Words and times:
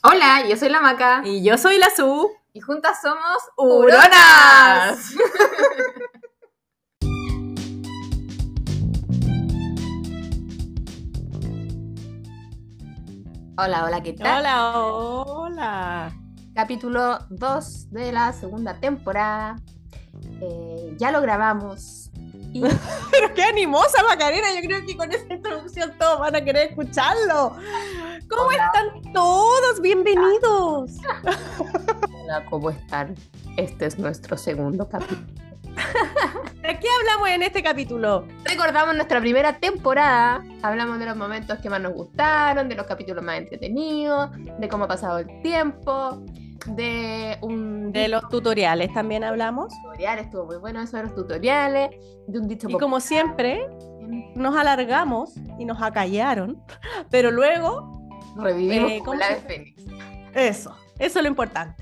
Hola, 0.00 0.46
yo 0.48 0.56
soy 0.56 0.68
la 0.68 0.80
Maca. 0.80 1.22
Y 1.24 1.42
yo 1.42 1.58
soy 1.58 1.76
la 1.76 1.90
Su. 1.90 2.30
Y 2.52 2.60
juntas 2.60 3.00
somos 3.02 3.42
¡Huronas! 3.56 5.12
Hola, 13.60 13.84
hola, 13.86 14.00
¿qué 14.04 14.12
tal? 14.12 14.38
Hola, 14.38 14.78
hola. 14.78 16.12
Capítulo 16.54 17.18
2 17.30 17.90
de 17.90 18.12
la 18.12 18.32
segunda 18.32 18.78
temporada. 18.78 19.56
Eh, 20.40 20.94
ya 20.96 21.10
lo 21.10 21.20
grabamos. 21.20 22.07
Y 22.58 22.60
Pero 23.12 23.34
qué 23.34 23.42
animosa, 23.44 24.02
Macarena. 24.02 24.48
Yo 24.54 24.66
creo 24.66 24.84
que 24.84 24.96
con 24.96 25.12
esta 25.12 25.32
introducción 25.32 25.92
todos 25.98 26.18
van 26.18 26.34
a 26.34 26.44
querer 26.44 26.70
escucharlo. 26.70 27.56
¿Cómo 28.28 28.42
Hola. 28.48 28.66
están 28.66 29.12
todos? 29.12 29.80
Bienvenidos. 29.80 30.92
hola, 32.12 32.44
¿cómo 32.50 32.70
están? 32.70 33.14
Este 33.56 33.86
es 33.86 33.98
nuestro 33.98 34.36
segundo 34.36 34.88
capítulo. 34.88 35.20
¿De 36.62 36.80
qué 36.80 36.88
hablamos 37.00 37.28
en 37.28 37.42
este 37.44 37.62
capítulo? 37.62 38.26
Recordamos 38.44 38.96
nuestra 38.96 39.20
primera 39.20 39.58
temporada. 39.58 40.44
Hablamos 40.62 40.98
de 40.98 41.06
los 41.06 41.16
momentos 41.16 41.60
que 41.60 41.70
más 41.70 41.80
nos 41.80 41.92
gustaron, 41.92 42.68
de 42.68 42.74
los 42.74 42.86
capítulos 42.86 43.22
más 43.22 43.38
entretenidos, 43.38 44.30
de 44.58 44.68
cómo 44.68 44.84
ha 44.84 44.88
pasado 44.88 45.18
el 45.18 45.42
tiempo, 45.42 46.24
de 46.66 47.38
un 47.42 47.92
De 47.92 48.08
los 48.08 48.28
tutoriales 48.28 48.92
también 48.92 49.24
hablamos. 49.24 49.72
tutorial, 49.82 50.18
estuvo 50.18 50.46
muy 50.46 50.56
bueno 50.56 50.80
eso 50.80 50.96
de 50.96 51.04
los 51.04 51.14
tutoriales, 51.14 51.90
de 52.26 52.38
un 52.38 52.48
dicho 52.48 52.68
Y 52.68 52.72
como 52.78 53.00
siempre, 53.00 53.60
popular. 53.68 54.32
nos 54.34 54.56
alargamos 54.56 55.34
y 55.58 55.64
nos 55.64 55.80
acallaron. 55.82 56.62
Pero 57.10 57.30
luego, 57.30 58.10
revivimos 58.36 58.90
Eh, 58.90 58.98
como 58.98 59.12
¿cómo 59.12 59.18
la 59.20 59.28
de 59.30 59.36
Fénix. 59.36 59.82
eso. 60.34 60.74
Eso 60.98 61.20
es 61.20 61.22
lo 61.22 61.28
importante. 61.28 61.80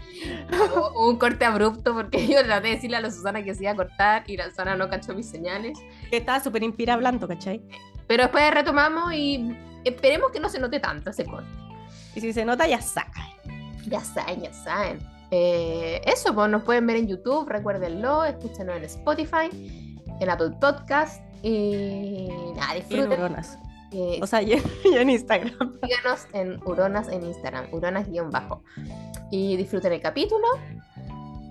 Hubo 0.75 1.09
un 1.09 1.17
corte 1.17 1.47
abrupto 1.47 1.95
porque 1.95 2.27
yo 2.29 2.45
traté 2.45 2.69
de 2.69 2.75
decirle 2.75 2.99
a 2.99 3.01
la 3.01 3.11
Susana 3.11 3.43
que 3.43 3.55
se 3.55 3.63
iba 3.63 3.73
a 3.73 3.75
cortar 3.77 4.25
y 4.27 4.37
la 4.37 4.45
Susana 4.51 4.77
no 4.77 4.91
cachó 4.91 5.15
mis 5.15 5.27
señales. 5.31 5.79
Estaba 6.11 6.39
súper 6.41 6.63
inspira 6.63 6.93
hablando, 6.93 7.27
¿cachai? 7.27 7.63
Pero 8.07 8.25
después 8.25 8.53
retomamos 8.53 9.15
y 9.15 9.57
esperemos 9.85 10.31
que 10.33 10.39
no 10.41 10.51
se 10.51 10.59
note 10.59 10.81
tanto 10.81 11.09
ese 11.11 11.25
corte. 11.25 11.49
Y 12.15 12.21
si 12.21 12.35
se 12.35 12.45
nota, 12.45 12.67
ya 12.69 12.81
saca. 12.83 13.23
Ya 13.87 14.01
saben, 14.01 14.43
ya 14.43 14.53
saben. 14.53 14.99
Eh, 15.31 16.01
eso, 16.07 16.35
pues 16.35 16.49
nos 16.51 16.63
pueden 16.63 16.87
ver 16.87 16.97
en 16.97 17.09
YouTube, 17.09 17.49
recuérdenlo, 17.49 18.25
escúchenos 18.25 18.77
en 18.77 18.85
Spotify, 18.85 19.49
en 20.21 20.31
Apple 20.31 20.51
Podcast 20.61 21.21
y 21.43 22.29
nada, 22.57 22.77
en 22.77 22.89
disfruten. 22.89 23.37
eh, 23.93 24.19
O 24.23 24.27
sea, 24.27 24.43
y 24.43 24.53
en, 24.55 24.63
y 24.85 24.95
en 24.97 25.11
Instagram. 25.11 25.73
síganos 25.83 26.27
en 26.33 26.61
Uronas 26.65 27.09
en 27.09 27.25
Instagram, 27.25 27.67
Uronas-bajo. 27.73 28.63
Y 29.31 29.57
disfruten 29.57 29.93
el 29.93 30.01
capítulo. 30.01 30.47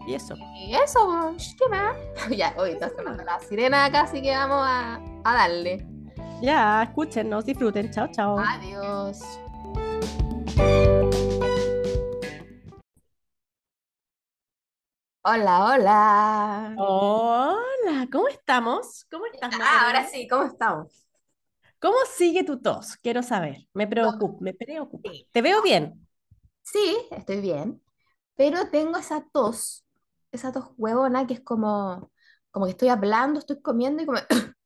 Y 0.08 0.14
eso. 0.14 0.36
Y 0.56 0.74
eso, 0.76 1.00
pues, 1.32 1.56
¿qué 1.60 1.68
más? 1.70 1.96
ya, 2.38 2.54
hoy 2.58 2.72
está 2.72 2.90
sonando 2.90 3.24
la 3.24 3.40
sirena 3.40 3.86
acá, 3.86 4.02
así 4.02 4.22
que 4.22 4.32
vamos 4.32 4.64
a, 4.66 5.00
a 5.24 5.34
darle. 5.34 5.86
Ya, 6.42 6.84
escúchenos, 6.84 7.46
disfruten. 7.46 7.92
Chao, 7.92 8.08
chao. 8.12 8.38
Adiós. 8.40 9.20
Hola, 15.28 15.66
hola. 15.66 16.76
Hola, 16.78 18.08
¿cómo 18.12 18.28
estamos? 18.28 19.06
¿Cómo 19.10 19.26
estás, 19.26 19.56
Ah, 19.60 19.88
ahora 19.88 20.06
sí, 20.08 20.28
¿cómo 20.28 20.44
estamos? 20.44 21.08
¿Cómo 21.80 21.96
sigue 22.16 22.44
tu 22.44 22.62
tos? 22.62 22.98
Quiero 22.98 23.24
saber. 23.24 23.68
Me 23.74 23.88
preocupa, 23.88 24.38
me 24.40 24.54
preocupa. 24.54 25.10
Sí. 25.12 25.28
¿Te 25.32 25.42
veo 25.42 25.64
bien? 25.64 26.08
Sí, 26.62 26.96
estoy 27.10 27.42
bien, 27.42 27.82
pero 28.36 28.70
tengo 28.70 28.98
esa 28.98 29.26
tos, 29.32 29.84
esa 30.32 30.52
tos 30.52 30.70
huevona 30.78 31.26
que 31.26 31.34
es 31.34 31.42
como, 31.42 32.12
como 32.52 32.66
que 32.68 32.72
estoy 32.74 32.90
hablando, 32.90 33.40
estoy 33.40 33.60
comiendo 33.62 34.04
y 34.04 34.06
como... 34.06 34.20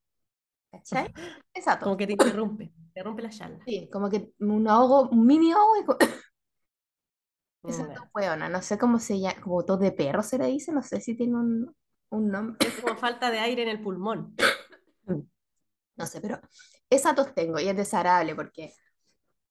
¿Cachai? 0.71 1.13
Esa 1.53 1.79
tos. 1.79 1.85
Como 1.85 1.95
que 1.95 2.05
te 2.05 2.13
interrumpe, 2.13 2.73
te 2.93 3.01
rompe 3.01 3.21
la 3.21 3.29
charla. 3.29 3.59
Sí, 3.65 3.89
como 3.91 4.09
que 4.09 4.33
un 4.39 4.67
ahogo, 4.67 5.07
un 5.09 5.25
mini 5.25 5.53
ahogo 5.53 5.77
y 5.77 5.85
como... 5.85 5.99
Esa 7.63 7.87
no 8.49 8.61
sé 8.61 8.77
cómo 8.77 8.99
se 8.99 9.19
llama, 9.19 9.41
como 9.41 9.65
tos 9.65 9.79
de 9.79 9.91
perro 9.91 10.23
se 10.23 10.37
le 10.37 10.47
dice, 10.47 10.71
no 10.71 10.81
sé 10.81 11.01
si 11.01 11.15
tiene 11.15 11.35
un, 11.35 11.75
un 12.09 12.29
nombre, 12.29 12.67
Es 12.67 12.79
como 12.79 12.95
falta 12.95 13.29
de 13.31 13.39
aire 13.39 13.63
en 13.63 13.69
el 13.69 13.81
pulmón. 13.81 14.35
no 15.05 16.05
sé, 16.05 16.21
pero 16.21 16.39
esa 16.89 17.13
tos 17.15 17.33
tengo 17.33 17.59
y 17.59 17.67
es 17.67 17.75
desagradable 17.75 18.35
porque, 18.35 18.73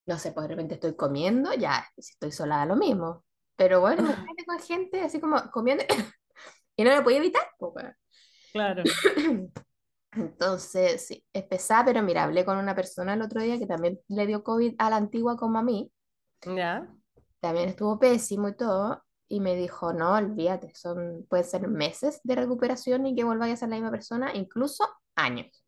no 0.06 0.18
sé, 0.18 0.32
pues 0.32 0.44
de 0.44 0.54
repente 0.54 0.74
estoy 0.74 0.96
comiendo, 0.96 1.52
ya, 1.54 1.86
si 1.98 2.12
estoy 2.12 2.32
sola 2.32 2.64
lo 2.64 2.76
mismo, 2.76 3.24
pero 3.56 3.80
bueno, 3.80 4.02
imagínate 4.26 4.44
con 4.46 4.58
gente 4.60 5.02
así 5.02 5.20
como 5.20 5.50
comiendo 5.50 5.84
y 6.76 6.84
no 6.84 6.94
lo 6.94 7.04
podía 7.04 7.18
evitar, 7.18 7.42
pues. 7.58 7.86
Claro. 8.52 8.82
Entonces, 10.12 11.06
sí, 11.06 11.24
es 11.32 11.44
pesada, 11.44 11.84
pero 11.84 12.02
mira, 12.02 12.24
hablé 12.24 12.44
con 12.44 12.56
una 12.56 12.74
persona 12.74 13.14
el 13.14 13.22
otro 13.22 13.42
día 13.42 13.58
que 13.58 13.66
también 13.66 14.00
le 14.08 14.26
dio 14.26 14.42
COVID 14.42 14.74
a 14.78 14.90
la 14.90 14.96
antigua 14.96 15.36
como 15.36 15.58
a 15.58 15.62
mí, 15.62 15.92
Ya. 16.46 16.88
También 17.40 17.68
estuvo 17.68 17.98
pésimo 17.98 18.48
y 18.48 18.56
todo, 18.56 19.02
y 19.28 19.40
me 19.40 19.54
dijo, 19.56 19.92
no, 19.92 20.14
olvídate, 20.14 20.74
son, 20.74 21.26
pueden 21.28 21.44
ser 21.46 21.68
meses 21.68 22.20
de 22.24 22.34
recuperación 22.36 23.06
y 23.06 23.14
que 23.14 23.24
volváis 23.24 23.54
a 23.54 23.56
ser 23.58 23.68
la 23.70 23.76
misma 23.76 23.90
persona, 23.90 24.34
incluso 24.34 24.84
años. 25.16 25.64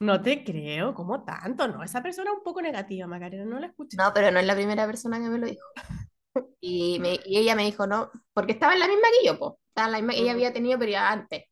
No 0.00 0.20
te 0.22 0.44
creo, 0.44 0.94
¿cómo 0.94 1.24
tanto? 1.24 1.66
No, 1.68 1.82
esa 1.82 2.02
persona 2.02 2.30
es 2.30 2.36
un 2.38 2.42
poco 2.44 2.62
negativa, 2.62 3.06
Macarena, 3.08 3.44
no 3.44 3.58
la 3.58 3.66
escuché. 3.68 3.96
No, 3.96 4.12
pero 4.14 4.30
no 4.30 4.38
es 4.38 4.46
la 4.46 4.54
primera 4.54 4.86
persona 4.86 5.18
que 5.18 5.28
me 5.28 5.38
lo 5.38 5.46
dijo. 5.46 5.66
Y, 6.60 6.98
me- 7.00 7.20
y 7.24 7.38
ella 7.38 7.54
me 7.56 7.64
dijo, 7.64 7.86
no, 7.86 8.10
porque 8.32 8.52
estaba 8.52 8.74
en 8.74 8.80
la 8.80 8.88
misma 8.88 9.08
que 9.20 9.26
yo, 9.26 9.38
po. 9.38 9.60
Estaba 9.68 9.86
en 9.88 9.92
la 9.92 9.98
misma, 9.98 10.14
ella 10.14 10.32
había 10.32 10.52
tenido, 10.52 10.78
pero 10.78 10.90
ya 10.92 11.10
antes. 11.10 11.44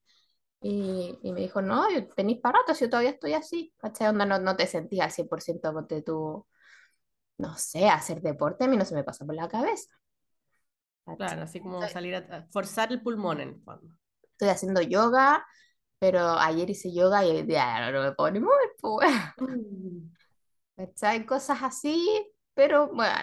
Y, 0.61 1.19
y 1.23 1.33
me 1.33 1.41
dijo, 1.43 1.63
no, 1.63 1.87
tenéis 2.17 2.41
para 2.41 2.61
rato, 2.61 2.75
yo 2.75 2.91
todavía 2.91 3.11
estoy 3.13 3.35
así. 3.35 3.75
¿Cachai? 3.79 4.09
Onda, 4.09 4.27
no, 4.27 4.39
no 4.41 4.57
te 4.57 4.67
sentías 4.67 5.07
al 5.07 5.13
100% 5.13 5.73
ponte 5.73 6.03
tú, 6.03 6.47
no 7.39 7.57
sé, 7.57 7.89
hacer 7.89 8.21
deporte, 8.23 8.65
a 8.65 8.69
mí 8.69 8.77
no 8.77 8.85
se 8.85 8.95
me 8.95 9.05
pasa 9.05 9.25
por 9.27 9.35
la 9.35 9.49
cabeza. 9.49 9.91
¿Cachai? 11.05 11.17
Claro, 11.17 11.43
así 11.43 11.61
como 11.61 11.81
Estoy- 11.81 11.93
salir 11.93 12.15
a, 12.17 12.47
forzar 12.51 12.93
el 12.93 13.01
pulmón 13.03 13.41
en 13.41 13.49
el 13.51 13.61
fondo. 13.63 13.95
Estoy 14.33 14.49
haciendo 14.49 14.83
yoga, 14.83 15.47
pero 15.99 16.21
ayer 16.39 16.69
hice 16.71 16.93
yoga 16.93 17.25
y 17.25 17.31
hoy 17.31 17.43
día 17.43 17.91
no 17.91 18.03
me 18.03 18.13
puedo 18.13 18.31
ni 18.33 18.41
mover, 18.41 18.71
pues. 18.81 19.09
¿Cachai? 20.77 21.25
Cosas 21.25 21.63
así, 21.63 22.33
pero 22.55 22.89
bueno, 22.89 23.15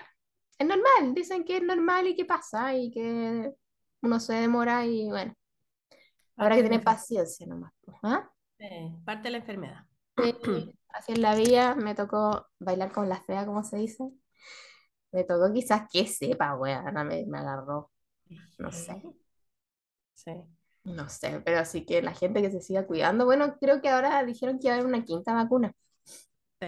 es 0.58 0.68
normal, 0.68 1.14
dicen 1.14 1.44
que 1.44 1.58
es 1.58 1.64
normal 1.64 2.08
y 2.08 2.16
que 2.16 2.26
pasa 2.26 2.74
y 2.76 2.90
que 2.92 3.52
uno 4.02 4.20
se 4.20 4.34
demora 4.34 4.86
y 4.86 5.08
bueno, 5.10 5.34
habrá 6.38 6.56
que 6.56 6.64
Parte 6.64 6.64
de 6.64 6.70
la 6.70 6.70
tener 6.70 6.84
paciencia 6.84 7.46
nomás. 7.48 7.72
pues, 7.86 7.98
¿ah? 8.04 8.30
eh, 8.60 8.92
parte 9.06 9.24
de 9.24 9.32
la 9.32 9.38
enfermedad. 9.38 9.86
Sí, 10.18 10.34
así 10.94 11.14
en 11.14 11.22
la 11.22 11.36
vida 11.36 11.76
me 11.76 11.96
tocó 11.96 12.48
bailar 12.60 12.92
con 12.92 13.10
la 13.10 13.22
fea, 13.22 13.46
como 13.46 13.64
se 13.64 13.78
dice. 13.78 14.04
Me 15.14 15.24
tocó 15.24 15.52
quizás 15.54 15.84
que 15.92 16.06
sepa, 16.08 16.56
weón, 16.58 16.94
me, 17.08 17.26
me 17.26 17.38
agarró, 17.40 17.92
no 18.60 18.72
sé, 18.72 19.02
Sí. 20.14 20.32
no 20.86 21.10
sé, 21.10 21.42
pero 21.46 21.60
así 21.60 21.86
que 21.86 22.02
la 22.02 22.14
gente 22.14 22.42
que 22.42 22.52
se 22.52 22.62
siga 22.62 22.86
cuidando, 22.88 23.26
bueno, 23.26 23.58
creo 23.60 23.82
que 23.82 23.90
ahora 23.90 24.24
dijeron 24.26 24.60
que 24.60 24.68
iba 24.68 24.76
a 24.76 24.80
haber 24.80 24.88
una 24.88 25.06
quinta 25.06 25.34
vacuna. 25.34 25.74
Sí. 26.62 26.68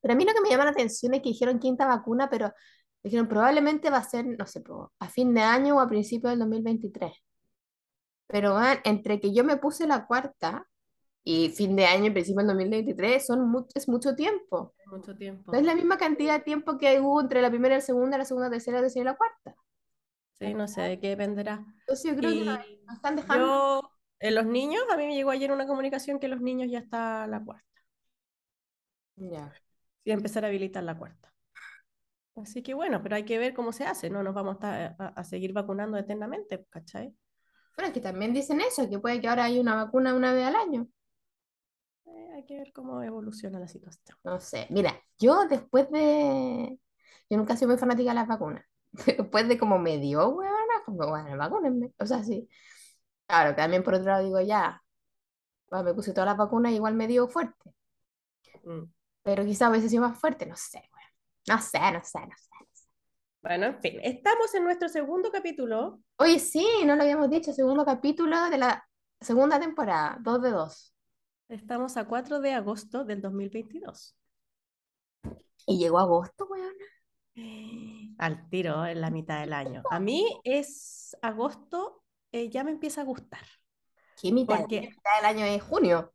Pero 0.00 0.14
a 0.14 0.16
mí 0.16 0.24
lo 0.24 0.32
que 0.34 0.40
me 0.40 0.50
llama 0.50 0.64
la 0.64 0.70
atención 0.70 1.14
es 1.14 1.22
que 1.22 1.30
dijeron 1.30 1.58
quinta 1.58 1.86
vacuna, 1.86 2.28
pero 2.30 2.52
dijeron 3.02 3.28
probablemente 3.28 3.90
va 3.90 3.98
a 3.98 4.04
ser, 4.04 4.26
no 4.26 4.46
sé, 4.46 4.62
a 5.00 5.08
fin 5.08 5.34
de 5.34 5.42
año 5.42 5.76
o 5.76 5.80
a 5.80 5.88
principios 5.88 6.30
del 6.32 6.40
2023. 6.40 7.12
Pero 8.28 8.54
van, 8.54 8.78
entre 8.84 9.20
que 9.20 9.32
yo 9.34 9.44
me 9.44 9.56
puse 9.56 9.86
la 9.86 10.06
cuarta 10.06 10.66
y 11.28 11.48
fin 11.50 11.74
de 11.74 11.84
año 11.86 12.12
principio 12.12 12.38
del 12.38 12.46
2023 12.46 13.26
son 13.26 13.50
mu- 13.50 13.66
es 13.74 13.88
mucho 13.88 14.14
tiempo. 14.14 14.74
Mucho 14.86 15.16
tiempo. 15.16 15.50
No 15.52 15.58
es 15.58 15.64
la 15.64 15.74
misma 15.74 15.98
cantidad 15.98 16.38
de 16.38 16.44
tiempo 16.44 16.78
que 16.78 17.00
hubo 17.00 17.20
entre 17.20 17.42
la 17.42 17.50
primera 17.50 17.74
y 17.74 17.78
la 17.78 17.82
segunda, 17.82 18.16
la 18.16 18.24
segunda, 18.24 18.48
tercera, 18.48 18.80
tercera 18.80 19.02
y 19.02 19.04
la 19.06 19.16
cuarta. 19.16 19.56
Sí, 20.38 20.54
no 20.54 20.68
sé 20.68 20.82
de 20.82 21.00
qué 21.00 21.08
dependerá. 21.10 21.64
Entonces 21.80 22.10
yo 22.12 22.16
creo 22.16 22.30
que 22.32 22.44
nos 22.44 22.58
nos 22.86 22.96
están 22.96 23.16
dejando. 23.16 23.46
yo, 23.46 23.90
en 24.20 24.34
los 24.36 24.46
niños, 24.46 24.82
a 24.90 24.96
mí 24.96 25.06
me 25.06 25.16
llegó 25.16 25.30
ayer 25.30 25.50
una 25.50 25.66
comunicación 25.66 26.20
que 26.20 26.28
los 26.28 26.40
niños 26.40 26.70
ya 26.70 26.78
está 26.78 27.26
la 27.26 27.42
cuarta. 27.44 27.64
Ya. 29.16 29.52
y 30.04 30.12
empezar 30.12 30.44
a 30.44 30.48
habilitar 30.48 30.84
la 30.84 30.96
cuarta. 30.96 31.32
Así 32.36 32.62
que 32.62 32.74
bueno, 32.74 33.02
pero 33.02 33.16
hay 33.16 33.24
que 33.24 33.38
ver 33.38 33.54
cómo 33.54 33.72
se 33.72 33.84
hace, 33.84 34.10
no 34.10 34.22
nos 34.22 34.34
vamos 34.34 34.58
a, 34.60 34.94
a, 34.98 35.06
a 35.08 35.24
seguir 35.24 35.52
vacunando 35.54 35.96
eternamente, 35.96 36.66
¿cachai? 36.70 37.14
Bueno, 37.76 37.88
es 37.88 37.92
que 37.94 38.00
también 38.00 38.34
dicen 38.34 38.60
eso, 38.60 38.88
que 38.88 38.98
puede 38.98 39.20
que 39.20 39.28
ahora 39.28 39.44
haya 39.44 39.60
una 39.60 39.74
vacuna 39.74 40.14
una 40.14 40.32
vez 40.34 40.44
al 40.46 40.56
año. 40.56 40.86
Eh, 42.06 42.30
hay 42.34 42.44
que 42.44 42.58
ver 42.58 42.72
cómo 42.72 43.02
evoluciona 43.02 43.58
la 43.58 43.68
situación. 43.68 44.16
No 44.24 44.40
sé, 44.40 44.66
mira, 44.70 44.94
yo 45.18 45.46
después 45.48 45.90
de... 45.90 46.78
Yo 47.28 47.36
nunca 47.36 47.54
he 47.54 47.56
sido 47.56 47.68
muy 47.70 47.78
fanática 47.78 48.10
de 48.10 48.14
las 48.14 48.28
vacunas. 48.28 48.64
Después 49.06 49.48
de 49.48 49.58
como 49.58 49.78
me 49.78 49.98
dio, 49.98 50.28
weona, 50.28 50.84
como, 50.84 51.08
bueno, 51.08 51.36
vacúnenme. 51.36 51.92
O 51.98 52.06
sea, 52.06 52.22
sí. 52.22 52.48
Claro, 53.26 53.54
también 53.56 53.82
por 53.82 53.94
otro 53.94 54.06
lado 54.06 54.24
digo, 54.24 54.40
ya, 54.40 54.80
bueno, 55.68 55.84
me 55.84 55.94
puse 55.94 56.12
todas 56.12 56.28
las 56.28 56.36
vacunas 56.36 56.72
y 56.72 56.76
igual 56.76 56.94
me 56.94 57.08
dio 57.08 57.28
fuerte. 57.28 57.74
Mm. 58.64 58.84
Pero 59.22 59.44
quizá 59.44 59.68
hubiese 59.68 59.88
sido 59.88 60.02
más 60.02 60.18
fuerte, 60.18 60.46
no 60.46 60.56
sé, 60.56 60.78
weón. 60.78 61.10
No 61.48 61.60
sé, 61.60 61.80
no 61.80 62.02
sé, 62.04 62.20
no 62.20 62.36
sé. 62.36 62.50
no 62.60 62.66
sé. 62.72 62.88
Bueno, 63.42 63.66
en 63.66 63.80
fin, 63.80 64.00
estamos 64.02 64.54
en 64.54 64.64
nuestro 64.64 64.88
segundo 64.88 65.30
capítulo. 65.32 66.00
Oye, 66.18 66.38
sí, 66.38 66.66
no 66.84 66.94
lo 66.94 67.02
habíamos 67.02 67.28
dicho, 67.28 67.52
segundo 67.52 67.84
capítulo 67.84 68.48
de 68.50 68.58
la 68.58 68.88
segunda 69.20 69.58
temporada, 69.58 70.16
2 70.20 70.42
de 70.42 70.50
2. 70.50 70.95
Estamos 71.48 71.96
a 71.96 72.06
4 72.06 72.40
de 72.40 72.52
agosto 72.52 73.04
del 73.04 73.20
2022. 73.22 74.16
Y 75.66 75.78
llegó 75.78 75.98
agosto, 75.98 76.46
weón. 76.46 76.74
Al 78.18 78.48
tiro 78.48 78.86
en 78.86 79.00
la 79.00 79.10
mitad 79.10 79.40
del 79.40 79.52
año. 79.52 79.82
A 79.90 80.00
mí 80.00 80.26
es 80.44 81.16
agosto, 81.22 82.02
eh, 82.32 82.48
ya 82.48 82.64
me 82.64 82.70
empieza 82.70 83.02
a 83.02 83.04
gustar. 83.04 83.44
¿Qué 84.20 84.32
mitad? 84.32 84.60
Porque- 84.60 84.80
mitad 84.80 85.16
del 85.18 85.26
año 85.26 85.44
es 85.44 85.62
junio. 85.62 86.12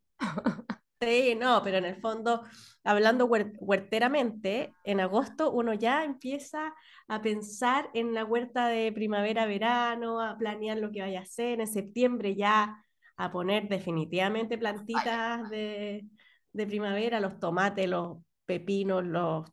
Sí, 0.99 1.35
no, 1.35 1.61
pero 1.63 1.77
en 1.77 1.85
el 1.85 1.95
fondo, 1.99 2.43
hablando 2.83 3.27
huer- 3.27 3.55
huerteramente, 3.59 4.71
en 4.83 4.99
agosto 4.99 5.51
uno 5.51 5.73
ya 5.73 6.03
empieza 6.03 6.75
a 7.07 7.21
pensar 7.21 7.89
en 7.93 8.13
la 8.13 8.23
huerta 8.23 8.67
de 8.67 8.91
primavera-verano, 8.91 10.21
a 10.21 10.37
planear 10.37 10.77
lo 10.77 10.91
que 10.91 11.01
vaya 11.01 11.19
a 11.21 11.23
hacer, 11.23 11.59
en 11.59 11.67
septiembre 11.67 12.35
ya 12.35 12.83
a 13.25 13.31
poner 13.31 13.67
definitivamente 13.69 14.57
plantitas 14.57 15.49
de, 15.49 16.07
de 16.53 16.67
primavera, 16.67 17.19
los 17.19 17.39
tomates, 17.39 17.87
los 17.87 18.17
pepinos, 18.45 19.03
los 19.05 19.49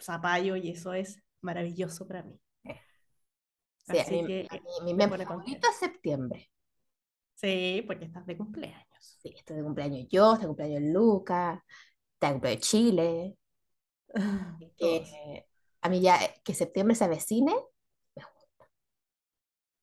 zapallos, 0.00 0.58
y 0.58 0.70
eso 0.70 0.92
es 0.94 1.22
maravilloso 1.40 2.06
para 2.06 2.22
mí. 2.22 2.38
Sí, 2.64 3.98
a 3.98 4.02
Así 4.02 4.12
mí, 4.12 4.26
que 4.26 4.46
a 4.50 4.54
mí- 4.84 4.94
me 4.94 4.94
mes 4.94 5.08
pone 5.08 5.24
septiembre. 5.78 6.50
Sí, 7.34 7.82
porque 7.86 8.04
estás 8.04 8.26
de 8.26 8.36
cumpleaños. 8.36 9.18
Sí, 9.22 9.32
estoy 9.36 9.56
de 9.56 9.62
cumpleaños 9.62 10.06
yo, 10.10 10.32
está 10.34 10.42
de 10.42 10.46
cumpleaños 10.48 10.82
Lucas, 10.92 11.60
está 12.14 12.26
de 12.28 12.32
cumpleaños 12.34 12.60
Chile. 12.62 13.36
Que 14.76 15.44
a 15.82 15.88
mí 15.88 16.00
ya 16.00 16.22
eh, 16.24 16.34
que 16.44 16.54
septiembre 16.54 16.94
se 16.94 17.04
avecine, 17.04 17.54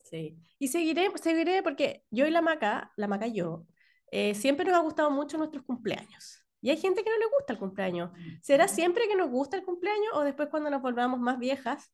Sí, 0.09 0.37
y 0.59 0.67
seguiré, 0.69 1.09
seguiré 1.21 1.61
porque 1.63 2.05
yo 2.11 2.25
y 2.25 2.31
la 2.31 2.41
Maca, 2.41 2.91
la 2.95 3.07
Maca 3.07 3.27
y 3.27 3.33
yo, 3.33 3.65
eh, 4.11 4.35
siempre 4.35 4.65
nos 4.65 4.75
ha 4.75 4.79
gustado 4.81 5.11
mucho 5.11 5.37
nuestros 5.37 5.63
cumpleaños. 5.65 6.43
Y 6.61 6.69
hay 6.69 6.77
gente 6.77 7.03
que 7.03 7.09
no 7.09 7.17
le 7.17 7.25
gusta 7.37 7.53
el 7.53 7.59
cumpleaños. 7.59 8.11
¿Será 8.41 8.67
siempre 8.67 9.07
que 9.07 9.15
nos 9.15 9.29
gusta 9.29 9.57
el 9.57 9.63
cumpleaños 9.65 10.11
o 10.13 10.21
después 10.23 10.49
cuando 10.49 10.69
nos 10.69 10.81
volvamos 10.81 11.19
más 11.19 11.37
viejas, 11.39 11.91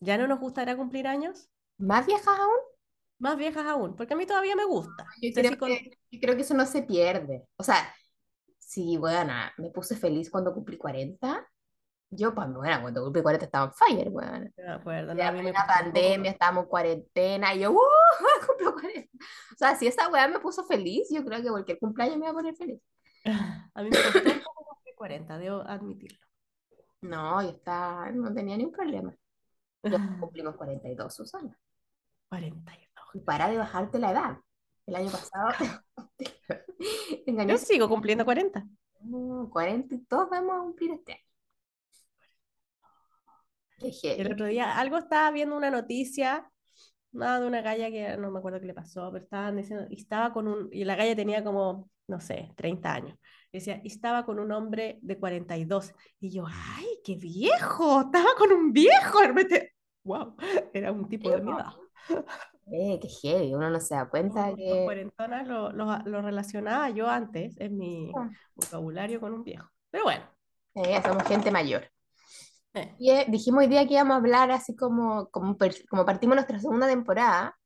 ya 0.00 0.16
no 0.16 0.26
nos 0.26 0.40
gustará 0.40 0.76
cumplir 0.76 1.06
años? 1.06 1.48
más 1.78 2.06
viejas 2.06 2.38
aún. 2.38 2.54
Más 3.18 3.36
viejas 3.38 3.64
aún, 3.66 3.96
porque 3.96 4.12
a 4.12 4.16
mí 4.16 4.26
todavía 4.26 4.54
me 4.56 4.64
gusta. 4.66 5.06
Yo 5.22 5.32
creo, 5.32 5.50
si 5.52 5.56
con- 5.56 5.68
que, 5.70 5.90
yo 6.10 6.20
creo 6.20 6.36
que 6.36 6.42
eso 6.42 6.54
no 6.54 6.66
se 6.66 6.82
pierde. 6.82 7.46
O 7.56 7.64
sea, 7.64 7.94
sí, 8.58 8.98
bueno, 8.98 9.32
me 9.56 9.70
puse 9.70 9.96
feliz 9.96 10.30
cuando 10.30 10.52
cumplí 10.52 10.76
40. 10.76 11.48
Yo, 12.10 12.34
pues, 12.34 12.48
bueno, 12.52 12.82
cuando 12.82 13.02
cumplí 13.02 13.22
40 13.22 13.44
estaba 13.44 13.66
en 13.66 13.72
fire. 13.72 14.10
No 14.12 14.20
me 14.64 14.72
acuerdo, 14.72 15.14
no, 15.14 15.18
Ya 15.18 15.28
a 15.28 15.32
mí 15.32 15.42
me 15.42 15.52
poco 15.52 15.66
pandemia, 15.66 16.30
estábamos 16.30 16.64
en 16.64 16.70
cuarentena, 16.70 17.54
y 17.54 17.60
yo, 17.60 17.72
¡uh! 17.72 17.78
Cumplo 18.46 18.74
40. 18.74 19.10
O 19.52 19.56
sea, 19.56 19.74
si 19.76 19.86
esa 19.86 20.08
weá 20.08 20.28
me 20.28 20.38
puso 20.38 20.64
feliz, 20.64 21.08
yo 21.10 21.24
creo 21.24 21.42
que 21.42 21.50
cualquier 21.50 21.78
cumpleaños 21.78 22.18
me 22.18 22.26
va 22.26 22.30
a 22.30 22.34
poner 22.34 22.54
feliz. 22.54 22.80
A 23.74 23.82
mí 23.82 23.90
me 23.90 23.96
costó 23.96 24.18
un 24.18 24.42
poco 24.42 24.66
cumplir 24.74 24.94
40, 24.94 25.38
debo 25.38 25.60
admitirlo. 25.62 26.18
No, 27.00 27.42
yo 27.42 27.50
estaba, 27.50 28.10
no 28.10 28.32
tenía 28.32 28.56
ni 28.56 28.64
un 28.64 28.72
problema. 28.72 29.14
Ya 29.82 29.98
cumplimos 30.20 30.56
42, 30.56 31.14
Susana. 31.14 31.58
42. 32.28 32.86
Y 33.14 33.20
para 33.20 33.48
de 33.48 33.56
bajarte 33.56 33.98
la 33.98 34.12
edad. 34.12 34.38
El 34.86 34.94
año 34.94 35.10
pasado 35.10 35.48
Yo 37.48 37.58
sigo 37.58 37.88
cumpliendo 37.88 38.24
40. 38.24 38.64
No, 39.00 39.48
40 39.50 39.94
y 39.94 39.98
todos 40.04 40.30
vamos 40.30 40.56
a 40.56 40.60
cumplir 40.60 40.92
este 40.92 41.12
año. 41.12 41.25
El 44.02 44.32
otro 44.32 44.46
día 44.46 44.78
algo 44.78 44.98
estaba 44.98 45.30
viendo 45.30 45.56
una 45.56 45.70
noticia, 45.70 46.50
nada 47.12 47.40
de 47.40 47.46
una 47.46 47.60
galla 47.62 47.90
que 47.90 48.16
no 48.16 48.30
me 48.30 48.38
acuerdo 48.38 48.60
qué 48.60 48.66
le 48.66 48.74
pasó, 48.74 49.10
pero 49.12 49.24
estaban 49.24 49.56
diciendo, 49.56 49.86
y 49.90 50.00
estaba 50.00 50.32
con 50.32 50.48
un, 50.48 50.68
y 50.72 50.84
la 50.84 50.96
galla 50.96 51.14
tenía 51.16 51.44
como, 51.44 51.88
no 52.08 52.20
sé, 52.20 52.52
30 52.56 52.92
años. 52.92 53.18
Y 53.52 53.58
decía, 53.58 53.80
y 53.82 53.88
estaba 53.88 54.24
con 54.24 54.38
un 54.38 54.52
hombre 54.52 54.98
de 55.02 55.18
42. 55.18 55.94
Y 56.20 56.30
yo, 56.30 56.44
¡ay, 56.48 56.86
qué 57.04 57.16
viejo! 57.16 58.02
Estaba 58.02 58.34
con 58.38 58.52
un 58.52 58.72
viejo. 58.72 59.20
de 59.20 59.26
repente, 59.28 59.72
¡Wow! 60.04 60.36
Era 60.72 60.92
un 60.92 61.08
tipo 61.08 61.30
de 61.30 61.42
mi 61.42 61.50
edad. 61.52 61.72
Eh, 62.70 62.98
qué 63.00 63.08
heavy, 63.08 63.54
uno 63.54 63.70
no 63.70 63.80
se 63.80 63.94
da 63.94 64.08
cuenta 64.08 64.48
Los 64.48 64.56
que... 64.56 64.84
cuarentonas 64.84 65.46
lo, 65.46 65.72
lo, 65.72 65.98
lo 66.04 66.22
relacionaba 66.22 66.90
yo 66.90 67.08
antes 67.08 67.58
en 67.60 67.76
mi 67.76 68.10
vocabulario 68.54 69.20
con 69.20 69.32
un 69.32 69.44
viejo. 69.44 69.68
Pero 69.90 70.04
bueno. 70.04 70.24
eh, 70.74 71.00
somos 71.04 71.24
gente 71.24 71.50
mayor. 71.50 71.88
Eh, 72.76 72.96
Y 72.98 73.10
eh, 73.10 73.26
dijimos 73.28 73.60
hoy 73.62 73.68
día 73.68 73.86
que 73.86 73.94
íbamos 73.94 74.14
a 74.14 74.16
hablar 74.18 74.50
así 74.50 74.74
como, 74.76 75.28
como, 75.30 75.56
como 75.90 76.04
partimos 76.06 76.36
nuestra 76.36 76.60
segunda 76.60 76.86
temporada, 76.88 77.56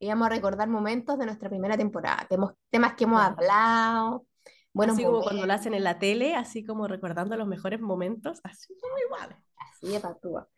íbamos 0.00 0.26
a 0.26 0.30
recordar 0.30 0.68
momentos 0.68 1.18
de 1.18 1.26
nuestra 1.26 1.48
primera 1.50 1.76
temporada, 1.78 2.26
temos- 2.30 2.54
temas 2.70 2.94
que 2.96 3.04
hemos 3.04 3.20
Ya. 3.20 3.26
hablado, 3.28 4.26
buenos 4.74 4.96
así 4.96 5.04
como 5.04 5.18
momentos, 5.18 5.24
cuando 5.24 5.46
lo 5.46 5.52
hacen 5.52 5.74
en 5.74 5.84
la 5.84 5.98
tele, 5.98 6.34
así 6.36 6.64
como 6.64 6.88
recordando 6.88 7.36
los 7.36 7.46
mejores 7.48 7.80
momentos, 7.80 8.40
así 8.44 8.76
como 8.80 8.94
igual. 9.06 9.36
así 9.56 9.88
de 9.92 10.00
patúa. 10.00 10.48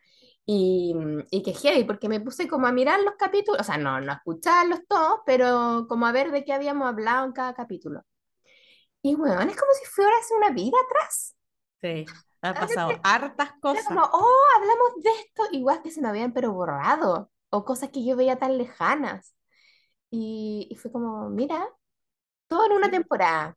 Y, 0.47 0.95
y 1.31 1.43
que 1.43 1.55
heavy, 1.55 1.85
porque 1.85 2.09
me 2.09 2.21
puse 2.21 2.49
como 2.49 2.67
a 2.69 2.73
mirar 2.73 3.01
los 3.03 3.15
capítulos, 3.17 3.61
o 3.63 3.65
sea, 3.65 3.79
no, 3.79 4.01
no 4.01 4.13
a 4.13 4.17
escucharlos 4.17 4.81
todos, 4.89 5.21
pero 5.27 5.87
como 5.89 6.07
a 6.07 6.13
ver 6.13 6.31
de 6.33 6.45
qué 6.45 6.53
habíamos 6.53 6.89
hablado 6.89 7.27
en 7.27 7.33
cada 7.33 7.55
capítulo. 7.55 8.03
Y 9.03 9.15
bueno, 9.15 9.41
es 9.41 9.57
como 9.57 9.73
si 9.75 9.85
fuera 9.87 10.11
hace 10.19 10.35
una 10.35 10.51
vida 10.51 10.77
atrás. 10.87 11.37
Sí, 11.83 12.25
han 12.49 12.55
pasado 12.55 12.93
hartas 13.03 13.53
cosas. 13.61 13.85
como, 13.87 14.03
oh, 14.03 14.43
hablamos 14.57 15.03
de 15.03 15.11
esto, 15.11 15.43
igual 15.53 15.83
que 15.83 15.91
se 15.91 16.01
me 16.01 16.09
habían 16.09 16.33
pero 16.33 16.53
borrado, 16.53 17.31
o 17.51 17.65
cosas 17.65 17.91
que 17.91 18.05
yo 18.05 18.17
veía 18.17 18.37
tan 18.37 18.59
lejanas. 18.59 19.35
Y, 20.11 20.69
y 20.71 20.77
fue 20.77 20.93
como, 20.93 21.29
mira, 21.31 21.67
todo 22.49 22.67
en 22.67 22.73
una 22.73 22.91
temporada. 22.91 23.57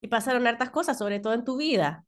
Y 0.00 0.08
pasaron 0.08 0.46
hartas 0.46 0.70
cosas, 0.70 0.98
sobre 0.98 1.18
todo 1.20 1.32
en 1.32 1.44
tu 1.44 1.56
vida, 1.56 2.04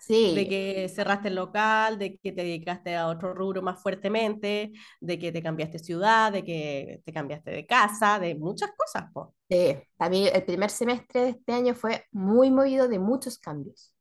Sí, 0.00 0.34
de 0.34 0.48
que 0.48 0.88
cerraste 0.88 1.28
el 1.28 1.34
local, 1.34 1.98
de 1.98 2.18
que 2.18 2.32
te 2.32 2.42
dedicaste 2.42 2.96
a 2.96 3.06
otro 3.08 3.34
rubro 3.34 3.60
más 3.60 3.82
fuertemente, 3.82 4.72
de 5.00 5.18
que 5.18 5.30
te 5.30 5.42
cambiaste 5.42 5.78
ciudad, 5.78 6.32
de 6.32 6.42
que 6.42 7.02
te 7.04 7.12
cambiaste 7.12 7.50
de 7.50 7.66
casa, 7.66 8.18
de 8.18 8.34
muchas 8.34 8.70
cosas, 8.76 9.10
po. 9.12 9.34
sí. 9.48 9.76
También 9.98 10.34
el 10.34 10.44
primer 10.44 10.70
semestre 10.70 11.20
de 11.20 11.28
este 11.30 11.52
año 11.52 11.74
fue 11.74 12.04
muy 12.12 12.50
movido 12.50 12.88
de 12.88 12.98
muchos 12.98 13.38
cambios. 13.38 13.94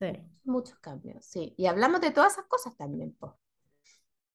Sí. 0.00 0.06
Muchos 0.44 0.78
cambios, 0.78 1.24
sí. 1.24 1.54
Y 1.56 1.66
hablamos 1.66 2.00
de 2.00 2.10
todas 2.10 2.32
esas 2.32 2.46
cosas 2.46 2.76
también, 2.76 3.14
po. 3.14 3.38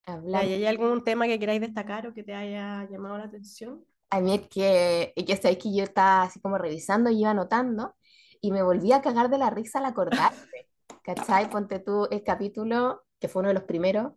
Hablamos. 0.06 0.46
¿Hay, 0.46 0.66
algún 0.66 1.04
tema 1.04 1.26
que 1.26 1.40
queráis 1.40 1.62
destacar 1.62 2.08
o 2.08 2.14
que 2.14 2.24
te 2.24 2.34
haya 2.34 2.88
llamado 2.90 3.18
la 3.18 3.26
atención? 3.26 3.86
A 4.10 4.20
mí 4.20 4.36
es 4.36 4.48
que, 4.48 5.14
y 5.16 5.26
que 5.26 5.38
sabéis 5.38 5.60
que 5.60 5.74
yo 5.74 5.84
estaba 5.84 6.24
así 6.24 6.40
como 6.40 6.58
revisando 6.58 7.10
y 7.10 7.22
iba 7.22 7.32
anotando 7.32 7.96
y 8.42 8.52
me 8.52 8.62
volví 8.62 8.92
a 8.92 9.02
cagar 9.02 9.30
de 9.30 9.38
la 9.38 9.50
risa 9.50 9.80
al 9.80 9.86
acordarme. 9.86 10.68
¿Cachai? 11.04 11.50
Ponte 11.50 11.80
tú 11.80 12.08
el 12.12 12.24
capítulo, 12.24 13.06
que 13.20 13.28
fue 13.28 13.40
uno 13.40 13.50
de 13.50 13.56
los 13.56 13.64
primeros, 13.64 14.14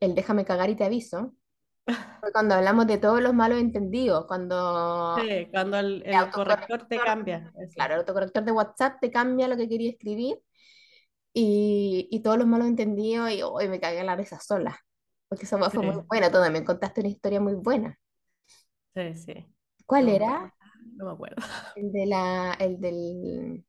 el 0.00 0.14
Déjame 0.14 0.44
cagar 0.44 0.70
y 0.70 0.76
te 0.76 0.84
aviso. 0.84 1.34
Fue 2.20 2.30
cuando 2.32 2.54
hablamos 2.54 2.86
de 2.86 2.98
todos 2.98 3.20
los 3.20 3.32
malos 3.32 3.58
entendidos, 3.58 4.26
cuando, 4.26 5.16
Sí, 5.18 5.48
cuando 5.50 5.78
el, 5.78 6.02
El 6.04 6.14
el 6.14 6.30
corrector 6.30 6.86
te 6.86 6.96
autocorrector, 6.96 7.04
cambia. 7.04 7.52
claro, 7.74 7.94
el 7.94 8.00
autocorrector 8.00 8.44
de 8.44 8.52
WhatsApp 8.52 9.00
te 9.00 9.10
cambia 9.10 9.48
lo 9.48 9.56
que 9.56 9.68
quería 9.68 9.90
escribir 9.90 10.40
y, 11.32 12.08
y 12.10 12.20
todos 12.20 12.38
los 12.38 12.46
malos 12.46 12.66
entendidos 12.66 13.30
y 13.30 13.42
hoy 13.42 13.68
me 13.68 13.80
cagué 13.80 14.00
en 14.00 14.06
la 14.06 14.16
risa 14.16 14.38
sola. 14.40 14.78
Porque 15.28 15.44
eso 15.44 15.58
fue 15.70 15.82
muy 15.82 16.02
buena, 16.08 16.30
tú 16.30 16.38
me 16.50 16.64
contaste 16.64 17.00
una 17.00 17.08
historia 17.10 17.40
muy 17.40 17.54
buena. 17.54 17.96
Sí, 18.94 19.14
sí. 19.14 19.46
¿Cuál 19.86 20.06
No 20.06 20.12
era? 20.12 20.54
No 20.96 21.04
me 21.06 21.12
acuerdo. 21.12 21.36
El 21.76 21.92
de 21.92 22.06
la, 22.06 22.56
el 22.58 22.80
del, 22.80 23.64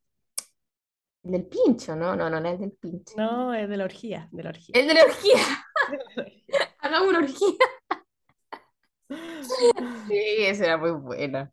el 1.22 1.30
del 1.30 1.46
pincho, 1.46 1.94
¿no? 1.94 2.16
No, 2.16 2.28
no, 2.28 2.40
no 2.40 2.48
es 2.48 2.54
el 2.54 2.60
del 2.60 2.72
pincho. 2.72 3.14
No, 3.16 3.54
es 3.54 3.68
de 3.68 3.76
la 3.76 3.84
orgía, 3.84 4.28
de 4.32 4.42
la 4.42 4.50
orgía. 4.50 4.72
El 4.80 4.88
de 4.88 4.94
la 4.94 5.04
orgía. 5.04 5.36
Hagamos 6.80 7.08
una 7.08 7.18
orgía. 7.20 7.56
Sí, 10.08 10.36
esa 10.40 10.64
era 10.64 10.76
muy 10.78 10.90
buena. 10.92 11.52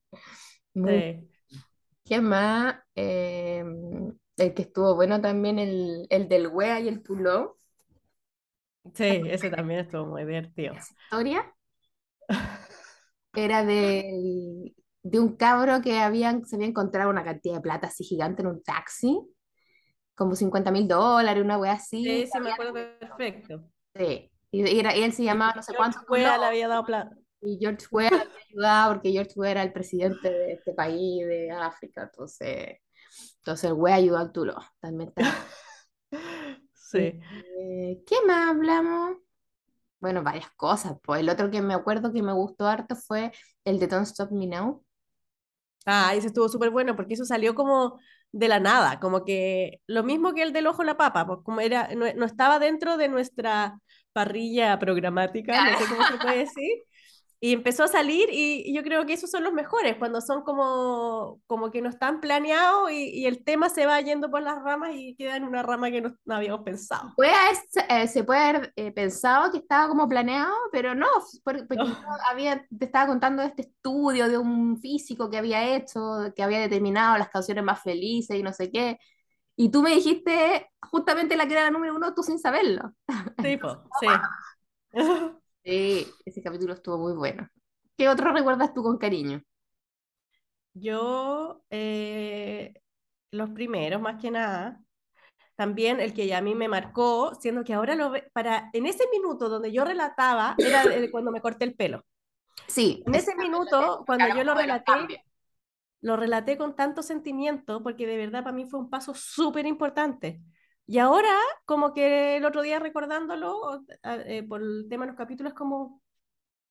Muy- 0.73 1.27
Sí. 1.49 1.59
¿Qué 2.03 2.21
más? 2.21 2.75
Eh, 2.95 3.63
el 4.39 4.53
que 4.53 4.63
estuvo 4.63 4.95
bueno 4.95 5.21
también, 5.21 5.59
el, 5.59 6.07
el 6.09 6.27
del 6.29 6.47
wea 6.47 6.79
y 6.79 6.87
el 6.87 7.01
puló. 7.01 7.57
Sí, 8.93 9.21
ese 9.27 9.49
también 9.49 9.81
estuvo 9.81 10.05
muy 10.05 10.23
divertido. 10.23 10.73
Esa 10.73 10.93
historia 10.93 11.53
era 13.35 13.63
del- 13.65 14.75
de 15.03 15.19
un 15.19 15.35
cabro 15.35 15.81
que 15.81 15.99
habían, 15.99 16.45
se 16.45 16.55
había 16.57 16.67
encontrado 16.67 17.09
una 17.09 17.23
cantidad 17.23 17.55
de 17.55 17.61
plata 17.61 17.87
así 17.87 18.03
gigante 18.03 18.41
en 18.41 18.47
un 18.49 18.63
taxi, 18.63 19.19
como 20.15 20.35
50 20.35 20.71
mil 20.71 20.87
dólares, 20.87 21.43
una 21.43 21.57
wea 21.57 21.73
así. 21.73 22.03
Sí, 22.03 22.27
sí, 22.31 22.39
me 22.39 22.51
acuerdo 22.51 22.73
perfecto. 22.73 23.63
Sí. 23.95 24.31
Y, 24.51 24.67
y 24.67 24.79
era- 24.79 24.95
y 24.95 25.03
él 25.03 25.13
se 25.13 25.23
llamaba 25.23 25.53
no 25.55 25.63
sé 25.63 25.73
cuánto. 25.75 25.99
Puló. 26.07 26.21
le 26.21 26.45
había 26.45 26.67
dado 26.67 26.85
plata. 26.85 27.15
Y 27.41 27.57
George 27.59 27.85
Weah 27.91 28.09
ayudado 28.49 28.93
porque 28.93 29.11
George 29.11 29.31
Weah 29.37 29.51
era 29.51 29.63
el 29.63 29.71
presidente 29.71 30.29
de 30.29 30.53
este 30.53 30.73
país, 30.73 31.25
de 31.25 31.51
África. 31.51 32.03
Entonces, 32.03 32.77
entonces 33.39 33.65
el 33.65 33.73
Weah 33.73 33.95
ayudó 33.95 34.17
al 34.17 34.31
Tulo. 34.31 34.55
También 34.79 35.09
está. 35.09 35.23
Sí. 36.73 36.97
Eh, 36.99 38.01
¿qué 38.07 38.15
más 38.25 38.49
hablamos? 38.49 39.17
Bueno, 39.99 40.23
varias 40.23 40.49
cosas. 40.51 40.97
Pues 41.03 41.21
el 41.21 41.29
otro 41.29 41.51
que 41.51 41.61
me 41.61 41.73
acuerdo 41.73 42.13
que 42.13 42.23
me 42.23 42.33
gustó 42.33 42.67
harto 42.67 42.95
fue 42.95 43.31
el 43.65 43.79
de 43.79 43.87
Don't 43.87 44.07
Stop 44.07 44.31
Me 44.31 44.47
Now. 44.47 44.83
Ah, 45.85 46.13
ese 46.15 46.27
estuvo 46.27 46.49
súper 46.49 46.69
bueno 46.69 46.95
porque 46.95 47.15
eso 47.15 47.25
salió 47.25 47.55
como 47.55 47.99
de 48.31 48.47
la 48.47 48.59
nada, 48.59 48.99
como 48.99 49.25
que 49.25 49.81
lo 49.87 50.03
mismo 50.03 50.33
que 50.33 50.43
el 50.43 50.53
del 50.53 50.67
ojo 50.67 50.83
la 50.83 50.97
papa, 50.97 51.25
pues 51.25 51.39
como 51.43 51.61
era, 51.61 51.89
no, 51.95 52.05
no 52.13 52.25
estaba 52.25 52.59
dentro 52.59 52.97
de 52.97 53.07
nuestra 53.07 53.79
parrilla 54.13 54.77
programática, 54.77 55.71
no 55.71 55.79
sé 55.79 55.85
cómo 55.87 56.05
se 56.05 56.17
puede 56.17 56.37
decir, 56.39 56.69
y 57.41 57.53
empezó 57.53 57.83
a 57.85 57.87
salir 57.87 58.27
y, 58.31 58.63
y 58.65 58.73
yo 58.75 58.83
creo 58.83 59.05
que 59.05 59.13
esos 59.13 59.31
son 59.31 59.43
los 59.43 59.53
mejores, 59.53 59.95
cuando 59.97 60.19
son 60.21 60.43
como, 60.43 61.41
como 61.47 61.71
que 61.71 61.81
no 61.81 61.89
están 61.89 62.19
planeados 62.19 62.91
y, 62.91 63.09
y 63.21 63.25
el 63.27 63.43
tema 63.43 63.69
se 63.69 63.85
va 63.85 64.01
yendo 64.01 64.29
por 64.29 64.41
las 64.41 64.61
ramas 64.61 64.91
y 64.95 65.15
queda 65.15 65.37
en 65.37 65.45
una 65.45 65.63
rama 65.63 65.89
que 65.91 66.01
no, 66.01 66.15
no 66.25 66.35
habíamos 66.35 66.63
pensado. 66.63 67.13
Puede 67.15 67.31
eh, 67.89 68.07
se 68.07 68.23
puede 68.23 68.39
haber 68.41 68.73
eh, 68.75 68.91
pensado 68.91 69.51
que 69.51 69.57
estaba 69.59 69.87
como 69.87 70.07
planeado, 70.09 70.53
pero 70.71 70.95
no, 70.95 71.07
por- 71.43 71.67
porque 71.67 71.87
yo 71.87 71.95
había, 72.29 72.65
te 72.77 72.85
estaba 72.85 73.07
contando 73.07 73.41
de 73.41 73.49
este 73.49 73.61
estudio 73.63 74.27
de 74.29 74.37
un 74.37 74.77
físico 74.79 75.29
que 75.29 75.37
había 75.37 75.75
hecho, 75.75 75.99
que 76.35 76.43
había 76.43 76.59
determinado 76.59 77.17
las 77.17 77.29
canciones 77.29 77.63
más 77.63 77.81
felices 77.81 78.37
y 78.37 78.43
no 78.43 78.53
sé 78.53 78.71
qué. 78.71 78.97
Y 79.55 79.71
tú 79.71 79.81
me 79.83 79.91
dijiste 79.95 80.69
justamente 80.81 81.37
la 81.37 81.47
que 81.47 81.53
era 81.53 81.63
la 81.63 81.71
número 81.71 81.95
uno, 81.95 82.13
tú 82.13 82.23
sin 82.23 82.39
saberlo. 82.39 82.93
Tipo, 83.41 83.89
sí. 83.91 84.29
Sí, 85.63 86.05
ese 86.25 86.41
capítulo 86.41 86.73
estuvo 86.73 86.97
muy 86.97 87.13
bueno. 87.13 87.47
¿Qué 87.97 88.09
otro 88.09 88.31
recuerdas 88.33 88.73
tú 88.73 88.83
con 88.83 88.97
cariño? 88.97 89.41
Yo, 90.73 91.63
eh, 91.69 92.73
los 93.31 93.49
primeros, 93.51 94.01
más 94.01 94.21
que 94.21 94.31
nada, 94.31 94.81
también 95.55 95.99
el 96.01 96.13
que 96.13 96.27
ya 96.27 96.39
a 96.39 96.41
mí 96.41 96.55
me 96.55 96.67
marcó, 96.69 97.35
siendo 97.41 97.63
que 97.65 97.73
ahora 97.75 97.95
lo 97.95 98.11
ve, 98.11 98.29
para, 98.33 98.69
en 98.73 98.85
ese 98.87 99.05
minuto 99.11 99.49
donde 99.49 99.71
yo 99.73 99.85
relataba, 99.85 100.59
era 100.63 100.83
el- 100.85 101.11
cuando 101.11 101.31
me 101.31 101.41
corté 101.41 101.65
el 101.65 101.75
pelo. 101.75 102.05
Sí, 102.67 103.03
En 103.05 103.15
ese 103.15 103.35
minuto, 103.35 104.03
cuando 104.05 104.29
yo 104.29 104.43
lo 104.43 104.53
relaté, 104.55 104.93
lo 106.01 106.17
relaté 106.17 106.57
con 106.57 106.75
tanto 106.75 107.03
sentimiento, 107.03 107.83
porque 107.83 108.07
de 108.07 108.17
verdad 108.17 108.43
para 108.43 108.55
mí 108.55 108.65
fue 108.69 108.79
un 108.79 108.89
paso 108.89 109.13
súper 109.15 109.65
importante. 109.65 110.41
Y 110.89 110.97
ahora, 110.97 111.29
como 111.65 111.93
que 111.93 112.37
el 112.37 112.45
otro 112.45 112.63
día 112.63 112.79
recordándolo, 112.79 113.83
eh, 114.03 114.41
por 114.41 114.59
el 114.59 114.87
tema 114.89 115.05
de 115.05 115.11
los 115.11 115.17
capítulos, 115.17 115.53
como, 115.53 116.01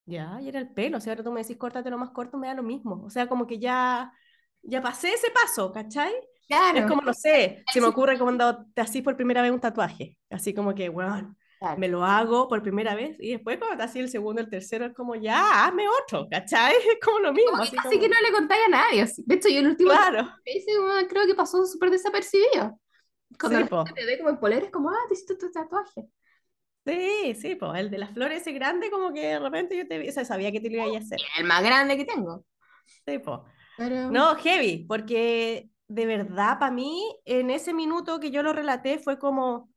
ya, 0.07 0.41
y 0.41 0.49
era 0.49 0.59
el 0.59 0.73
pelo, 0.75 0.99
o 0.99 1.01
sea, 1.01 1.13
ahora 1.13 1.23
tú 1.23 1.31
me 1.31 1.43
decís 1.43 1.57
córtate 1.57 1.89
lo 1.89 1.99
más 1.99 2.11
corto, 2.11 2.37
me 2.37 2.49
da 2.49 2.55
lo 2.55 2.65
mismo. 2.65 3.01
O 3.05 3.11
sea, 3.11 3.29
como 3.29 3.47
que 3.47 3.61
ya, 3.61 4.13
ya 4.63 4.83
pasé 4.83 5.13
ese 5.13 5.31
paso, 5.31 5.71
¿cachai? 5.73 6.13
Es 6.73 6.85
Claro, 6.85 6.87
como, 6.87 7.03
no 7.03 7.15
sé, 7.15 7.63
se 7.73 7.81
me 7.81 7.87
ocurre 7.87 8.19
cuando 8.19 8.67
te 8.75 8.81
hacís 8.81 9.03
por 9.05 9.17
primera 9.17 9.41
vez 9.41 9.53
un 9.53 9.61
tatuaje, 9.61 10.19
así 10.31 10.53
como 10.53 10.75
que, 10.75 10.89
bueno, 10.89 11.37
claro. 11.61 11.79
me 11.79 11.87
lo 11.87 12.05
hago 12.05 12.49
por 12.49 12.61
primera 12.61 12.97
vez 12.97 13.17
y 13.21 13.31
después 13.31 13.59
cuando 13.59 13.77
te 13.77 13.85
hacís 13.85 14.03
el 14.03 14.09
segundo, 14.11 14.41
el 14.41 14.51
tercero, 14.51 14.85
es 14.87 14.95
como, 14.95 15.15
ya, 15.15 15.65
hazme 15.65 15.85
otro, 15.89 16.27
¿cachai? 16.29 16.75
Es 16.93 16.99
como 17.05 17.21
lo 17.21 17.33
mismo, 17.33 17.57
así 17.57 17.77
Así 17.77 17.83
como, 17.83 18.01
que 18.01 18.09
no 18.09 18.21
le 18.21 18.33
contáis 18.33 18.63
a 18.67 18.71
nadie. 18.71 19.03
así. 19.03 19.23
De 19.27 19.37
hecho, 19.37 19.49
yo 19.49 19.61
el 19.61 19.69
último 19.69 19.93
claro, 19.93 20.29
que 20.45 20.59
hice, 20.59 20.77
bueno, 20.81 21.07
creo 21.09 21.27
que 21.27 21.35
pasó 21.37 21.65
súper 21.67 21.91
desapercibido. 21.91 22.79
Cuando 23.39 23.59
sí, 23.59 23.65
la 23.65 23.69
gente 23.69 23.93
te 23.95 24.07
ve 24.07 24.19
como 24.19 24.31
en 24.31 24.39
polera, 24.41 24.67
es 24.67 24.73
como, 24.73 24.91
ah, 24.91 24.95
te 25.09 25.15
hiciste 25.15 25.37
tu 25.37 25.51
tatuaje. 25.51 26.09
Sí, 26.87 27.35
sí, 27.35 27.55
pues 27.55 27.79
el 27.79 27.91
de 27.91 27.99
las 27.99 28.13
flores 28.15 28.41
ese 28.41 28.53
grande, 28.53 28.91
como 28.91 29.13
que 29.13 29.21
de 29.27 29.39
repente 29.39 29.77
yo 29.77 29.87
te 29.87 29.99
vi, 29.99 30.09
o 30.09 30.13
sea, 30.13 30.25
sabía 30.25 30.51
que 30.53 30.61
te 30.61 30.71
lo 30.71 30.77
iba 30.77 30.97
a 30.97 30.99
hacer. 31.01 31.19
El 31.39 31.45
más 31.47 31.63
grande 31.63 31.97
que 31.97 32.05
tengo. 32.05 32.45
Sí, 33.07 33.19
pues. 33.19 33.41
Pero, 33.77 34.11
No, 34.11 34.35
heavy, 34.37 34.85
porque 34.89 35.71
de 35.89 36.07
verdad, 36.07 36.59
para 36.59 36.73
mí, 36.73 37.03
en 37.25 37.51
ese 37.51 37.75
minuto 37.75 38.21
que 38.21 38.31
yo 38.31 38.43
lo 38.43 38.53
relaté, 38.53 38.99
fue 38.99 39.19
como, 39.19 39.71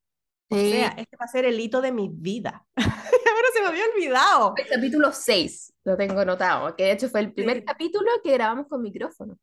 o 0.50 0.58
sí. 0.58 0.70
sea, 0.70 0.90
este 0.98 1.18
va 1.18 1.26
a 1.26 1.28
ser 1.28 1.46
el 1.46 1.60
hito 1.60 1.82
de 1.82 1.92
mi 1.92 2.10
vida. 2.12 2.66
Ahora 2.78 3.48
se 3.54 3.62
me 3.62 3.68
había 3.68 3.86
olvidado. 3.96 4.56
El 4.58 4.68
capítulo 4.68 5.12
6 5.12 5.74
lo 5.84 5.98
tengo 5.98 6.20
anotado, 6.20 6.76
que 6.76 6.84
de 6.86 6.92
hecho 6.94 7.10
fue 7.10 7.22
el 7.22 7.34
primer 7.34 7.58
Sí. 7.58 7.66
capítulo 7.66 8.10
que 8.24 8.34
grabamos 8.34 8.68
con 8.68 8.82
micrófono. 8.82 9.38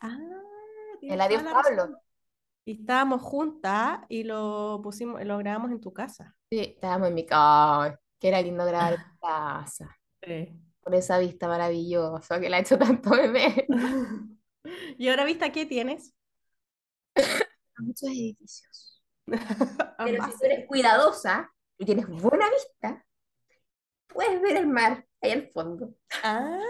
Ah, 0.00 0.18
El 1.02 1.20
adiós, 1.20 1.42
Pablo. 1.42 2.00
Y 2.68 2.72
estábamos 2.72 3.22
juntas 3.22 4.00
y 4.10 4.24
lo 4.24 4.80
pusimos, 4.82 5.24
lo 5.24 5.38
grabamos 5.38 5.70
en 5.70 5.80
tu 5.80 5.90
casa. 5.94 6.36
Sí, 6.50 6.60
estábamos 6.60 7.08
en 7.08 7.14
mi 7.14 7.24
casa. 7.24 7.98
Que 8.20 8.28
era 8.28 8.42
lindo 8.42 8.62
grabar 8.66 8.92
en 8.92 9.00
casa. 9.22 9.98
Sí. 10.22 10.54
Con 10.82 10.92
esa 10.92 11.18
vista 11.18 11.48
maravillosa 11.48 12.38
que 12.38 12.50
la 12.50 12.58
ha 12.58 12.60
hecho 12.60 12.76
tanto 12.76 13.08
bebé. 13.08 13.66
¿Y 14.98 15.08
ahora 15.08 15.24
vista 15.24 15.50
qué 15.50 15.64
tienes? 15.64 16.14
Muchos 17.78 18.10
edificios. 18.10 19.02
Pero 19.24 20.24
si 20.26 20.30
tú 20.38 20.44
eres 20.44 20.66
cuidadosa 20.66 21.50
y 21.78 21.86
tienes 21.86 22.06
buena 22.06 22.50
vista, 22.50 23.02
puedes 24.08 24.42
ver 24.42 24.58
el 24.58 24.66
mar 24.66 25.06
ahí 25.22 25.30
al 25.30 25.48
fondo. 25.52 25.94
Ah, 26.22 26.60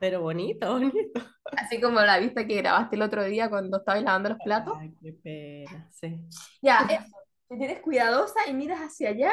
pero 0.00 0.20
bonito, 0.22 0.72
bonito. 0.78 1.20
Así 1.56 1.80
como 1.80 2.00
la 2.00 2.18
vista 2.18 2.46
que 2.46 2.56
grabaste 2.56 2.96
el 2.96 3.02
otro 3.02 3.24
día 3.24 3.48
cuando 3.48 3.78
estabas 3.78 4.02
lavando 4.02 4.30
los 4.30 4.38
platos. 4.44 4.74
Ay, 4.78 4.94
qué 5.00 5.12
pena, 5.12 5.88
sí. 5.92 6.24
Ya, 6.62 6.78
eso. 6.90 7.16
Si 7.48 7.56
tienes 7.58 7.80
cuidadosa 7.80 8.40
y 8.46 8.52
miras 8.54 8.80
hacia 8.80 9.08
allá. 9.08 9.32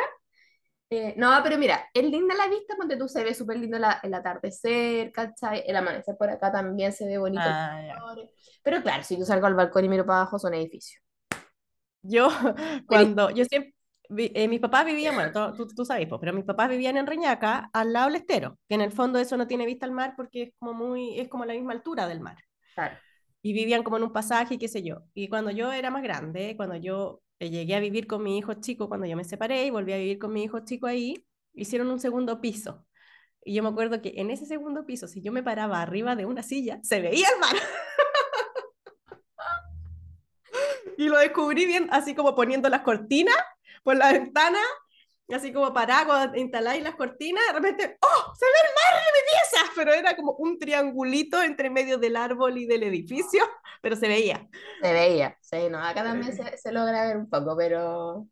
eh, 0.89 1.13
no, 1.17 1.31
pero 1.43 1.57
mira, 1.57 1.89
es 1.93 2.03
linda 2.05 2.33
la 2.35 2.47
vista, 2.47 2.75
porque 2.77 2.95
tú 2.95 3.07
se 3.09 3.23
ve 3.23 3.33
súper 3.33 3.57
lindo 3.59 3.77
la- 3.77 3.99
el 4.03 4.13
atardecer, 4.13 5.11
¿cachai? 5.11 5.63
El 5.67 5.75
amanecer 5.75 6.15
por 6.17 6.29
acá 6.29 6.51
también 6.51 6.93
se 6.93 7.05
ve 7.05 7.17
bonito. 7.17 7.41
Ah. 7.43 8.15
Pero 8.63 8.81
claro, 8.81 9.03
si 9.03 9.17
yo 9.17 9.25
salgo 9.25 9.47
al 9.47 9.55
balcón 9.55 9.83
y 9.85 9.89
miro 9.89 10.05
para 10.05 10.21
abajo, 10.21 10.39
son 10.39 10.53
edificios. 10.53 11.03
Yo, 12.01 12.29
cuando, 12.87 13.31
yo 13.31 13.43
siempre, 13.45 13.74
eh, 14.17 14.47
mis 14.47 14.59
papás 14.59 14.85
vivían, 14.85 15.15
bueno, 15.15 15.31
tú, 15.31 15.65
tú, 15.65 15.75
tú 15.75 15.85
sabes, 15.85 16.07
pues, 16.07 16.19
pero 16.19 16.33
mis 16.33 16.45
papás 16.45 16.69
vivían 16.69 16.97
en 16.97 17.07
Reñaca, 17.07 17.69
al 17.73 17.93
lado 17.93 18.07
del 18.07 18.17
estero, 18.17 18.57
que 18.67 18.75
en 18.75 18.81
el 18.81 18.91
fondo 18.91 19.19
eso 19.19 19.37
no 19.37 19.47
tiene 19.47 19.65
vista 19.65 19.85
al 19.85 19.91
mar 19.91 20.13
porque 20.15 20.43
es 20.43 20.53
como 20.59 20.73
muy, 20.73 21.19
es 21.19 21.27
como 21.29 21.45
la 21.45 21.53
misma 21.53 21.73
altura 21.73 22.07
del 22.07 22.19
mar. 22.19 22.37
Claro. 22.73 22.97
Y 23.41 23.53
vivían 23.53 23.83
como 23.83 23.97
en 23.97 24.03
un 24.03 24.13
pasaje 24.13 24.57
qué 24.57 24.67
sé 24.67 24.83
yo. 24.83 25.03
Y 25.13 25.27
cuando 25.27 25.51
yo 25.51 25.71
era 25.71 25.91
más 25.91 26.03
grande, 26.03 26.55
cuando 26.57 26.75
yo 26.75 27.21
eh, 27.39 27.49
llegué 27.49 27.75
a 27.75 27.79
vivir 27.79 28.07
con 28.07 28.23
mi 28.23 28.37
hijo 28.37 28.53
chico, 28.55 28.87
cuando 28.87 29.05
yo 29.05 29.15
me 29.15 29.23
separé 29.23 29.65
y 29.65 29.69
volví 29.69 29.93
a 29.93 29.97
vivir 29.97 30.19
con 30.19 30.33
mi 30.33 30.43
hijo 30.43 30.59
chico 30.61 30.87
ahí, 30.87 31.25
hicieron 31.53 31.89
un 31.91 31.99
segundo 31.99 32.41
piso. 32.41 32.85
Y 33.43 33.53
yo 33.53 33.63
me 33.63 33.69
acuerdo 33.69 34.01
que 34.01 34.13
en 34.17 34.31
ese 34.31 34.45
segundo 34.45 34.85
piso, 34.85 35.07
si 35.07 35.21
yo 35.21 35.31
me 35.31 35.43
paraba 35.43 35.81
arriba 35.81 36.15
de 36.15 36.25
una 36.25 36.41
silla, 36.41 36.79
se 36.81 36.99
veía 36.99 37.27
el 37.33 37.39
mar. 37.39 37.55
Y 40.97 41.07
lo 41.07 41.17
descubrí 41.17 41.65
bien, 41.65 41.87
así 41.91 42.15
como 42.15 42.35
poniendo 42.35 42.69
las 42.69 42.81
cortinas 42.81 43.35
por 43.83 43.95
la 43.95 44.11
ventana, 44.11 44.59
así 45.33 45.51
como 45.51 45.73
parada, 45.73 46.05
cuando 46.05 46.37
instaláis 46.37 46.83
las 46.83 46.95
cortinas, 46.95 47.43
de 47.47 47.53
repente, 47.53 47.97
¡oh! 48.01 48.33
¡Se 48.35 48.45
ve 48.45 48.51
el 48.63 48.73
mar 48.75 49.01
en 49.01 49.13
mi 49.13 49.19
pieza! 49.29 49.71
Pero 49.75 49.93
era 49.93 50.15
como 50.15 50.33
un 50.33 50.59
triangulito 50.59 51.41
entre 51.41 51.69
medio 51.69 51.97
del 51.97 52.15
árbol 52.15 52.57
y 52.57 52.65
del 52.65 52.83
edificio, 52.83 53.43
pero 53.81 53.95
se 53.95 54.07
veía. 54.07 54.47
Se 54.81 54.93
veía, 54.93 55.37
sí, 55.41 55.69
no, 55.69 55.79
acá 55.79 56.03
también 56.03 56.35
se, 56.35 56.57
se 56.57 56.71
logra 56.71 57.07
ver 57.07 57.17
un 57.17 57.29
poco, 57.29 57.55
pero, 57.57 58.27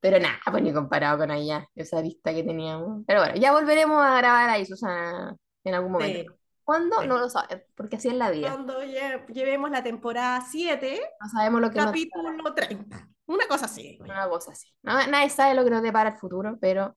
pero 0.00 0.18
nada, 0.18 0.38
pues 0.50 0.62
ni 0.62 0.72
comparado 0.72 1.18
con 1.18 1.30
allá, 1.30 1.66
esa 1.74 2.00
vista 2.02 2.34
que 2.34 2.42
teníamos. 2.42 3.04
Pero 3.06 3.20
bueno, 3.20 3.36
ya 3.36 3.52
volveremos 3.52 4.02
a 4.04 4.16
grabar 4.18 4.50
ahí, 4.50 4.66
Susana, 4.66 5.36
en 5.64 5.74
algún 5.74 5.92
momento. 5.92 6.32
Sí, 6.32 6.38
¿Cuándo? 6.66 7.04
No 7.04 7.18
lo 7.18 7.30
sabes, 7.30 7.62
porque 7.76 7.94
así 7.94 8.08
es 8.08 8.14
la 8.14 8.30
vida. 8.30 8.50
Cuando 8.50 8.82
lle- 8.82 9.24
llevemos 9.28 9.70
la 9.70 9.84
temporada 9.84 10.40
7, 10.50 11.00
No 11.20 11.28
sabemos 11.28 11.60
lo 11.60 11.70
que 11.70 11.76
nos 11.76 11.86
capítulo 11.86 12.54
30. 12.54 13.08
Una 13.26 13.46
cosa 13.46 13.66
así. 13.66 13.98
una 14.00 14.28
cosa 14.28 14.50
así. 14.50 14.68
No- 14.82 15.06
nadie 15.06 15.30
sabe 15.30 15.54
lo 15.54 15.62
que 15.64 15.70
nos 15.70 15.82
depara 15.82 16.10
el 16.10 16.16
futuro, 16.18 16.58
pero 16.60 16.96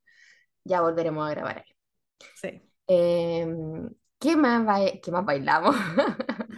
ya 0.63 0.81
volveremos 0.81 1.27
a 1.27 1.31
grabar 1.31 1.59
ahí. 1.59 1.75
Sí. 2.35 2.61
Eh, 2.87 3.47
¿qué 4.19 4.35
más, 4.35 4.91
qué 5.03 5.11
más 5.11 5.23
bailamos? 5.23 5.75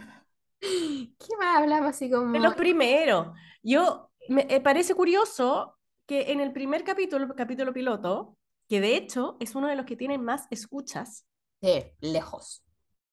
¿Qué 0.61 1.35
más 1.37 1.57
hablamos 1.57 1.89
así 1.89 2.09
como... 2.09 2.31
De 2.31 2.39
los 2.39 2.55
primeros. 2.55 3.35
Yo, 3.61 4.09
me 4.29 4.45
eh, 4.49 4.61
parece 4.61 4.95
curioso 4.95 5.77
que 6.05 6.31
en 6.31 6.39
el 6.39 6.53
primer 6.53 6.83
capítulo, 6.85 7.35
capítulo 7.35 7.73
piloto, 7.73 8.37
que 8.69 8.79
de 8.79 8.95
hecho 8.95 9.35
es 9.41 9.53
uno 9.55 9.67
de 9.67 9.75
los 9.75 9.85
que 9.85 9.97
tienen 9.97 10.23
más 10.23 10.47
escuchas, 10.49 11.25
Sí, 11.61 11.83
lejos. 11.99 12.63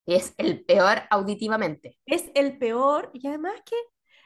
Y 0.09 0.15
es 0.15 0.33
el 0.39 0.65
peor 0.65 1.03
auditivamente. 1.11 1.99
es 2.07 2.31
el 2.35 2.57
peor 2.57 3.11
y 3.13 3.29
además 3.29 3.61
que 3.63 3.77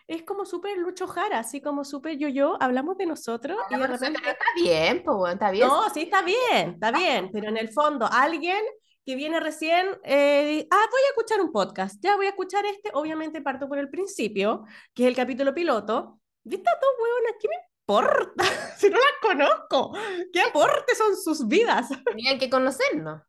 es 0.07 0.23
como 0.23 0.45
súper 0.45 0.79
Lucho 0.79 1.09
Jara, 1.09 1.41
así 1.41 1.61
como 1.61 1.85
súper 1.85 2.17
yo-yo, 2.19 2.57
hablamos 2.61 2.97
de 2.99 3.07
nosotros 3.07 3.59
y 3.69 3.77
de 3.77 3.87
repente... 3.89 4.21
está 4.21 4.45
bien, 4.55 5.03
pues 5.05 5.33
está 5.33 5.51
bien. 5.51 5.67
No, 5.67 5.91
sí, 5.91 6.03
está 6.03 6.23
bien, 6.23 6.75
está 6.75 6.93
bien, 6.93 7.31
pero 7.33 7.49
en 7.49 7.57
el 7.57 7.69
fondo 7.73 8.09
alguien 8.09 8.63
que 9.05 9.17
viene 9.17 9.41
recién, 9.41 9.89
eh, 10.05 10.69
ah, 10.71 10.87
voy 10.89 11.01
a 11.01 11.09
escuchar 11.09 11.41
un 11.41 11.51
podcast, 11.51 11.97
ya 12.01 12.15
voy 12.15 12.27
a 12.27 12.29
escuchar 12.29 12.65
este, 12.65 12.91
obviamente 12.95 13.41
parto 13.41 13.69
por 13.69 13.81
el 13.81 13.91
principio, 13.91 14.63
que 14.95 15.03
es 15.03 15.09
el 15.09 15.17
capítulo 15.17 15.53
piloto, 15.53 16.21
de 16.45 16.59
estas 16.59 16.75
dos 16.81 16.91
huevonas, 17.03 17.35
¿qué 17.41 17.49
me 17.49 17.57
importa? 17.81 18.45
si 18.79 18.89
no 18.89 18.99
las 18.99 19.19
conozco, 19.21 19.99
¿qué 20.33 20.43
aporte 20.43 20.95
son 20.95 21.17
sus 21.17 21.49
vidas? 21.49 21.89
Tenían 22.05 22.39
que 22.39 22.49
conocernos. 22.49 23.21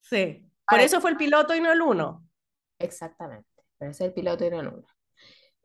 Sí, 0.00 0.49
por 0.68 0.80
eso 0.80 1.00
fue 1.00 1.10
el 1.10 1.16
piloto 1.16 1.54
y 1.54 1.60
no 1.60 1.72
el 1.72 1.82
uno. 1.82 2.24
Exactamente. 2.78 3.48
Pero 3.78 3.90
ese 3.90 4.04
es 4.04 4.08
el 4.08 4.14
piloto 4.14 4.44
y 4.44 4.50
no 4.50 4.60
el 4.60 4.68
uno. 4.68 4.86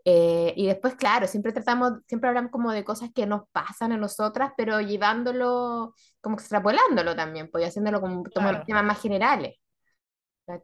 Eh, 0.08 0.54
y 0.56 0.68
después, 0.68 0.96
claro, 0.96 1.28
siempre 1.28 1.52
tratamos, 1.52 1.94
siempre 2.08 2.30
hablamos 2.30 2.52
como 2.52 2.72
de 2.72 2.84
cosas 2.84 3.10
que 3.14 3.26
nos 3.26 3.50
pasan 3.52 3.92
a 3.92 3.98
nosotras, 3.98 4.52
pero 4.56 4.80
llevándolo, 4.80 5.96
como 6.22 6.36
extrapolándolo 6.36 7.16
también, 7.16 7.50
pues 7.52 7.68
haciéndolo 7.68 8.02
como 8.02 8.24
Claro. 8.24 8.64
temas 8.68 8.84
más 8.84 9.02
generales. 9.02 9.56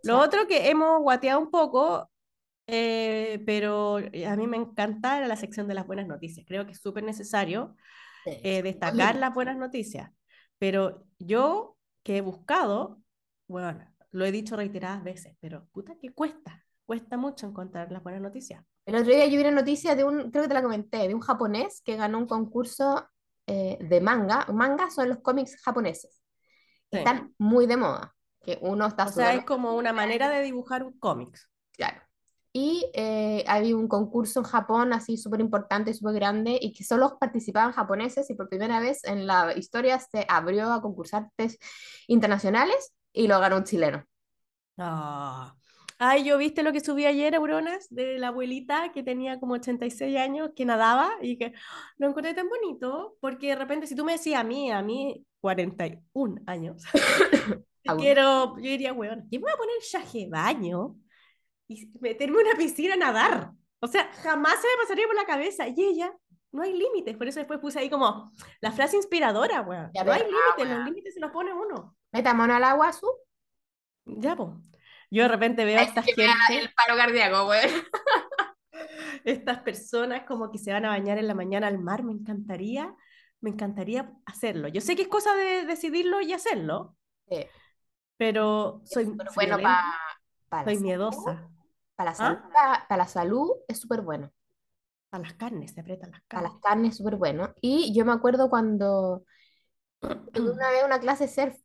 Lo 0.03 0.19
otro 0.19 0.47
que 0.47 0.69
hemos 0.69 1.01
guateado 1.01 1.39
un 1.39 1.49
poco, 1.49 2.11
eh, 2.67 3.41
pero 3.47 3.97
a 3.97 4.35
mí 4.35 4.45
me 4.45 4.57
encanta 4.57 5.17
era 5.17 5.27
la 5.27 5.35
sección 5.35 5.67
de 5.67 5.73
las 5.73 5.87
buenas 5.87 6.07
noticias. 6.07 6.45
Creo 6.47 6.67
que 6.67 6.73
es 6.73 6.81
súper 6.81 7.03
necesario 7.03 7.75
eh, 8.25 8.61
destacar 8.61 9.15
las 9.15 9.33
buenas 9.33 9.57
noticias. 9.57 10.11
Pero 10.59 11.03
yo 11.17 11.77
que 12.03 12.17
he 12.17 12.21
buscado, 12.21 13.01
bueno, 13.47 13.90
lo 14.11 14.25
he 14.25 14.31
dicho 14.31 14.55
reiteradas 14.55 15.03
veces, 15.03 15.35
pero 15.39 15.67
puta 15.71 15.95
que 15.95 16.13
cuesta, 16.13 16.63
cuesta 16.85 17.17
mucho 17.17 17.47
encontrar 17.47 17.91
las 17.91 18.03
buenas 18.03 18.21
noticias. 18.21 18.63
El 18.85 18.95
otro 18.95 19.13
día 19.13 19.25
yo 19.25 19.37
vi 19.37 19.41
una 19.41 19.51
noticia 19.51 19.95
de 19.95 20.03
un, 20.03 20.31
creo 20.31 20.43
que 20.43 20.49
te 20.49 20.53
la 20.53 20.61
comenté, 20.61 21.07
de 21.07 21.15
un 21.15 21.21
japonés 21.21 21.81
que 21.83 21.95
ganó 21.95 22.17
un 22.17 22.27
concurso 22.27 23.07
eh, 23.47 23.77
de 23.79 24.01
manga. 24.01 24.45
Manga 24.51 24.89
son 24.89 25.09
los 25.09 25.19
cómics 25.19 25.61
japoneses. 25.63 26.21
Sí. 26.91 26.97
Están 26.97 27.33
muy 27.37 27.67
de 27.67 27.77
moda, 27.77 28.15
que 28.41 28.59
uno 28.61 28.87
está 28.87 29.05
O 29.05 29.11
sea, 29.11 29.33
es 29.33 29.45
como 29.45 29.75
una 29.75 29.93
manera 29.93 30.29
de 30.29 30.41
dibujar 30.41 30.83
un 30.83 30.97
cómic. 30.99 31.39
claro. 31.71 32.01
Y 32.53 32.91
eh, 32.93 33.45
había 33.47 33.77
un 33.77 33.87
concurso 33.87 34.41
en 34.41 34.45
Japón 34.45 34.91
así 34.91 35.15
súper 35.15 35.39
importante 35.39 35.91
y 35.91 35.93
súper 35.93 36.15
grande 36.15 36.59
y 36.61 36.73
que 36.73 36.83
solo 36.83 37.17
participaban 37.17 37.71
japoneses 37.71 38.29
y 38.29 38.33
por 38.33 38.49
primera 38.49 38.81
vez 38.81 39.05
en 39.05 39.25
la 39.25 39.57
historia 39.57 39.97
se 39.99 40.25
abrió 40.27 40.73
a 40.73 40.81
concursantes 40.81 41.57
internacionales 42.07 42.93
y 43.13 43.27
lo 43.27 43.39
ganó 43.39 43.57
un 43.57 43.63
chileno. 43.63 44.05
Ah. 44.77 45.55
Ay, 46.03 46.23
yo 46.23 46.39
viste 46.39 46.63
lo 46.63 46.73
que 46.73 46.79
subí 46.79 47.05
ayer, 47.05 47.35
Auronas, 47.35 47.87
de 47.91 48.17
la 48.17 48.29
abuelita 48.29 48.91
que 48.91 49.03
tenía 49.03 49.39
como 49.39 49.53
86 49.53 50.17
años, 50.17 50.49
que 50.55 50.65
nadaba 50.65 51.11
y 51.21 51.37
que 51.37 51.53
¡ah! 51.55 51.91
lo 51.97 52.07
encontré 52.07 52.33
tan 52.33 52.49
bonito, 52.49 53.17
porque 53.19 53.49
de 53.49 53.55
repente 53.55 53.85
si 53.85 53.95
tú 53.95 54.03
me 54.03 54.13
decías 54.13 54.41
a 54.41 54.43
mí, 54.43 54.71
a 54.71 54.81
mí 54.81 55.23
41 55.41 56.41
años, 56.47 56.83
quiero, 57.99 58.55
yo 58.57 58.63
diría, 58.63 58.93
weón, 58.93 59.27
¿qué 59.29 59.37
me 59.37 59.43
voy 59.43 59.51
a 59.51 59.57
poner 59.57 59.75
traje 59.91 60.27
baño 60.27 60.95
y 61.67 61.91
meterme 61.99 62.41
en 62.41 62.47
una 62.47 62.57
piscina 62.57 62.95
a 62.95 62.97
nadar? 62.97 63.51
O 63.79 63.87
sea, 63.87 64.11
jamás 64.23 64.55
se 64.59 64.67
me 64.67 64.81
pasaría 64.81 65.05
por 65.05 65.15
la 65.15 65.25
cabeza. 65.25 65.67
Y 65.67 65.83
ella, 65.83 66.11
no 66.51 66.63
hay 66.63 66.73
límites, 66.73 67.15
por 67.15 67.27
eso 67.27 67.39
después 67.39 67.59
puse 67.59 67.77
ahí 67.77 67.91
como 67.91 68.31
la 68.59 68.71
frase 68.71 68.97
inspiradora, 68.97 69.61
weón. 69.61 69.91
No 69.93 69.99
hay 70.11 70.23
verdad, 70.23 70.25
límites, 70.25 70.77
los 70.77 70.85
límites 70.85 71.13
se 71.13 71.19
los 71.19 71.31
pone 71.31 71.53
uno. 71.53 71.95
Metámonos 72.13 72.57
al 72.57 72.63
agua, 72.63 72.93
Su. 72.93 73.07
Ya, 74.05 74.35
pues. 74.35 74.49
Yo 75.09 75.23
de 75.23 75.29
repente 75.29 75.65
veo 75.65 75.79
a 75.79 75.83
esta 75.83 76.01
que 76.05 76.13
me 76.17 76.23
da 76.25 76.33
gente. 76.47 76.63
el 76.65 76.73
paro 76.73 76.95
cardíaco, 76.97 77.45
güey. 77.45 77.61
estas 79.25 79.59
personas 79.59 80.23
como 80.27 80.51
que 80.51 80.57
se 80.57 80.71
van 80.71 80.85
a 80.85 80.89
bañar 80.89 81.17
en 81.17 81.27
la 81.27 81.35
mañana 81.35 81.67
al 81.67 81.79
mar, 81.79 82.03
me 82.03 82.13
encantaría, 82.13 82.93
me 83.41 83.49
encantaría 83.49 84.11
hacerlo. 84.25 84.67
Yo 84.67 84.81
sé 84.81 84.95
que 84.95 85.03
es 85.03 85.07
cosa 85.07 85.33
de 85.35 85.65
decidirlo 85.65 86.21
y 86.21 86.33
hacerlo, 86.33 86.95
Sí, 87.29 87.45
pero 88.17 88.81
soy 88.85 89.05
súper 89.05 89.27
bueno 89.35 89.55
friolenta, 89.55 89.93
para 90.49 90.65
soy 90.65 90.77
miedosa. 90.79 91.49
Para 91.95 92.11
la, 92.11 92.15
¿Ah? 92.17 92.35
salud, 92.35 92.53
pa- 92.53 92.85
para 92.87 93.03
la 93.03 93.07
salud 93.07 93.49
es 93.67 93.79
súper 93.79 94.01
bueno. 94.01 94.31
A 95.11 95.19
las 95.19 95.33
carnes, 95.33 95.73
se 95.73 95.81
aprietan 95.81 96.11
las 96.11 96.21
Para 96.27 96.43
carnes. 96.43 96.51
las 96.53 96.61
carnes 96.61 96.91
es 96.91 96.97
súper 96.97 97.15
bueno. 97.17 97.53
Y 97.61 97.93
yo 97.95 98.05
me 98.05 98.13
acuerdo 98.13 98.49
cuando 98.49 99.23
una 100.35 100.69
vez 100.71 100.83
una 100.85 100.99
clase 100.99 101.27
surf 101.27 101.55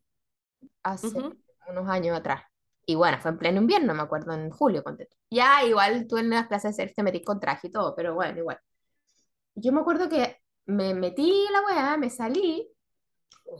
hace 0.82 1.18
Ujú. 1.18 1.36
unos 1.68 1.88
años 1.88 2.16
atrás. 2.16 2.42
Y 2.86 2.94
bueno, 2.94 3.18
fue 3.20 3.32
en 3.32 3.38
pleno 3.38 3.60
invierno, 3.60 3.94
me 3.94 4.02
acuerdo, 4.02 4.32
en 4.32 4.50
julio, 4.50 4.82
tú. 4.82 5.16
Ya, 5.30 5.64
igual 5.64 6.06
tú 6.08 6.18
en 6.18 6.30
las 6.30 6.46
clases 6.46 6.76
de 6.76 6.84
surf 6.84 6.94
te 6.94 7.02
metís 7.02 7.24
con 7.24 7.40
traje 7.40 7.68
y 7.68 7.72
todo, 7.72 7.94
pero 7.96 8.14
bueno, 8.14 8.38
igual. 8.38 8.58
Yo 9.54 9.72
me 9.72 9.80
acuerdo 9.80 10.08
que 10.08 10.38
me 10.66 10.94
metí 10.94 11.46
la 11.52 11.62
weá, 11.62 11.96
me 11.96 12.10
salí, 12.10 12.68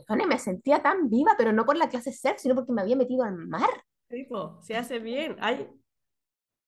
y 0.09 0.25
me 0.25 0.39
sentía 0.39 0.81
tan 0.81 1.09
viva, 1.09 1.35
pero 1.37 1.51
no 1.53 1.65
por 1.65 1.77
la 1.77 1.89
clase 1.89 2.13
surf, 2.13 2.37
sino 2.37 2.55
porque 2.55 2.71
me 2.71 2.81
había 2.81 2.95
metido 2.95 3.23
al 3.23 3.35
mar. 3.35 3.69
Sí, 4.09 4.23
po, 4.23 4.59
se 4.61 4.75
hace 4.75 4.99
bien. 4.99 5.35
Hay, 5.39 5.67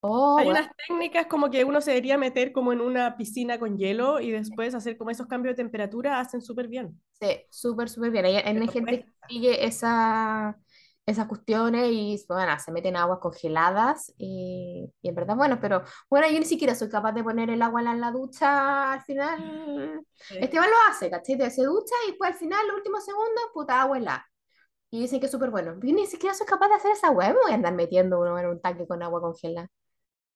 Oh, 0.01 0.38
hay 0.38 0.47
unas 0.47 0.69
técnicas 0.88 1.25
como 1.27 1.49
que 1.49 1.65
uno 1.65 1.81
se 1.81 1.91
debería 1.91 2.17
meter 2.17 2.53
como 2.53 2.71
en 2.71 2.79
una 2.79 3.17
piscina 3.17 3.59
con 3.59 3.77
hielo 3.77 4.21
y 4.21 4.31
después 4.31 4.73
hacer 4.73 4.97
como 4.97 5.09
esos 5.09 5.27
cambios 5.27 5.53
de 5.57 5.63
temperatura, 5.63 6.19
hacen 6.19 6.41
súper 6.41 6.67
bien. 6.69 7.01
Sí, 7.19 7.41
súper, 7.49 7.89
súper 7.89 8.12
bien. 8.12 8.25
Hay, 8.25 8.35
hay 8.35 8.67
gente 8.69 9.03
que 9.03 9.05
sigue 9.27 9.65
esa, 9.65 10.57
esas 11.05 11.27
cuestiones 11.27 11.89
y 11.91 12.23
bueno, 12.29 12.57
se 12.59 12.71
meten 12.71 12.95
en 12.95 13.01
aguas 13.01 13.19
congeladas 13.19 14.13
y, 14.17 14.89
y 15.01 15.09
en 15.09 15.15
verdad, 15.15 15.35
bueno, 15.35 15.59
pero 15.59 15.83
bueno, 16.09 16.29
yo 16.29 16.39
ni 16.39 16.45
siquiera 16.45 16.75
soy 16.75 16.88
capaz 16.89 17.12
de 17.12 17.23
poner 17.23 17.49
el 17.49 17.62
agua 17.62 17.81
en 17.81 17.99
la, 17.99 18.12
ducha 18.12 18.93
al 18.93 19.01
final. 19.01 20.01
Sí. 20.13 20.38
Esteban 20.39 20.69
lo 20.69 20.75
hace, 20.89 21.09
¿cachai? 21.09 21.51
Se 21.51 21.63
ducha 21.63 21.95
y 22.05 22.12
después 22.12 22.31
al 22.31 22.38
final, 22.38 22.67
los 22.67 22.77
últimos 22.77 23.03
segundos, 23.03 23.43
puta 23.53 23.81
agua 23.81 23.97
helada. 23.97 24.25
Y 24.91 25.01
dicen 25.01 25.19
que 25.19 25.27
es 25.27 25.31
súper 25.31 25.49
bueno. 25.51 25.73
Yo 25.83 25.93
ni 25.93 26.07
siquiera 26.07 26.33
soy 26.35 26.47
capaz 26.47 26.67
de 26.69 26.75
hacer 26.75 26.91
esa 26.91 27.12
voy 27.12 27.25
a 27.25 27.53
andar 27.53 27.73
metiendo 27.73 28.19
uno 28.19 28.38
en 28.39 28.47
un 28.47 28.62
tanque 28.62 28.88
con 28.88 29.03
agua 29.03 29.21
congelada. 29.21 29.69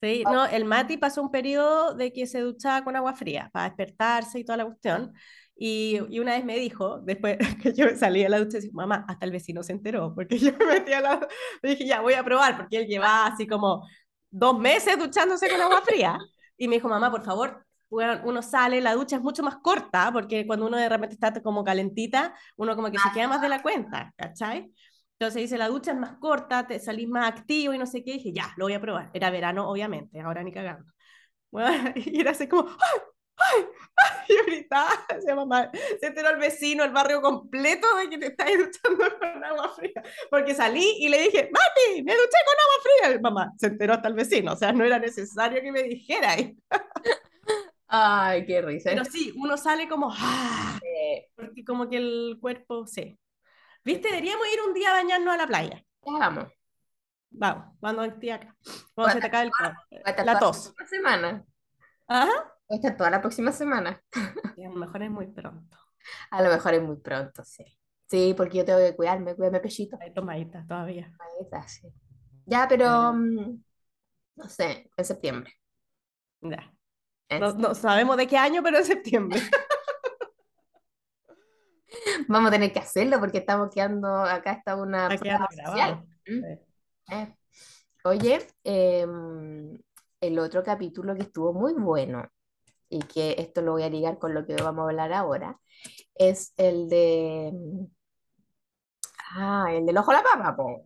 Sí, 0.03 0.21
no, 0.25 0.45
el 0.45 0.65
Mati 0.65 0.97
pasó 0.97 1.21
un 1.21 1.31
periodo 1.31 1.93
de 1.95 2.11
que 2.11 2.27
se 2.27 2.41
duchaba 2.41 2.83
con 2.83 2.93
agua 2.97 3.13
fría 3.13 3.49
para 3.53 3.69
despertarse 3.69 4.37
y 4.37 4.43
toda 4.43 4.57
la 4.57 4.65
cuestión. 4.65 5.13
Y, 5.55 5.97
y 6.09 6.19
una 6.19 6.33
vez 6.33 6.43
me 6.43 6.57
dijo, 6.57 6.99
después 6.99 7.37
que 7.63 7.71
yo 7.73 7.85
salí 7.95 8.25
a 8.25 8.27
la 8.27 8.39
ducha, 8.39 8.57
decía, 8.57 8.71
mamá, 8.73 9.05
hasta 9.07 9.25
el 9.25 9.31
vecino 9.31 9.63
se 9.63 9.71
enteró, 9.71 10.13
porque 10.13 10.37
yo 10.37 10.51
me 10.59 10.65
metí 10.65 10.91
a 10.91 10.99
la... 10.99 11.25
Dije, 11.63 11.85
ya, 11.85 12.01
voy 12.01 12.15
a 12.15 12.23
probar, 12.23 12.57
porque 12.57 12.79
él 12.79 12.87
llevaba 12.87 13.27
así 13.27 13.47
como 13.47 13.87
dos 14.29 14.59
meses 14.59 14.99
duchándose 14.99 15.49
con 15.49 15.61
agua 15.61 15.81
fría. 15.83 16.19
Y 16.57 16.67
me 16.67 16.75
dijo, 16.75 16.89
mamá, 16.89 17.09
por 17.09 17.23
favor, 17.23 17.65
uno 17.89 18.41
sale, 18.41 18.81
la 18.81 18.95
ducha 18.95 19.15
es 19.15 19.21
mucho 19.21 19.41
más 19.41 19.55
corta, 19.59 20.11
porque 20.11 20.45
cuando 20.45 20.65
uno 20.65 20.75
de 20.75 20.89
repente 20.89 21.13
está 21.13 21.31
como 21.41 21.63
calentita, 21.63 22.35
uno 22.57 22.75
como 22.75 22.91
que 22.91 22.99
se 22.99 23.09
queda 23.13 23.29
más 23.29 23.39
de 23.39 23.47
la 23.47 23.61
cuenta, 23.61 24.13
¿cachai? 24.17 24.69
Entonces 25.19 25.43
dice, 25.43 25.57
la 25.57 25.69
ducha 25.69 25.91
es 25.91 25.97
más 25.97 26.17
corta, 26.17 26.67
te 26.67 26.79
salís 26.79 27.07
más 27.07 27.29
activo 27.29 27.73
y 27.73 27.77
no 27.77 27.85
sé 27.85 28.03
qué. 28.03 28.11
Y 28.11 28.17
dije, 28.17 28.33
ya, 28.33 28.53
lo 28.57 28.65
voy 28.65 28.73
a 28.73 28.81
probar. 28.81 29.09
Era 29.13 29.29
verano, 29.29 29.69
obviamente, 29.69 30.19
ahora 30.19 30.43
ni 30.43 30.51
cagando. 30.51 30.91
Bueno, 31.51 31.93
y 31.95 32.19
era 32.19 32.31
así 32.31 32.47
como, 32.47 32.67
¡ay! 32.69 32.99
¡ay! 33.37 33.65
¡ay! 33.95 34.15
Y 34.29 34.35
gritaba, 34.45 34.89
decía 35.13 35.35
mamá, 35.35 35.69
se 35.99 36.07
enteró 36.07 36.29
el 36.29 36.39
vecino, 36.39 36.83
el 36.83 36.91
barrio 36.91 37.21
completo 37.21 37.87
de 37.97 38.09
que 38.09 38.17
te 38.17 38.27
estás 38.27 38.47
duchando 38.47 39.17
con 39.19 39.43
agua 39.43 39.69
fría. 39.75 40.01
Porque 40.29 40.55
salí 40.55 40.95
y 40.99 41.09
le 41.09 41.21
dije, 41.23 41.49
Mati, 41.51 42.03
me 42.03 42.13
duché 42.13 42.37
con 42.45 42.55
agua 42.59 42.81
fría. 42.83 43.15
Y 43.15 43.21
mamá, 43.21 43.51
se 43.57 43.67
enteró 43.67 43.93
hasta 43.93 44.07
el 44.07 44.13
vecino, 44.15 44.53
o 44.53 44.55
sea, 44.55 44.71
no 44.71 44.83
era 44.83 44.97
necesario 44.97 45.61
que 45.61 45.71
me 45.71 45.83
dijera. 45.83 46.35
Ay, 47.87 48.45
qué 48.45 48.61
risa. 48.61 48.89
Pero 48.89 49.05
sí, 49.05 49.33
uno 49.35 49.57
sale 49.57 49.87
como, 49.87 50.09
¡ah! 50.11 50.79
Porque 51.35 51.63
como 51.63 51.89
que 51.89 51.97
el 51.97 52.37
cuerpo, 52.41 52.87
sí. 52.87 53.19
¿Viste? 53.83 54.09
Deberíamos 54.09 54.45
ir 54.53 54.61
un 54.67 54.73
día 54.73 54.91
a 54.91 54.93
bañarnos 54.93 55.33
a 55.33 55.37
la 55.37 55.47
playa. 55.47 55.77
ya 55.77 56.17
vamos. 56.19 56.47
Vamos, 57.35 57.75
cuando 57.79 58.03
esté 58.03 58.31
acá. 58.31 58.55
Cuando 58.93 59.13
se 59.13 59.19
te 59.19 59.27
acabe 59.27 59.45
el 59.45 59.51
estar 60.05 60.25
la 60.25 60.37
toda 60.37 60.39
tos. 60.39 60.73
próxima 60.75 60.87
semana. 60.87 61.45
Ajá. 62.07 62.31
Voy 62.67 62.75
a 62.75 62.79
estar 62.79 62.97
toda 62.97 63.09
la 63.09 63.21
próxima 63.21 63.51
semana. 63.51 64.01
A 64.13 64.61
lo 64.61 64.75
mejor 64.75 65.03
es 65.03 65.09
muy 65.09 65.27
pronto. 65.27 65.77
A 66.31 66.41
lo 66.41 66.49
mejor 66.49 66.73
es 66.75 66.83
muy 66.83 66.97
pronto, 66.97 67.43
sí. 67.43 67.65
Sí, 68.07 68.33
porque 68.37 68.59
yo 68.59 68.65
tengo 68.65 68.79
que 68.79 68.95
cuidarme, 68.95 69.35
cuidarme 69.35 69.59
pechito. 69.59 69.97
Hay 69.99 70.13
tomadita 70.13 70.63
todavía. 70.67 71.11
Está, 71.41 71.67
sí. 71.67 71.91
Ya, 72.45 72.67
pero 72.67 73.13
mm, 73.13 73.63
no 74.35 74.49
sé, 74.49 74.89
en 74.95 75.05
septiembre. 75.05 75.51
Ya. 76.41 76.71
No, 77.39 77.53
no 77.53 77.73
sabemos 77.73 78.17
de 78.17 78.27
qué 78.27 78.37
año, 78.37 78.61
pero 78.61 78.77
en 78.77 78.85
septiembre. 78.85 79.39
Vamos 82.27 82.49
a 82.49 82.51
tener 82.51 82.73
que 82.73 82.79
hacerlo 82.79 83.19
porque 83.19 83.39
estamos 83.39 83.69
quedando, 83.73 84.07
acá 84.07 84.53
está 84.53 84.75
una 84.75 85.07
Está 85.13 85.23
quedando 85.23 85.47
prueba 85.47 85.67
social. 85.67 86.05
¿Mm? 86.27 86.41
Sí. 86.41 86.59
Eh. 87.11 87.35
Oye, 88.05 88.47
em, 88.63 89.79
el 90.19 90.39
otro 90.39 90.63
capítulo 90.63 91.15
que 91.15 91.23
estuvo 91.23 91.53
muy 91.53 91.73
bueno 91.73 92.29
y 92.89 92.99
que 92.99 93.35
esto 93.37 93.61
lo 93.61 93.73
voy 93.73 93.83
a 93.83 93.89
ligar 93.89 94.19
con 94.19 94.33
lo 94.33 94.45
que 94.45 94.55
vamos 94.55 94.83
a 94.83 94.89
hablar 94.89 95.13
ahora 95.13 95.59
es 96.15 96.53
el 96.57 96.89
de 96.89 97.53
ah, 99.35 99.67
el 99.71 99.85
del 99.85 99.97
ojo 99.97 100.11
a 100.11 100.15
la 100.15 100.23
papa, 100.23 100.55
po. 100.55 100.83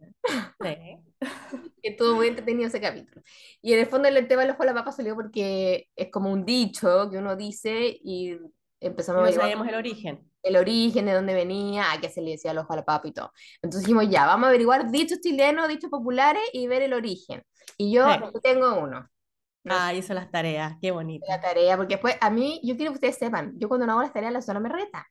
Sí. 0.62 1.08
que 1.82 1.90
estuvo 1.90 2.16
muy 2.16 2.28
entretenido 2.28 2.68
ese 2.68 2.82
capítulo. 2.82 3.22
Y 3.62 3.74
en 3.74 3.80
el 3.80 3.88
fondo 3.88 4.08
el 4.08 4.28
tema 4.28 4.42
del 4.42 4.52
ojo 4.52 4.64
a 4.64 4.68
la 4.68 4.74
papa 4.74 4.92
salió 4.92 5.16
porque 5.16 5.90
es 5.96 6.12
como 6.12 6.32
un 6.32 6.46
dicho 6.46 7.10
que 7.10 7.18
uno 7.18 7.36
dice 7.36 7.98
y 8.04 8.38
empezamos 8.80 9.24
a 9.24 9.26
no 9.26 9.32
sabíamos 9.32 9.68
el 9.68 9.76
origen. 9.76 10.27
El 10.48 10.58
origen, 10.58 11.06
de 11.06 11.14
dónde 11.14 11.34
venía, 11.34 11.92
a 11.92 12.00
qué 12.02 12.10
se 12.10 12.22
le 12.22 12.32
decía 12.32 12.52
el 12.52 12.58
ojo 12.60 12.74
a 12.74 12.78
la 12.78 12.86
papa 12.86 13.08
y 13.08 13.12
todo. 13.14 13.32
Entonces 13.62 13.82
dijimos, 13.88 14.10
ya, 14.10 14.26
vamos 14.26 14.46
a 14.46 14.50
averiguar 14.50 14.90
dichos 14.92 15.20
chilenos, 15.22 15.68
dichos 15.68 15.90
populares 15.90 16.44
y 16.54 16.68
ver 16.68 16.82
el 16.84 16.94
origen. 16.94 17.44
Y 17.78 17.92
yo 17.94 18.06
Sí. 18.12 18.40
tengo 18.44 18.80
uno. 18.80 19.10
No 19.64 19.76
Ah, 19.76 19.94
hizo 19.94 20.14
las 20.14 20.32
tareas. 20.32 20.76
Qué 20.82 20.92
bonito. 20.92 21.26
la 21.28 21.42
tarea, 21.42 21.76
porque 21.76 21.96
después 21.96 22.16
a 22.22 22.30
mí, 22.30 22.62
yo 22.64 22.76
quiero 22.78 22.92
que 22.92 22.96
ustedes 22.96 23.18
sepan, 23.18 23.54
yo 23.60 23.68
cuando 23.68 23.86
no 23.86 23.94
hago 23.94 24.02
las 24.04 24.14
tareas, 24.14 24.32
la 24.32 24.42
zona 24.42 24.60
me 24.62 24.70
reta, 24.70 25.06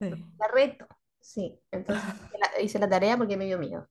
Sí. 0.00 0.10
la 0.38 0.48
reto. 0.48 0.86
Sí, 1.20 1.58
entonces 1.70 2.02
hice 2.32 2.38
la, 2.38 2.62
hice 2.62 2.78
la 2.78 2.88
tarea 2.88 3.16
porque 3.16 3.36
me 3.36 3.44
dio 3.46 3.58
miedo. 3.58 3.88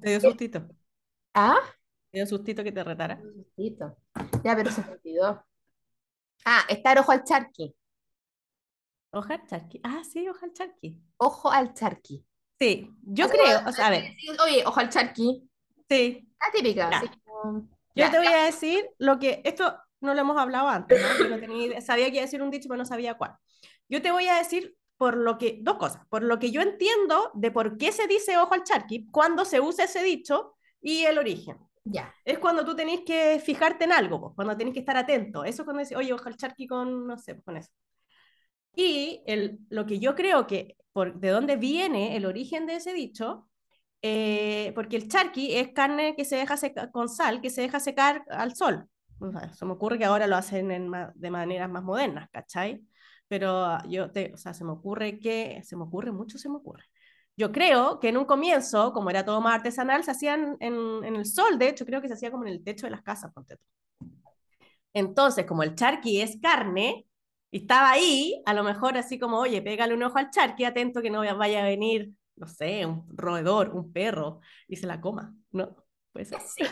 Te 0.00 0.10
dio 0.10 0.20
sustito. 0.20 0.66
Ah, 1.34 1.58
Te 2.10 2.18
dio 2.18 2.26
sustito 2.26 2.62
que 2.64 2.72
te 2.72 2.82
retara. 2.84 3.20
sustito. 3.20 3.96
Ya, 4.42 4.56
pero 4.56 4.70
se 4.70 4.82
me 4.82 4.92
olvidó. 4.92 5.44
Ah, 6.44 6.62
estar 6.68 6.98
ojo 6.98 7.12
al 7.12 7.24
charqui. 7.24 7.74
Ojo 9.10 9.32
al 9.32 9.46
charqui. 9.46 9.80
Ah, 9.82 10.02
sí, 10.10 10.28
ojo 10.28 10.44
al 10.44 10.52
charqui. 10.52 11.00
Ojo 11.16 11.50
al 11.50 11.72
charqui. 11.74 12.24
Sí, 12.60 12.90
yo 13.02 13.28
creo, 13.28 13.60
o 13.66 13.72
sea, 13.72 13.86
a 13.86 13.90
ver, 13.90 14.14
Oye, 14.44 14.64
ojo 14.66 14.80
al 14.80 14.88
charqui. 14.90 15.48
sí, 15.88 16.28
La 16.40 16.50
típica. 16.52 16.88
Así 16.88 17.08
como- 17.24 17.68
Yo 17.94 18.10
te 18.10 18.18
voy 18.18 18.26
a 18.26 18.44
decir 18.44 18.88
lo 18.98 19.18
que, 19.18 19.40
esto 19.44 19.76
no 20.00 20.14
lo 20.14 20.20
hemos 20.20 20.36
hablado 20.36 20.68
antes, 20.68 21.00
¿no? 21.00 21.24
Yo 21.24 21.28
no 21.30 21.40
tenía 21.40 21.66
idea- 21.66 21.80
sabía 21.80 22.06
que 22.06 22.12
iba 22.16 22.22
a 22.22 22.26
decir 22.26 22.42
un 22.42 22.50
dicho, 22.50 22.68
pero 22.68 22.78
no 22.78 22.84
sabía 22.84 23.14
cuál. 23.14 23.34
Yo 23.88 24.02
te 24.02 24.10
voy 24.12 24.28
a 24.28 24.36
decir 24.36 24.76
por 24.96 25.16
lo 25.16 25.38
que, 25.38 25.58
dos 25.62 25.76
cosas, 25.78 26.04
por 26.08 26.22
lo 26.22 26.38
que 26.38 26.50
yo 26.50 26.60
entiendo 26.60 27.30
de 27.34 27.50
por 27.52 27.78
qué 27.78 27.92
se 27.92 28.06
dice 28.08 28.36
ojo 28.36 28.54
al 28.54 28.64
charqui, 28.64 29.06
cuándo 29.10 29.44
se 29.44 29.60
usa 29.60 29.84
ese 29.84 30.02
dicho 30.02 30.54
y 30.80 31.04
el 31.04 31.18
origen. 31.18 31.56
Ya. 31.84 32.12
Es 32.24 32.38
cuando 32.38 32.64
tú 32.64 32.76
tenés 32.76 33.00
que 33.06 33.40
fijarte 33.42 33.84
en 33.84 33.92
algo, 33.92 34.34
cuando 34.34 34.56
tenés 34.56 34.74
que 34.74 34.80
estar 34.80 34.96
atento. 34.96 35.44
Eso 35.44 35.62
es 35.62 35.64
cuando 35.64 35.80
dices, 35.80 35.96
oye, 35.96 36.12
ojo 36.12 36.28
al 36.28 36.36
charqui 36.36 36.66
con, 36.66 37.06
no 37.06 37.16
sé, 37.18 37.40
con 37.42 37.56
eso. 37.56 37.70
Y 38.78 39.24
el, 39.26 39.58
lo 39.70 39.86
que 39.86 39.98
yo 39.98 40.14
creo 40.14 40.46
que, 40.46 40.76
por, 40.92 41.18
de 41.18 41.30
dónde 41.30 41.56
viene 41.56 42.16
el 42.16 42.24
origen 42.24 42.64
de 42.64 42.76
ese 42.76 42.92
dicho, 42.92 43.48
eh, 44.02 44.70
porque 44.76 44.94
el 44.94 45.08
charqui 45.08 45.52
es 45.56 45.72
carne 45.72 46.14
que 46.14 46.24
se 46.24 46.36
deja 46.36 46.56
secar 46.56 46.92
con 46.92 47.08
sal, 47.08 47.40
que 47.40 47.50
se 47.50 47.62
deja 47.62 47.80
secar 47.80 48.24
al 48.30 48.54
sol. 48.54 48.88
Se 49.52 49.64
me 49.64 49.72
ocurre 49.72 49.98
que 49.98 50.04
ahora 50.04 50.28
lo 50.28 50.36
hacen 50.36 50.68
de 50.68 51.30
maneras 51.30 51.68
más 51.68 51.82
modernas, 51.82 52.28
¿cachai? 52.30 52.80
Pero 53.26 53.82
yo 53.88 54.12
te, 54.12 54.32
o 54.32 54.36
sea, 54.36 54.54
se 54.54 54.62
me 54.64 54.70
ocurre 54.70 55.18
que, 55.18 55.60
se 55.64 55.74
me 55.74 55.82
ocurre 55.82 56.12
mucho, 56.12 56.38
se 56.38 56.48
me 56.48 56.54
ocurre. 56.54 56.84
Yo 57.36 57.50
creo 57.50 57.98
que 57.98 58.10
en 58.10 58.16
un 58.16 58.26
comienzo, 58.26 58.92
como 58.92 59.10
era 59.10 59.24
todo 59.24 59.40
más 59.40 59.56
artesanal, 59.56 60.04
se 60.04 60.12
hacían 60.12 60.56
en, 60.60 61.02
en 61.02 61.16
el 61.16 61.26
sol, 61.26 61.58
de 61.58 61.70
hecho, 61.70 61.84
creo 61.84 62.00
que 62.00 62.06
se 62.06 62.14
hacía 62.14 62.30
como 62.30 62.44
en 62.44 62.50
el 62.52 62.62
techo 62.62 62.86
de 62.86 62.92
las 62.92 63.02
casas, 63.02 63.32
ponte. 63.32 63.56
Entonces, 64.94 65.46
como 65.46 65.64
el 65.64 65.74
charqui 65.74 66.20
es 66.20 66.38
carne, 66.40 67.07
y 67.50 67.58
estaba 67.62 67.90
ahí, 67.90 68.42
a 68.46 68.54
lo 68.54 68.62
mejor 68.64 68.96
así 68.98 69.18
como, 69.18 69.38
oye, 69.38 69.62
pégale 69.62 69.94
un 69.94 70.02
ojo 70.02 70.18
al 70.18 70.30
charqui, 70.30 70.64
atento 70.64 71.00
que 71.00 71.10
no 71.10 71.20
vaya 71.36 71.60
a 71.60 71.64
venir, 71.64 72.10
no 72.36 72.46
sé, 72.46 72.84
un 72.86 73.06
roedor, 73.16 73.70
un 73.70 73.92
perro, 73.92 74.40
y 74.66 74.76
se 74.76 74.86
la 74.86 75.00
coma, 75.00 75.34
¿no? 75.52 75.76
Pues 76.12 76.28
Sí. 76.28 76.64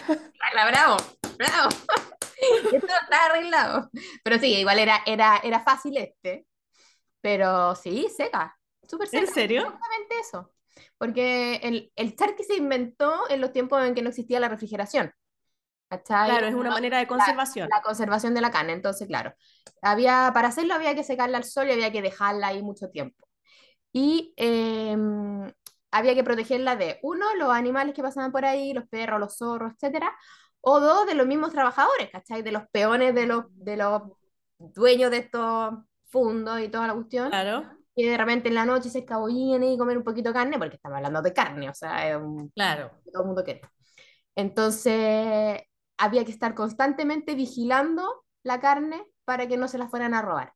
Ala, 0.53 0.71
bravo, 0.71 0.97
bravo. 1.39 1.69
Esto 2.73 2.87
está 3.03 3.27
arreglado. 3.27 3.91
Pero 4.23 4.39
sí, 4.39 4.55
igual 4.55 4.79
era, 4.79 5.03
era, 5.07 5.39
era 5.43 5.61
fácil 5.61 5.97
este. 5.97 6.47
Pero 7.21 7.75
sí, 7.75 8.09
seca. 8.15 8.57
Súper 8.89 9.09
seca. 9.09 9.25
¿En 9.25 9.33
serio? 9.33 9.63
Exactamente 9.63 10.15
eso. 10.21 10.53
Porque 10.99 11.57
el, 11.63 11.93
el 11.97 12.17
charqui 12.17 12.45
se 12.45 12.57
inventó 12.57 13.29
en 13.31 13.41
los 13.41 13.53
tiempos 13.53 13.83
en 13.85 13.95
que 13.95 14.03
no 14.03 14.11
existía 14.11 14.41
la 14.41 14.49
refrigeración. 14.49 15.13
¿Cachai? 15.89 16.31
Claro, 16.31 16.47
es 16.47 16.55
una 16.55 16.71
manera 16.71 16.99
de 16.99 17.07
conservación. 17.07 17.69
la 17.71 17.83
conservación 17.83 18.35
de 18.35 18.41
la 18.41 18.51
carne. 18.51 18.73
Entonces, 18.73 19.07
claro, 19.07 19.35
había, 19.83 20.31
para 20.35 20.49
hacerlo 20.49 20.75
había 20.75 20.95
que 20.95 21.05
secarla 21.05 21.39
al 21.39 21.45
sol 21.45 21.69
y 21.69 21.73
había 21.73 21.93
que 21.93 22.03
dejarla 22.03 22.49
ahí 22.49 22.63
mucho 22.63 22.91
tiempo. 22.91 23.29
Y 23.93 24.35
eh, 24.37 24.97
había 25.91 26.15
que 26.15 26.25
protegerla 26.25 26.77
de, 26.77 26.99
uno, 27.03 27.35
los 27.37 27.51
animales 27.51 27.95
que 27.95 28.03
pasaban 28.03 28.33
por 28.33 28.45
ahí, 28.45 28.73
los 28.73 28.89
perros, 28.89 29.21
los 29.21 29.37
zorros, 29.37 29.73
etcétera, 29.75 30.15
o 30.61 30.81
dos, 30.81 31.07
de 31.07 31.15
los 31.15 31.27
mismos 31.27 31.53
trabajadores, 31.53 32.11
¿cachai? 32.11 32.43
De 32.43 32.53
los 32.53 32.65
peones 32.71 33.15
de 33.15 33.27
los, 33.27 33.45
de 33.51 33.77
los 33.77 34.03
dueños 34.59 35.11
de 35.11 35.19
estos 35.19 35.75
fundos 36.09 36.61
y 36.61 36.69
toda 36.69 36.89
la 36.89 36.95
cuestión, 36.95 37.31
Claro, 37.31 37.77
y 37.95 38.05
de 38.05 38.17
repente 38.17 38.49
en 38.49 38.55
la 38.55 38.67
noche 38.67 38.91
se 38.91 38.99
escabullían 38.99 39.63
y 39.63 39.79
comer 39.79 39.97
un 39.97 40.05
poquito 40.05 40.29
de 40.29 40.35
carne, 40.35 40.59
porque 40.59 40.77
estamos 40.77 40.97
hablando 40.97 41.23
de 41.23 41.33
carne, 41.33 41.71
o 41.71 41.75
sea, 41.75 42.11
es 42.11 42.17
un, 42.17 42.51
claro. 42.51 42.91
todo 43.11 43.23
el 43.23 43.27
mundo 43.27 43.43
quiere. 43.43 43.63
Entonces, 44.35 45.63
había 45.99 46.25
que 46.25 46.33
estar 46.33 46.55
constantemente 46.55 47.35
vigilando 47.35 48.25
la 48.43 48.61
carne 48.61 49.05
para 49.25 49.47
que 49.49 49.57
no 49.57 49.69
se 49.69 49.79
la 49.79 49.89
fueran 49.89 50.15
a 50.15 50.23
robar. 50.23 50.55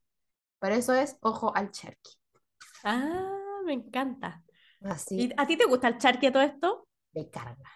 Por 0.58 0.72
eso 0.72 0.94
es 0.94 1.16
ojo 1.22 1.54
al 1.56 1.70
charqui. 1.70 2.12
Ah, 2.84 3.60
me 3.64 3.72
encanta. 3.74 4.42
Así 4.82 5.16
¿Y 5.22 5.32
a 5.36 5.46
ti 5.46 5.56
te 5.56 5.66
gusta 5.66 5.88
el 5.88 5.98
charqui 5.98 6.26
a 6.26 6.32
todo 6.32 6.42
esto? 6.42 6.86
de 7.12 7.28
carga. 7.30 7.70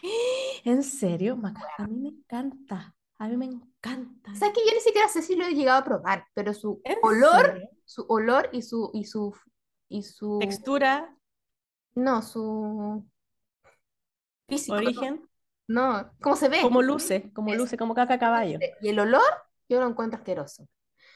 ¿En 0.64 0.82
serio? 0.82 1.36
Maca? 1.36 1.62
A 1.78 1.86
mí 1.86 1.96
me 1.98 2.08
encanta. 2.08 2.94
A 3.18 3.28
mí 3.28 3.36
me 3.36 3.46
encanta. 3.46 4.34
¿Sabes 4.34 4.54
que 4.54 4.64
yo 4.66 4.72
ni 4.74 4.80
siquiera 4.80 5.08
sé 5.08 5.22
si 5.22 5.34
lo 5.36 5.44
he 5.44 5.54
llegado 5.54 5.78
a 5.80 5.84
probar, 5.84 6.26
pero 6.34 6.54
su 6.54 6.80
¿En 6.84 6.98
olor, 7.02 7.46
serio? 7.46 7.68
su 7.84 8.04
olor 8.08 8.48
y 8.52 8.62
su 8.62 8.90
y 8.94 9.04
su 9.04 9.34
y 9.88 10.02
su 10.02 10.38
Textura, 10.40 11.16
no, 11.94 12.22
su 12.22 13.04
físico, 14.46 14.76
origen, 14.76 15.27
no, 15.68 16.10
¿cómo 16.20 16.34
se 16.34 16.48
ve? 16.48 16.60
como 16.62 16.82
luce, 16.82 17.30
como 17.32 17.54
luce, 17.54 17.76
como 17.76 17.94
caca 17.94 18.14
a 18.14 18.18
caballo. 18.18 18.58
Y 18.80 18.88
el 18.88 18.98
olor 18.98 19.22
yo 19.68 19.78
lo 19.80 19.86
encuentro 19.86 20.18
asqueroso. 20.18 20.66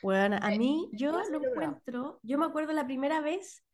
Bueno, 0.02 0.36
a 0.40 0.50
mí 0.50 0.90
yo 0.92 1.12
lo 1.12 1.42
encuentro, 1.42 2.20
yo 2.22 2.38
me 2.38 2.46
acuerdo 2.46 2.72
la 2.72 2.84
primera 2.84 3.20
vez 3.20 3.64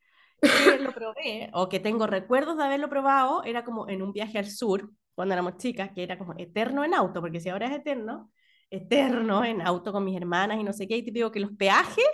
que 0.40 0.78
lo 0.78 0.92
probé, 0.92 1.50
o 1.52 1.68
que 1.68 1.80
tengo 1.80 2.06
recuerdos 2.06 2.56
de 2.56 2.64
haberlo 2.64 2.88
probado, 2.88 3.42
era 3.44 3.64
como 3.64 3.88
en 3.88 4.02
un 4.02 4.12
viaje 4.12 4.38
al 4.38 4.46
sur, 4.46 4.90
cuando 5.14 5.34
éramos 5.34 5.56
chicas, 5.56 5.90
que 5.92 6.02
era 6.02 6.18
como 6.18 6.34
eterno 6.36 6.84
en 6.84 6.94
auto, 6.94 7.20
porque 7.20 7.40
si 7.40 7.48
ahora 7.48 7.66
es 7.66 7.72
eterno, 7.72 8.30
eterno 8.70 9.44
en 9.44 9.62
auto 9.62 9.90
con 9.90 10.04
mis 10.04 10.16
hermanas 10.16 10.58
y 10.60 10.64
no 10.64 10.72
sé 10.72 10.86
qué, 10.86 10.96
y 10.96 11.02
típico 11.02 11.32
que 11.32 11.40
los 11.40 11.52
peajes 11.52 12.04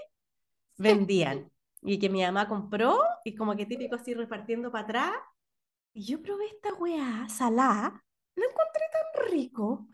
vendían, 0.79 1.51
y 1.83 1.99
que 1.99 2.09
mi 2.09 2.23
mamá 2.23 2.49
compró, 2.49 2.99
y 3.25 3.35
como 3.35 3.55
que 3.57 3.67
típico 3.67 3.97
así 3.97 4.15
repartiendo 4.15 4.71
para 4.73 4.85
atrás, 4.85 5.13
y 5.93 6.07
yo 6.07 6.23
probé 6.23 6.47
esta 6.47 6.73
weá 6.75 7.29
salada, 7.29 8.03
lo 8.37 8.45
encontré 8.45 8.83
tan 8.93 9.31
rico, 9.31 9.89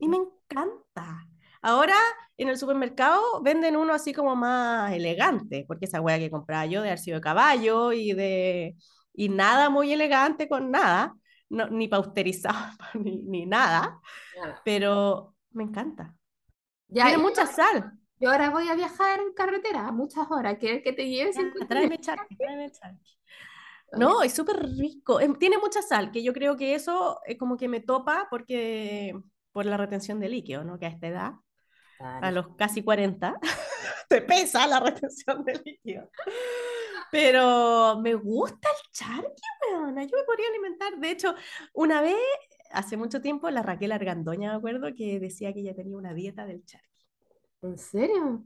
y 0.00 0.08
me 0.08 0.16
encanta. 0.16 1.26
Ahora 1.60 1.96
en 2.36 2.48
el 2.48 2.56
supermercado 2.56 3.42
venden 3.42 3.76
uno 3.76 3.92
así 3.92 4.12
como 4.12 4.36
más 4.36 4.92
elegante, 4.92 5.64
porque 5.66 5.86
esa 5.86 6.00
hueá 6.00 6.18
que 6.18 6.30
compraba 6.30 6.66
yo 6.66 6.82
de 6.82 6.96
sido 6.96 7.16
de 7.16 7.20
caballo 7.20 7.92
y 7.92 8.12
de 8.12 8.76
y 9.12 9.28
nada 9.28 9.68
muy 9.68 9.92
elegante 9.92 10.48
con 10.48 10.70
nada, 10.70 11.14
no, 11.48 11.68
ni 11.68 11.88
pausterizado 11.88 12.56
ni, 12.94 13.22
ni 13.24 13.46
nada, 13.46 14.00
pero 14.64 15.34
me 15.50 15.64
encanta. 15.64 16.14
Ya, 16.88 17.04
Tiene 17.06 17.18
mucha 17.18 17.46
sal. 17.46 17.98
yo 18.20 18.30
ahora 18.30 18.50
voy 18.50 18.68
a 18.68 18.74
viajar 18.74 19.20
en 19.20 19.32
carretera 19.32 19.90
muchas 19.92 20.30
horas, 20.30 20.56
¿quieres 20.58 20.82
que 20.82 20.92
te 20.92 21.08
lleve 21.08 21.32
Ya, 21.32 21.42
50 21.42 21.66
Tráeme 21.66 21.98
charqui, 21.98 22.36
tráeme 22.36 22.70
charqui. 22.70 23.17
No, 23.92 24.22
es 24.22 24.34
súper 24.34 24.62
rico. 24.76 25.18
Tiene 25.38 25.58
mucha 25.58 25.82
sal, 25.82 26.10
que 26.10 26.22
yo 26.22 26.32
creo 26.32 26.56
que 26.56 26.74
eso 26.74 27.20
es 27.26 27.38
como 27.38 27.56
que 27.56 27.68
me 27.68 27.80
topa 27.80 28.26
porque 28.30 29.14
por 29.52 29.66
la 29.66 29.76
retención 29.76 30.20
de 30.20 30.28
líquido, 30.28 30.64
¿no? 30.64 30.78
Que 30.78 30.86
a 30.86 30.90
esta 30.90 31.08
edad, 31.08 31.32
a 32.00 32.30
los 32.30 32.54
casi 32.56 32.82
40, 32.82 33.38
te 34.08 34.22
pesa 34.22 34.66
la 34.66 34.80
retención 34.80 35.44
de 35.44 35.60
líquido. 35.64 36.10
Pero 37.10 37.98
me 38.00 38.14
gusta 38.14 38.68
el 38.68 38.90
charqui, 38.92 39.42
weona. 39.70 40.04
Yo 40.04 40.16
me 40.16 40.24
podría 40.24 40.48
alimentar. 40.48 40.98
De 40.98 41.10
hecho, 41.10 41.34
una 41.72 42.02
vez, 42.02 42.16
hace 42.70 42.96
mucho 42.98 43.22
tiempo, 43.22 43.48
la 43.50 43.62
Raquel 43.62 43.92
Argandoña, 43.92 44.50
me 44.50 44.56
acuerdo, 44.58 44.94
que 44.94 45.18
decía 45.18 45.52
que 45.54 45.60
ella 45.60 45.74
tenía 45.74 45.96
una 45.96 46.12
dieta 46.12 46.44
del 46.44 46.64
charqui. 46.66 47.06
¿En 47.62 47.78
serio? 47.78 48.44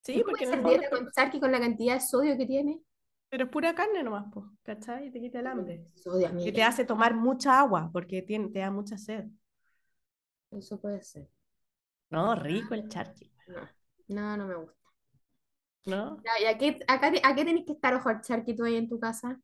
Sí, 0.00 0.18
¿No 0.18 0.24
porque 0.24 0.46
fondo 0.46 0.68
dieta 0.70 0.88
con 0.88 1.10
charqui 1.10 1.40
con 1.40 1.52
la 1.52 1.60
cantidad 1.60 1.94
de 1.94 2.00
sodio 2.00 2.36
que 2.38 2.46
tiene? 2.46 2.80
Pero 3.28 3.44
es 3.44 3.50
pura 3.50 3.74
carne 3.74 4.02
nomás, 4.02 4.26
pues, 4.32 4.46
¿cachai? 4.64 5.06
Y 5.08 5.10
te 5.12 5.20
quita 5.20 5.38
el 5.40 5.46
hambre. 5.46 5.84
Sodio, 5.94 6.26
Y 6.26 6.28
amiga. 6.30 6.52
te 6.52 6.62
hace 6.64 6.84
tomar 6.84 7.14
mucha 7.14 7.58
agua 7.60 7.90
porque 7.92 8.22
tiene, 8.22 8.48
te 8.48 8.60
da 8.60 8.70
mucha 8.70 8.98
sed. 8.98 9.26
Eso 10.50 10.80
puede 10.80 11.02
ser. 11.02 11.28
No, 12.10 12.34
rico 12.34 12.74
el 12.74 12.88
charqui, 12.88 13.32
No, 13.46 13.68
no, 14.08 14.36
no 14.36 14.46
me 14.46 14.54
gusta. 14.56 14.76
¿no? 15.84 16.24
Ya, 16.24 16.32
¿y 16.42 16.44
a 16.46 16.58
qué, 16.58 16.78
acá 16.88 17.10
te- 17.12 17.20
a 17.24 17.34
qué 17.34 17.44
tenés 17.44 17.64
que 17.64 17.72
estar 17.72 17.94
ojo 17.94 18.08
al 18.10 18.20
charqui 18.20 18.54
tú 18.56 18.64
ahí 18.64 18.76
en 18.76 18.88
tu 18.88 18.98
casa? 19.00 19.40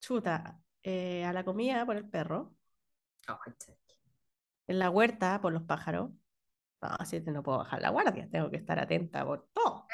Chuta, 0.00 0.58
eh, 0.82 1.24
a 1.26 1.32
la 1.34 1.44
comida 1.44 1.84
por 1.86 1.96
el 1.96 2.08
perro, 2.08 2.54
Ojo 3.28 3.40
al 3.46 3.56
charqui. 3.58 3.94
en 4.68 4.78
la 4.78 4.90
huerta 4.90 5.40
por 5.40 5.52
los 5.52 5.62
pájaros. 5.62 6.10
No, 6.82 6.88
así 7.00 7.22
que 7.24 7.30
no 7.32 7.42
puedo 7.42 7.58
bajar 7.58 7.82
la 7.82 7.90
guardia, 7.90 8.28
tengo 8.30 8.50
que 8.50 8.56
estar 8.58 8.78
atenta 8.80 9.24
por 9.26 9.48
todo, 9.54 9.85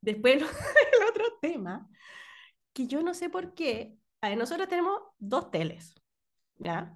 Después 0.00 0.34
el 0.42 1.08
otro 1.08 1.24
tema, 1.40 1.88
que 2.72 2.86
yo 2.86 3.02
no 3.02 3.14
sé 3.14 3.28
por 3.30 3.54
qué, 3.54 3.96
a 4.20 4.28
ver, 4.28 4.38
nosotros 4.38 4.68
tenemos 4.68 5.00
dos 5.18 5.50
teles, 5.50 5.94
¿ya? 6.58 6.94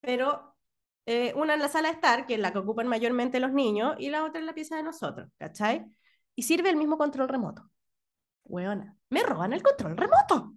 Pero 0.00 0.56
eh, 1.06 1.32
una 1.36 1.54
en 1.54 1.60
la 1.60 1.68
sala 1.68 1.88
de 1.88 1.94
estar, 1.94 2.26
que 2.26 2.34
es 2.34 2.40
la 2.40 2.52
que 2.52 2.58
ocupan 2.58 2.88
mayormente 2.88 3.40
los 3.40 3.52
niños, 3.52 3.96
y 3.98 4.10
la 4.10 4.24
otra 4.24 4.40
en 4.40 4.46
la 4.46 4.54
pieza 4.54 4.76
de 4.76 4.82
nosotros, 4.82 5.28
¿cachai? 5.38 5.84
Y 6.34 6.42
sirve 6.42 6.70
el 6.70 6.76
mismo 6.76 6.98
control 6.98 7.28
remoto. 7.28 7.70
Weona, 8.44 8.96
me 9.10 9.22
roban 9.22 9.52
el 9.52 9.62
control 9.62 9.96
remoto. 9.96 10.54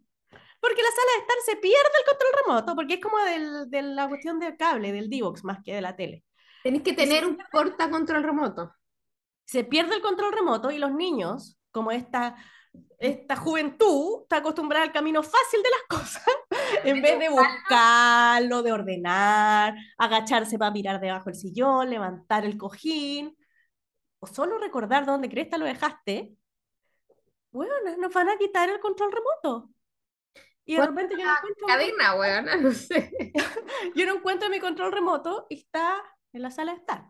Porque 0.59 0.81
la 0.81 0.89
sala 0.89 1.11
de 1.13 1.19
estar 1.21 1.37
se 1.45 1.55
pierde 1.57 1.77
el 1.99 2.09
control 2.09 2.31
remoto, 2.45 2.75
porque 2.75 2.93
es 2.95 2.99
como 3.01 3.17
del- 3.19 3.69
de 3.69 3.81
la 3.83 4.07
cuestión 4.07 4.39
del 4.39 4.57
cable, 4.57 4.91
del 4.91 5.09
Divox, 5.09 5.43
más 5.43 5.59
que 5.63 5.75
de 5.75 5.81
la 5.81 5.95
tele. 5.95 6.23
Tenés 6.63 6.81
que 6.81 6.93
tener 6.93 7.25
un 7.25 7.37
porta 7.51 7.89
control 7.91 8.23
remoto. 8.23 8.73
Se 9.45 9.63
pierde 9.63 9.95
el 9.95 10.01
control 10.01 10.33
remoto 10.33 10.71
y 10.71 10.77
los 10.77 10.91
niños, 10.91 11.57
como 11.71 11.91
esta, 11.91 12.35
esta 12.99 13.35
juventud, 13.35 14.23
está 14.23 14.37
acostumbrada 14.37 14.83
al 14.83 14.91
camino 14.91 15.23
fácil 15.23 15.61
de 15.63 15.69
las 15.69 15.81
cosas, 15.89 16.23
en 16.83 17.01
vez 17.01 17.19
de 17.19 17.29
buscarlo, 17.29 18.63
de 18.63 18.71
ordenar, 18.71 19.75
agacharse 19.97 20.57
para 20.57 20.71
mirar 20.71 20.99
debajo 20.99 21.25
del 21.25 21.35
sillón, 21.35 21.89
levantar 21.89 22.45
el 22.45 22.57
cojín, 22.57 23.35
o 24.19 24.27
solo 24.27 24.57
recordar 24.57 25.05
dónde 25.05 25.29
cresta 25.29 25.57
lo 25.57 25.65
dejaste, 25.65 26.35
bueno, 27.51 27.73
nos 27.99 28.13
van 28.13 28.29
a 28.29 28.37
quitar 28.37 28.69
el 28.69 28.81
control 28.81 29.13
remoto. 29.13 29.69
Y 30.65 30.75
de 30.75 30.85
repente 30.85 31.15
yo 31.17 31.23
no 31.23 31.31
encuentro... 31.37 31.67
Cadena, 31.67 32.15
weón, 32.15 32.45
no 32.63 32.71
sé. 32.71 33.11
yo 33.95 34.05
no 34.05 34.15
encuentro 34.15 34.49
mi 34.49 34.59
control 34.59 34.91
remoto 34.91 35.47
y 35.49 35.59
está 35.59 36.03
en 36.33 36.41
la 36.41 36.51
sala 36.51 36.73
de 36.73 36.79
estar. 36.79 37.05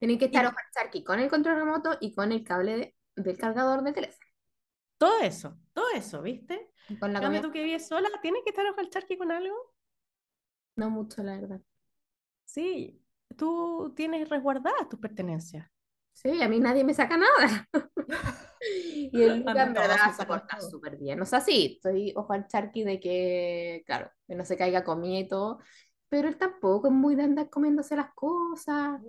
Tienen 0.00 0.18
que 0.18 0.24
estar 0.24 0.52
aquí 0.84 1.04
con 1.04 1.20
el 1.20 1.28
control 1.28 1.56
remoto 1.56 1.96
y 2.00 2.14
con 2.14 2.32
el 2.32 2.42
cable 2.42 2.96
del 3.14 3.36
cargador 3.36 3.82
de 3.84 3.92
teléfono. 3.92 4.26
Todo 4.96 5.20
eso, 5.20 5.58
todo 5.74 5.90
eso, 5.94 6.22
¿viste? 6.22 6.70
Con 6.98 7.12
la 7.12 7.20
cambio, 7.20 7.42
tú 7.42 7.52
que 7.52 7.62
vives 7.62 7.86
sola, 7.86 8.08
¿tienes 8.22 8.42
que 8.44 8.50
estar 8.50 8.66
ojo 8.66 8.80
al 8.80 8.88
charqui 8.88 9.18
con 9.18 9.30
algo? 9.30 9.54
No 10.76 10.88
mucho, 10.88 11.22
la 11.22 11.38
verdad. 11.38 11.60
Sí, 12.46 13.00
tú 13.36 13.92
tienes 13.94 14.28
resguardadas 14.28 14.88
tus 14.88 14.98
pertenencias. 14.98 15.68
Sí, 16.12 16.42
a 16.42 16.48
mí 16.48 16.60
nadie 16.60 16.82
me 16.82 16.94
saca 16.94 17.16
nada. 17.16 17.68
y 18.60 19.22
el 19.22 19.38
Luca 19.38 19.62
en 19.62 19.74
verdad 19.74 20.14
se 20.16 20.26
porta 20.26 20.60
súper 20.60 20.96
bien. 20.96 21.20
O 21.20 21.26
sea, 21.26 21.40
sí, 21.40 21.74
estoy 21.76 22.12
ojo 22.16 22.32
al 22.32 22.46
charqui 22.46 22.84
de 22.84 23.00
que, 23.00 23.82
claro, 23.86 24.10
que 24.26 24.34
no 24.34 24.44
se 24.44 24.56
caiga 24.56 24.84
comida 24.84 25.18
y 25.18 25.28
todo, 25.28 25.58
pero 26.08 26.28
él 26.28 26.36
tampoco 26.36 26.88
es 26.88 26.92
muy 26.92 27.14
de 27.14 27.22
andar 27.22 27.48
comiéndose 27.48 27.96
las 27.96 28.12
cosas. 28.14 29.00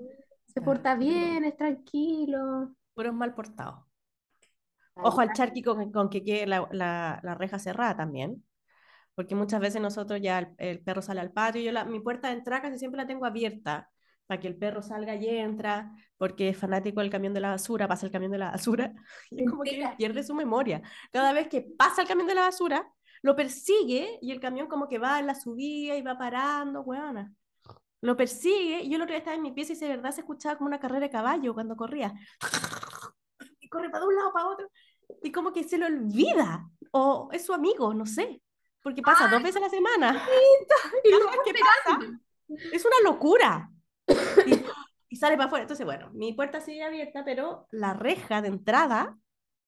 Se 0.53 0.61
porta 0.61 0.95
bien, 0.95 1.45
es 1.45 1.55
tranquilo. 1.55 2.75
Pero 2.93 3.09
es 3.09 3.15
mal 3.15 3.33
portado. 3.33 3.87
Ojo 4.95 5.21
al 5.21 5.33
charqui 5.33 5.61
con, 5.61 6.09
que 6.09 6.23
quede 6.23 6.45
la, 6.45 6.67
la, 6.71 7.35
reja 7.35 7.59
cerrada 7.59 7.95
también. 7.95 8.43
Porque 9.15 9.35
muchas 9.35 9.59
veces 9.59 9.81
nosotros 9.81 10.19
ya 10.21 10.53
el, 10.57 10.81
perro 10.81 11.01
sale 11.01 11.21
al 11.21 11.31
patio 11.31 11.61
y 11.61 11.65
yo 11.65 11.71
la, 11.71 11.85
mi 11.85 11.99
puerta 11.99 12.29
de 12.29 12.35
entrada 12.35 12.63
casi 12.63 12.79
siempre 12.79 12.97
la 12.97 13.07
tengo 13.07 13.25
abierta 13.25 13.89
para 14.27 14.39
que 14.39 14.47
el 14.47 14.55
perro 14.55 14.81
salga 14.81 15.15
y 15.15 15.27
entra, 15.27 15.91
porque 16.17 16.49
es 16.49 16.57
fanático 16.57 17.01
del 17.01 17.09
camión 17.09 17.33
de 17.33 17.41
la 17.41 17.49
basura, 17.49 17.87
pasa 17.87 18.05
el 18.05 18.11
camión 18.13 18.31
de 18.31 18.37
la 18.37 18.51
basura 18.51 18.93
y 19.29 19.43
es 19.43 19.49
como 19.49 19.63
que 19.63 19.83
pierde 19.97 20.23
su 20.23 20.33
memoria. 20.33 20.81
Cada 21.11 21.33
vez 21.33 21.47
que 21.49 21.61
pasa 21.61 22.01
el 22.01 22.07
camión 22.07 22.27
de 22.27 22.35
la 22.35 22.43
basura, 22.43 22.89
lo 23.21 23.35
persigue 23.35 24.19
y 24.21 24.31
el 24.31 24.39
camión 24.39 24.67
como 24.67 24.87
que 24.87 24.99
va 24.99 25.19
en 25.19 25.27
la 25.27 25.35
subida 25.35 25.95
y 25.97 26.01
va 26.01 26.17
parando, 26.17 26.81
weona. 26.81 27.33
Lo 28.01 28.17
persigue 28.17 28.81
y 28.81 28.89
yo 28.89 28.97
otro 28.97 29.07
día 29.07 29.19
estaba 29.19 29.35
en 29.35 29.43
mi 29.43 29.51
pieza 29.51 29.73
y 29.73 29.75
de 29.77 29.87
verdad 29.87 30.11
se 30.11 30.21
escuchaba 30.21 30.57
como 30.57 30.67
una 30.67 30.79
carrera 30.79 31.01
de 31.01 31.11
caballo 31.11 31.53
cuando 31.53 31.75
corría. 31.75 32.13
Y 33.59 33.69
corre 33.69 33.89
para 33.89 34.05
un 34.05 34.15
lado, 34.15 34.33
para 34.33 34.47
otro. 34.47 34.69
Y 35.21 35.31
como 35.31 35.53
que 35.53 35.63
se 35.63 35.77
lo 35.77 35.85
olvida. 35.85 36.67
O 36.91 37.29
es 37.31 37.45
su 37.45 37.53
amigo, 37.53 37.93
no 37.93 38.05
sé. 38.05 38.41
Porque 38.81 39.03
pasa 39.03 39.27
dos 39.27 39.43
veces 39.43 39.57
a 39.57 39.65
la 39.65 39.69
semana. 39.69 40.27
Y 41.03 41.11
lo 41.11 41.19
que 41.43 41.53
pasa 41.53 41.99
es 42.73 42.85
una 42.85 43.09
locura. 43.09 43.69
Y, 45.09 45.15
sale 45.15 45.37
para 45.37 45.45
afuera. 45.45 45.63
Entonces, 45.63 45.85
bueno, 45.85 46.09
mi 46.13 46.33
puerta 46.33 46.59
sigue 46.59 46.83
abierta, 46.83 47.23
pero 47.23 47.67
la 47.69 47.93
reja 47.93 48.41
de 48.41 48.47
entrada 48.47 49.17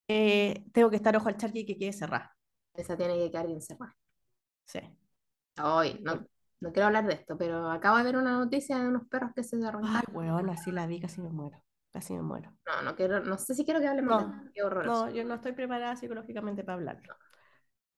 eh, 0.07 0.65
tengo 0.73 0.89
que 0.89 0.95
estar 0.95 1.15
ojo 1.15 1.29
al 1.29 1.37
charqui 1.37 1.65
que 1.65 1.77
quede 1.77 1.93
cerrada. 1.93 2.35
Esa 2.73 2.97
tiene 2.97 3.17
que 3.17 3.29
quedar 3.29 3.47
bien 3.47 3.61
cerrada. 3.61 3.95
Sí. 4.65 4.79
Hoy, 5.61 5.99
no, 6.01 6.25
no 6.63 6.71
quiero 6.71 6.87
hablar 6.87 7.05
de 7.05 7.13
esto, 7.13 7.37
pero 7.37 7.69
acabo 7.69 7.97
de 7.97 8.03
ver 8.03 8.15
una 8.15 8.31
noticia 8.31 8.79
de 8.79 8.87
unos 8.87 9.05
perros 9.07 9.31
que 9.35 9.43
se 9.43 9.57
derrumbaron. 9.57 10.01
Ay, 10.07 10.13
weón, 10.15 10.49
así 10.49 10.71
la 10.71 10.87
vi, 10.87 11.01
casi 11.01 11.21
me 11.21 11.29
muero. 11.29 11.61
Casi 11.91 12.13
me 12.13 12.21
muero. 12.21 12.51
No, 12.65 12.81
no 12.81 12.95
quiero, 12.95 13.19
no 13.19 13.37
sé 13.37 13.53
si 13.53 13.65
quiero 13.65 13.81
que 13.81 13.87
hablemos 13.87 14.25
no, 14.25 14.43
de 14.43 14.51
Qué 14.53 14.63
horroroso. 14.63 15.05
No, 15.07 15.11
yo 15.11 15.25
no 15.25 15.35
estoy 15.35 15.51
preparada 15.51 15.95
psicológicamente 15.97 16.63
para 16.63 16.77
hablarlo. 16.77 17.15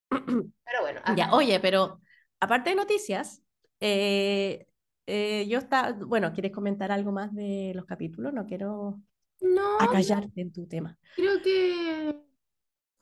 Pero 0.09 0.81
bueno. 0.81 1.01
Ya, 1.15 1.31
oye, 1.31 1.59
pero 1.59 2.01
aparte 2.39 2.71
de 2.71 2.75
noticias, 2.75 3.43
eh, 3.79 4.67
eh, 5.05 5.47
yo 5.47 5.59
está, 5.59 5.93
bueno, 5.93 6.33
¿quieres 6.33 6.51
comentar 6.51 6.91
algo 6.91 7.11
más 7.11 7.33
de 7.33 7.71
los 7.75 7.85
capítulos? 7.85 8.33
No 8.33 8.47
quiero 8.47 8.99
no, 9.41 9.79
acallarte 9.79 10.41
en 10.41 10.51
tu 10.51 10.67
tema. 10.67 10.97
Creo 11.15 11.39
que 11.43 12.19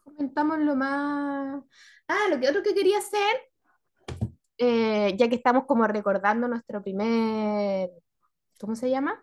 comentamos 0.02 0.60
lo 0.60 0.76
más. 0.76 1.64
Ah, 2.10 2.28
lo 2.30 2.40
que 2.40 2.50
otro 2.50 2.62
que 2.62 2.76
quería 2.76 2.98
hacer 2.98 3.53
eh, 4.64 5.16
ya 5.18 5.28
que 5.28 5.36
estamos 5.36 5.66
como 5.66 5.86
recordando 5.88 6.48
nuestro 6.48 6.82
primer, 6.82 7.90
¿cómo 8.60 8.76
se 8.76 8.90
llama? 8.90 9.22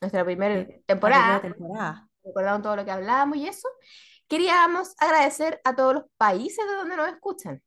Nuestra 0.00 0.24
primera 0.24 0.66
temporada, 0.86 1.40
temporada. 1.40 2.08
Recordando 2.22 2.62
todo 2.62 2.76
lo 2.76 2.84
que 2.84 2.90
hablamos 2.92 3.36
y 3.38 3.48
eso. 3.48 3.68
Queríamos 4.28 4.94
agradecer 4.98 5.60
a 5.64 5.74
todos 5.74 5.94
los 5.94 6.04
países 6.16 6.64
de 6.64 6.74
donde 6.74 6.96
nos 6.96 7.08
escuchan. 7.08 7.60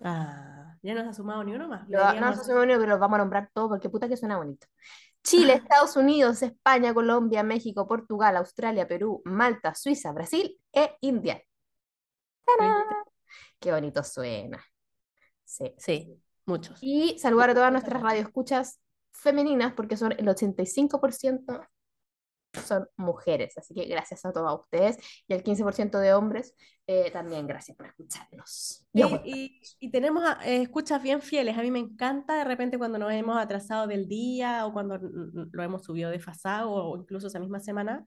Ah, 0.00 0.76
ya 0.82 0.94
no 0.94 1.02
se 1.02 1.08
ha 1.08 1.12
sumado 1.12 1.44
ni 1.44 1.52
uno 1.54 1.68
más. 1.68 1.86
no 1.88 1.98
nos 1.98 2.38
ha 2.38 2.44
sumado 2.44 2.64
ni 2.64 2.72
uno, 2.72 2.80
pero 2.80 2.92
los 2.92 3.00
vamos 3.00 3.16
a 3.16 3.18
nombrar 3.18 3.50
todos 3.52 3.68
porque 3.68 3.90
puta 3.90 4.08
que 4.08 4.16
suena 4.16 4.38
bonito. 4.38 4.66
Chile, 5.22 5.54
Estados 5.54 5.96
Unidos, 5.96 6.42
España, 6.42 6.94
Colombia, 6.94 7.42
México, 7.42 7.86
Portugal, 7.86 8.36
Australia, 8.36 8.88
Perú, 8.88 9.20
Malta, 9.26 9.74
Suiza, 9.74 10.12
Brasil 10.12 10.58
e 10.72 10.96
India. 11.02 11.42
Qué 13.60 13.72
bonito 13.72 14.02
suena. 14.02 14.64
Sí. 15.44 15.74
Sí. 15.76 16.22
Muchos. 16.48 16.78
Y 16.80 17.18
saludar 17.18 17.50
a 17.50 17.54
todas 17.54 17.70
nuestras 17.70 18.02
radioescuchas 18.02 18.80
femeninas, 19.12 19.74
porque 19.74 19.96
son 19.96 20.12
el 20.12 20.26
85% 20.26 21.68
son 22.66 22.88
mujeres. 22.96 23.56
Así 23.58 23.74
que 23.74 23.84
gracias 23.84 24.24
a 24.24 24.32
todos 24.32 24.60
ustedes. 24.60 24.96
Y 25.26 25.34
el 25.34 25.42
15% 25.42 25.98
de 25.98 26.14
hombres, 26.14 26.54
eh, 26.86 27.10
también 27.10 27.46
gracias 27.46 27.76
por 27.76 27.86
escucharnos. 27.86 28.86
Y, 29.24 29.60
y, 29.78 29.90
tenemos 29.90 30.24
eh, 30.42 30.62
escuchas 30.62 31.02
bien 31.02 31.20
fieles. 31.20 31.58
A 31.58 31.62
mí 31.62 31.70
me 31.70 31.78
encanta 31.80 32.38
de 32.38 32.44
repente 32.44 32.78
cuando 32.78 32.98
nos 32.98 33.12
hemos 33.12 33.36
atrasado 33.36 33.86
del 33.86 34.08
día 34.08 34.64
o 34.64 34.72
cuando 34.72 34.98
lo 34.98 35.62
hemos 35.62 35.84
subido 35.84 36.10
desfasado 36.10 36.70
o 36.70 36.96
incluso 36.96 37.26
esa 37.26 37.38
misma 37.38 37.60
semana, 37.60 38.06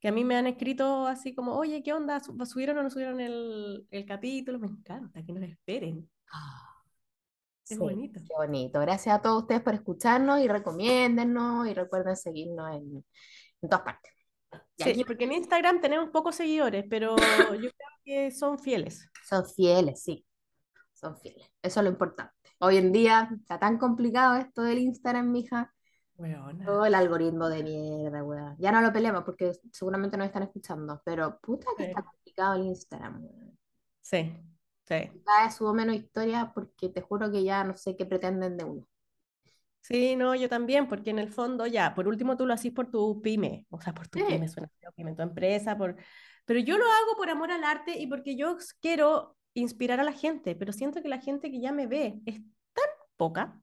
que 0.00 0.08
a 0.08 0.12
mí 0.12 0.24
me 0.24 0.36
han 0.36 0.46
escrito 0.46 1.06
así 1.06 1.34
como, 1.34 1.56
oye, 1.56 1.82
¿qué 1.82 1.92
onda? 1.92 2.20
¿Subieron 2.20 2.78
o 2.78 2.82
no 2.84 2.90
subieron 2.90 3.20
el, 3.20 3.86
el 3.90 4.06
capítulo? 4.06 4.60
Me 4.60 4.68
encanta 4.68 5.24
que 5.24 5.32
nos 5.32 5.42
esperen. 5.42 6.08
Ah. 6.32 6.71
Qué 7.74 7.78
bonito. 7.78 8.20
Qué 8.20 8.34
bonito. 8.36 8.80
Gracias 8.80 9.14
a 9.14 9.22
todos 9.22 9.42
ustedes 9.42 9.62
por 9.62 9.74
escucharnos 9.74 10.40
y 10.40 10.48
recomiéndennos 10.48 11.66
y 11.66 11.74
recuerden 11.74 12.16
seguirnos 12.16 12.74
en, 12.74 13.04
en 13.62 13.68
todas 13.68 13.84
partes. 13.84 14.12
Sí, 14.76 15.04
porque 15.04 15.24
en 15.24 15.32
Instagram 15.32 15.80
tenemos 15.80 16.10
pocos 16.10 16.36
seguidores, 16.36 16.84
pero 16.88 17.16
yo 17.60 17.70
creo 17.70 17.88
que 18.04 18.30
son 18.30 18.58
fieles. 18.58 19.08
Son 19.28 19.46
fieles, 19.46 20.02
sí. 20.02 20.26
Son 20.92 21.16
fieles. 21.16 21.50
Eso 21.62 21.80
es 21.80 21.84
lo 21.84 21.90
importante. 21.90 22.32
Hoy 22.58 22.76
en 22.76 22.92
día 22.92 23.28
está 23.40 23.58
tan 23.58 23.78
complicado 23.78 24.36
esto 24.36 24.62
del 24.62 24.78
Instagram, 24.78 25.30
mija. 25.30 25.74
Todo 26.64 26.86
el 26.86 26.94
algoritmo 26.94 27.48
de 27.48 27.64
mierda, 27.64 28.22
weón. 28.22 28.56
Ya 28.58 28.70
no 28.70 28.80
lo 28.80 28.92
peleamos 28.92 29.24
porque 29.24 29.52
seguramente 29.72 30.16
nos 30.16 30.26
están 30.26 30.44
escuchando, 30.44 31.00
pero 31.04 31.38
puta 31.40 31.66
que 31.76 31.86
está 31.86 32.02
complicado 32.02 32.54
el 32.54 32.66
Instagram, 32.66 33.24
weón. 33.24 33.58
Sí. 34.00 34.32
Sí. 34.92 35.10
Cada 35.24 35.44
vez 35.46 35.54
subo 35.54 35.72
menos 35.72 35.96
historia 35.96 36.52
porque 36.54 36.88
te 36.88 37.00
juro 37.00 37.30
que 37.30 37.44
ya 37.44 37.64
no 37.64 37.76
sé 37.76 37.96
qué 37.96 38.06
pretenden 38.06 38.56
de 38.56 38.64
uno. 38.64 38.88
Sí, 39.80 40.14
no, 40.14 40.34
yo 40.36 40.48
también, 40.48 40.86
porque 40.86 41.10
en 41.10 41.18
el 41.18 41.28
fondo 41.28 41.66
ya, 41.66 41.94
por 41.94 42.06
último 42.06 42.36
tú 42.36 42.46
lo 42.46 42.54
haces 42.54 42.72
por 42.72 42.88
tu 42.88 43.20
pyme, 43.20 43.66
o 43.68 43.80
sea, 43.80 43.92
por 43.92 44.06
tu 44.06 44.24
pyme, 44.24 44.48
suena 44.48 44.70
pyme, 44.94 45.14
tu 45.14 45.22
empresa, 45.22 45.76
por... 45.76 45.96
pero 46.44 46.60
yo 46.60 46.78
lo 46.78 46.84
hago 46.84 47.16
por 47.16 47.28
amor 47.30 47.50
al 47.50 47.64
arte 47.64 47.98
y 47.98 48.06
porque 48.06 48.36
yo 48.36 48.56
quiero 48.80 49.36
inspirar 49.54 49.98
a 49.98 50.04
la 50.04 50.12
gente, 50.12 50.54
pero 50.54 50.72
siento 50.72 51.02
que 51.02 51.08
la 51.08 51.20
gente 51.20 51.50
que 51.50 51.60
ya 51.60 51.72
me 51.72 51.88
ve 51.88 52.20
es 52.26 52.36
tan 52.72 52.86
poca 53.16 53.60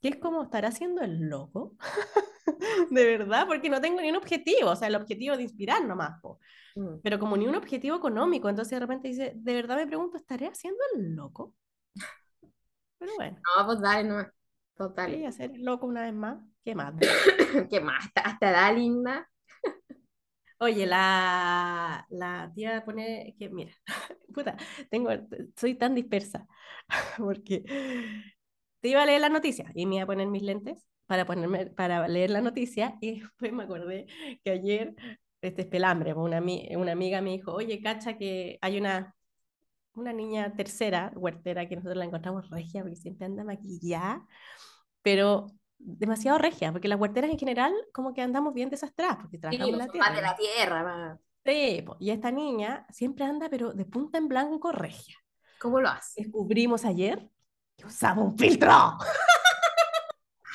que 0.00 0.08
es 0.08 0.16
como 0.16 0.42
estar 0.42 0.64
haciendo 0.64 1.02
el 1.02 1.28
loco, 1.28 1.76
de 2.90 3.04
verdad, 3.04 3.46
porque 3.46 3.68
no 3.68 3.80
tengo 3.80 4.00
ni 4.00 4.10
un 4.10 4.16
objetivo, 4.16 4.70
o 4.70 4.76
sea, 4.76 4.88
el 4.88 4.94
objetivo 4.94 5.36
de 5.36 5.42
inspirar 5.44 5.84
nomás, 5.84 6.20
po. 6.20 6.38
Mm. 6.76 7.00
pero 7.02 7.18
como 7.18 7.36
ni 7.36 7.46
un 7.46 7.56
objetivo 7.56 7.96
económico, 7.96 8.48
entonces 8.48 8.70
de 8.70 8.80
repente 8.80 9.08
dice, 9.08 9.32
de 9.34 9.54
verdad 9.54 9.76
me 9.76 9.86
pregunto, 9.86 10.16
¿estaré 10.16 10.46
haciendo 10.46 10.80
el 10.94 11.14
loco? 11.14 11.54
Pero 12.98 13.12
bueno. 13.16 13.38
No, 13.56 13.66
pues 13.66 13.80
dale, 13.80 14.08
no. 14.08 14.26
Total. 14.76 15.12
Sí, 15.12 15.24
hacer 15.24 15.50
el 15.52 15.64
loco 15.64 15.86
una 15.86 16.02
vez 16.02 16.14
más, 16.14 16.38
¿qué 16.64 16.74
más? 16.74 16.94
¿Qué 17.70 17.80
más? 17.80 18.04
Hasta 18.14 18.50
da 18.52 18.72
linda. 18.72 19.28
Oye, 20.60 20.86
la, 20.86 22.04
la 22.10 22.50
tía 22.52 22.84
pone 22.84 23.34
que, 23.38 23.48
mira, 23.48 23.72
puta, 24.34 24.56
tengo, 24.90 25.10
soy 25.56 25.76
tan 25.76 25.94
dispersa, 25.94 26.46
porque 27.18 27.64
te 28.80 28.88
iba 28.88 29.02
a 29.02 29.06
leer 29.06 29.20
la 29.20 29.28
noticia 29.28 29.70
y 29.74 29.86
me 29.86 29.96
iba 29.96 30.04
a 30.04 30.06
poner 30.06 30.28
mis 30.28 30.42
lentes 30.42 30.86
para, 31.06 31.24
ponerme, 31.24 31.66
para 31.66 32.06
leer 32.08 32.30
la 32.30 32.40
noticia 32.40 32.96
y 33.00 33.20
después 33.20 33.52
me 33.52 33.64
acordé 33.64 34.06
que 34.44 34.50
ayer, 34.50 34.94
este 35.40 35.62
es 35.62 35.68
pelambre, 35.68 36.14
una, 36.14 36.40
una 36.40 36.92
amiga 36.92 37.20
me 37.20 37.30
dijo, 37.30 37.52
oye, 37.52 37.80
cacha 37.80 38.16
que 38.16 38.58
hay 38.60 38.78
una, 38.78 39.14
una 39.94 40.12
niña 40.12 40.54
tercera, 40.54 41.12
huertera, 41.14 41.68
que 41.68 41.76
nosotros 41.76 41.96
la 41.96 42.04
encontramos 42.04 42.48
regia 42.50 42.82
porque 42.82 42.96
siempre 42.96 43.26
anda 43.26 43.44
maquillada, 43.44 44.26
pero 45.02 45.46
demasiado 45.78 46.38
regia, 46.38 46.72
porque 46.72 46.88
las 46.88 46.98
huerteras 46.98 47.30
en 47.30 47.38
general 47.38 47.72
como 47.92 48.12
que 48.12 48.20
andamos 48.20 48.52
bien 48.52 48.68
desastradas, 48.68 49.18
porque 49.18 49.38
trabajamos 49.38 49.76
la 49.76 49.88
tierra. 49.88 50.10
de 50.10 50.22
la 50.22 50.36
tierra, 50.36 51.18
Sí, 51.44 51.82
y 52.00 52.10
esta 52.10 52.30
niña 52.30 52.84
siempre 52.90 53.24
anda, 53.24 53.48
pero 53.48 53.72
de 53.72 53.86
punta 53.86 54.18
en 54.18 54.28
blanco 54.28 54.70
regia. 54.70 55.16
¿Cómo 55.58 55.80
lo 55.80 55.88
haces? 55.88 56.24
Descubrimos 56.24 56.84
ayer 56.84 57.30
que 57.78 57.86
usaba 57.86 58.22
un 58.22 58.36
filtro. 58.38 58.70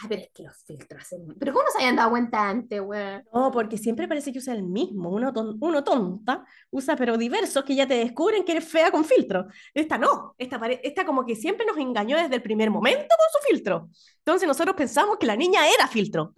Ah, 0.04 0.08
pero 0.10 0.22
es 0.24 0.30
que 0.34 0.44
los 0.44 0.58
filtros 0.66 1.02
hacen... 1.02 1.26
Pero 1.40 1.54
¿cómo 1.54 1.64
no 1.66 1.72
se 1.72 1.78
habían 1.78 1.96
dado 1.96 2.10
cuenta 2.10 2.50
antes, 2.50 2.82
weón? 2.82 3.24
No, 3.34 3.52
porque 3.52 3.78
siempre 3.78 4.08
parece 4.08 4.34
que 4.34 4.40
usa 4.40 4.54
el 4.54 4.64
mismo. 4.64 5.10
Uno, 5.10 5.32
ton- 5.32 5.58
uno 5.62 5.84
tonta 5.84 6.44
usa, 6.72 6.96
pero 6.96 7.16
diversos 7.18 7.64
que 7.64 7.76
ya 7.76 7.88
te 7.88 7.94
descubren 7.96 8.44
que 8.44 8.54
eres 8.54 8.68
fea 8.68 8.92
con 8.92 9.06
filtro. 9.06 9.46
Esta 9.74 9.98
no. 9.98 10.36
Esta, 10.38 10.60
pare- 10.60 10.82
esta 10.84 11.06
como 11.06 11.26
que 11.26 11.36
siempre 11.36 11.66
nos 11.66 11.78
engañó 11.78 12.18
desde 12.18 12.36
el 12.36 12.42
primer 12.42 12.70
momento 12.72 13.16
con 13.18 13.42
su 13.42 13.48
filtro. 13.48 13.90
Entonces 14.18 14.48
nosotros 14.48 14.76
pensamos 14.76 15.18
que 15.18 15.28
la 15.28 15.36
niña 15.38 15.62
era 15.70 15.88
filtro. 15.88 16.34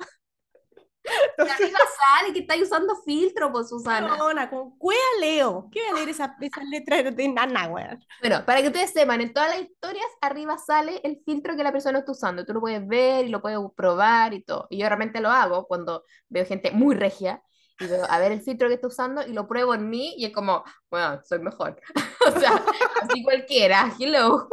Y 1.38 1.42
arriba 1.42 1.80
sale 1.80 2.34
que 2.34 2.40
estáis 2.40 2.64
usando 2.64 2.96
filtro, 3.04 3.52
pues, 3.52 3.70
Susana. 3.70 4.16
Weona, 4.16 4.50
con 4.50 4.78
cuea 4.78 5.00
leo. 5.20 5.70
¿Qué 5.72 5.82
voy 5.82 5.90
a 5.90 5.94
leer 5.94 6.10
esa, 6.10 6.36
esa 6.40 6.64
letra 6.64 7.04
de 7.04 7.28
nana, 7.28 7.68
weón? 7.68 8.04
Bueno, 8.22 8.46
para 8.46 8.62
que 8.62 8.68
ustedes 8.68 8.92
sepan, 8.92 9.22
en 9.22 9.34
todas 9.34 9.50
las 9.50 9.62
historias 9.62 10.06
arriba 10.22 10.58
sale 10.58 11.02
el 11.04 11.22
filtro 11.26 11.56
que 11.56 11.64
la 11.64 11.72
persona 11.72 12.00
está 12.00 12.12
usando. 12.12 12.46
Tú 12.46 12.54
lo 12.54 12.62
puedes 12.62 12.86
ver 12.88 13.26
y 13.26 13.30
lo 13.30 13.42
puedes 13.42 13.60
probar 13.76 14.34
y 14.34 14.44
todo. 14.44 14.68
Y 14.70 14.78
yo 14.78 14.88
realmente 14.88 15.20
lo 15.22 15.30
hago 15.30 15.68
cuando 15.68 16.04
veo 16.30 16.46
gente 16.46 16.72
muy 16.72 16.96
regia 16.96 17.42
y 17.80 17.88
veo 17.88 18.06
a 18.10 18.20
ver 18.20 18.32
el 18.32 18.42
filtro 18.42 18.68
que 18.68 18.76
está 18.76 18.88
usando 18.88 19.26
y 19.26 19.34
lo 19.34 19.48
pruebo 19.48 19.74
en 19.74 19.90
mí 19.90 20.16
y 20.18 20.26
es 20.26 20.32
como, 20.32 20.64
bueno, 20.90 21.22
soy 21.24 21.40
mejor. 21.40 21.80
o 22.36 22.40
sea, 22.40 22.64
así 23.02 23.24
cualquiera, 23.24 23.94
hello. 24.00 24.48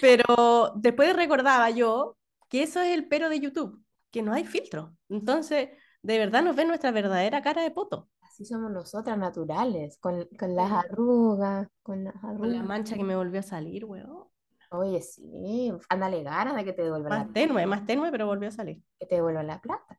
Pero 0.00 0.72
después 0.76 1.14
recordaba 1.14 1.70
yo 1.70 2.16
que 2.48 2.62
eso 2.62 2.80
es 2.80 2.92
el 2.92 3.06
pero 3.06 3.28
de 3.28 3.40
YouTube, 3.40 3.82
que 4.10 4.22
no 4.22 4.32
hay 4.32 4.44
filtro. 4.44 4.96
Entonces, 5.08 5.70
de 6.02 6.18
verdad 6.18 6.42
nos 6.42 6.56
ven 6.56 6.68
nuestra 6.68 6.90
verdadera 6.92 7.42
cara 7.42 7.62
de 7.62 7.70
poto. 7.70 8.08
Así 8.22 8.46
somos 8.46 8.70
nosotras 8.70 9.18
naturales, 9.18 9.98
con, 9.98 10.26
con 10.38 10.56
las 10.56 10.72
arrugas, 10.72 11.68
con 11.82 12.02
las 12.04 12.14
Con 12.38 12.50
la 12.52 12.60
arrugas. 12.60 12.64
mancha 12.64 12.96
que 12.96 13.04
me 13.04 13.14
volvió 13.14 13.38
a 13.38 13.42
salir, 13.44 13.84
weón. 13.84 14.26
Oye, 14.72 15.00
sí, 15.02 15.72
ándale 15.88 16.22
ganas 16.24 16.56
de 16.56 16.64
que 16.64 16.72
te 16.72 16.82
devuelvan 16.82 17.14
la, 17.14 17.24
Más 17.24 17.32
tenue, 17.32 17.66
más 17.66 17.84
tenue, 17.86 18.10
pero 18.10 18.26
volvió 18.26 18.48
a 18.48 18.52
salir. 18.52 18.82
que 18.98 19.06
te 19.06 19.16
devuelvan 19.16 19.46
la 19.46 19.60
plata. 19.60 19.96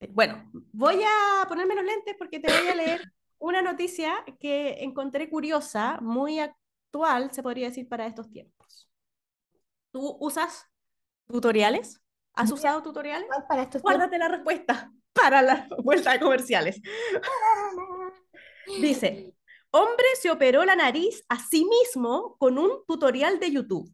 Eh, 0.00 0.08
Bueno, 0.12 0.50
voy 0.72 1.02
a 1.04 1.46
ponerme 1.48 1.74
los 1.74 1.84
lentes 1.84 2.14
porque 2.18 2.40
te 2.40 2.50
voy 2.50 2.68
a 2.68 2.74
leer 2.74 3.00
una 3.38 3.62
noticia 3.62 4.12
que 4.40 4.82
encontré 4.84 5.28
curiosa, 5.30 5.98
muy 6.00 6.38
actual, 6.40 7.32
se 7.32 7.42
podría 7.42 7.68
decir, 7.68 7.88
para 7.88 8.06
estos 8.06 8.30
tiempos. 8.30 8.88
¿Tú 9.90 10.16
usas 10.20 10.66
tutoriales? 11.28 12.00
¿Has 12.36 12.52
usado 12.52 12.82
tutoriales? 12.82 13.26
Para 13.48 13.62
estos 13.62 13.82
Guárdate 13.82 14.18
la 14.18 14.28
respuesta 14.28 14.92
para 15.12 15.42
la 15.42 15.66
vuelta 15.82 16.12
de 16.12 16.20
comerciales. 16.20 16.80
Dice, 18.80 19.34
hombre 19.70 20.06
se 20.20 20.30
operó 20.30 20.64
la 20.64 20.76
nariz 20.76 21.24
a 21.28 21.38
sí 21.38 21.64
mismo 21.64 22.36
con 22.38 22.58
un 22.58 22.84
tutorial 22.86 23.38
de 23.40 23.50
YouTube 23.52 23.90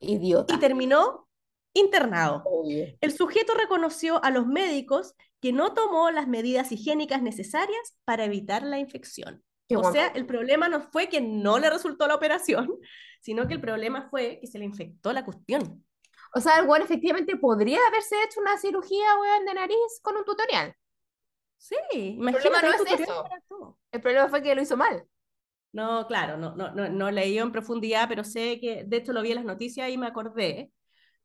Idiota. 0.00 0.54
y 0.54 0.58
terminó 0.58 1.28
internado. 1.74 2.42
Oye. 2.46 2.98
El 3.00 3.12
sujeto 3.12 3.54
reconoció 3.54 4.22
a 4.24 4.30
los 4.30 4.46
médicos 4.46 5.14
que 5.40 5.52
no 5.52 5.74
tomó 5.74 6.10
las 6.10 6.26
medidas 6.26 6.72
higiénicas 6.72 7.22
necesarias 7.22 7.96
para 8.04 8.24
evitar 8.24 8.62
la 8.62 8.78
infección. 8.78 9.42
Qué 9.68 9.76
O 9.76 9.80
guapo. 9.80 9.94
sea, 9.94 10.08
el 10.08 10.26
problema 10.26 10.68
no 10.68 10.80
fue 10.80 11.08
que 11.08 11.20
no 11.20 11.58
le 11.58 11.70
resultó 11.70 12.06
la 12.06 12.14
operación, 12.14 12.70
sino 13.20 13.46
que 13.46 13.54
el 13.54 13.60
problema 13.60 14.08
fue 14.10 14.38
que 14.40 14.46
se 14.46 14.58
le 14.58 14.64
infectó 14.64 15.12
la 15.12 15.24
cuestión. 15.24 15.84
O 16.34 16.40
sea, 16.40 16.58
el 16.58 16.66
weón 16.66 16.82
efectivamente 16.82 17.36
podría 17.36 17.78
haberse 17.88 18.16
hecho 18.24 18.40
una 18.40 18.58
cirugía, 18.58 19.06
weón, 19.20 19.44
de 19.46 19.54
nariz 19.54 20.00
con 20.02 20.16
un 20.16 20.24
tutorial. 20.24 20.74
Sí, 21.56 21.76
problema 21.88 22.30
imagínate 22.30 22.66
no 22.66 22.68
un 22.68 22.74
es 22.74 22.78
tutorial 22.78 23.08
eso. 23.38 23.78
El 23.92 24.00
problema 24.00 24.28
fue 24.28 24.42
que 24.42 24.54
lo 24.54 24.62
hizo 24.62 24.76
mal. 24.76 25.04
No, 25.72 26.06
claro, 26.06 26.36
no, 26.36 26.54
no, 26.54 26.72
no, 26.72 26.88
no 26.88 27.10
leí 27.10 27.38
en 27.38 27.52
profundidad, 27.52 28.08
pero 28.08 28.22
sé 28.24 28.60
que 28.60 28.84
de 28.84 28.96
hecho 28.96 29.12
lo 29.12 29.22
vi 29.22 29.30
en 29.30 29.36
las 29.36 29.44
noticias 29.44 29.90
y 29.90 29.98
me 29.98 30.06
acordé, 30.06 30.70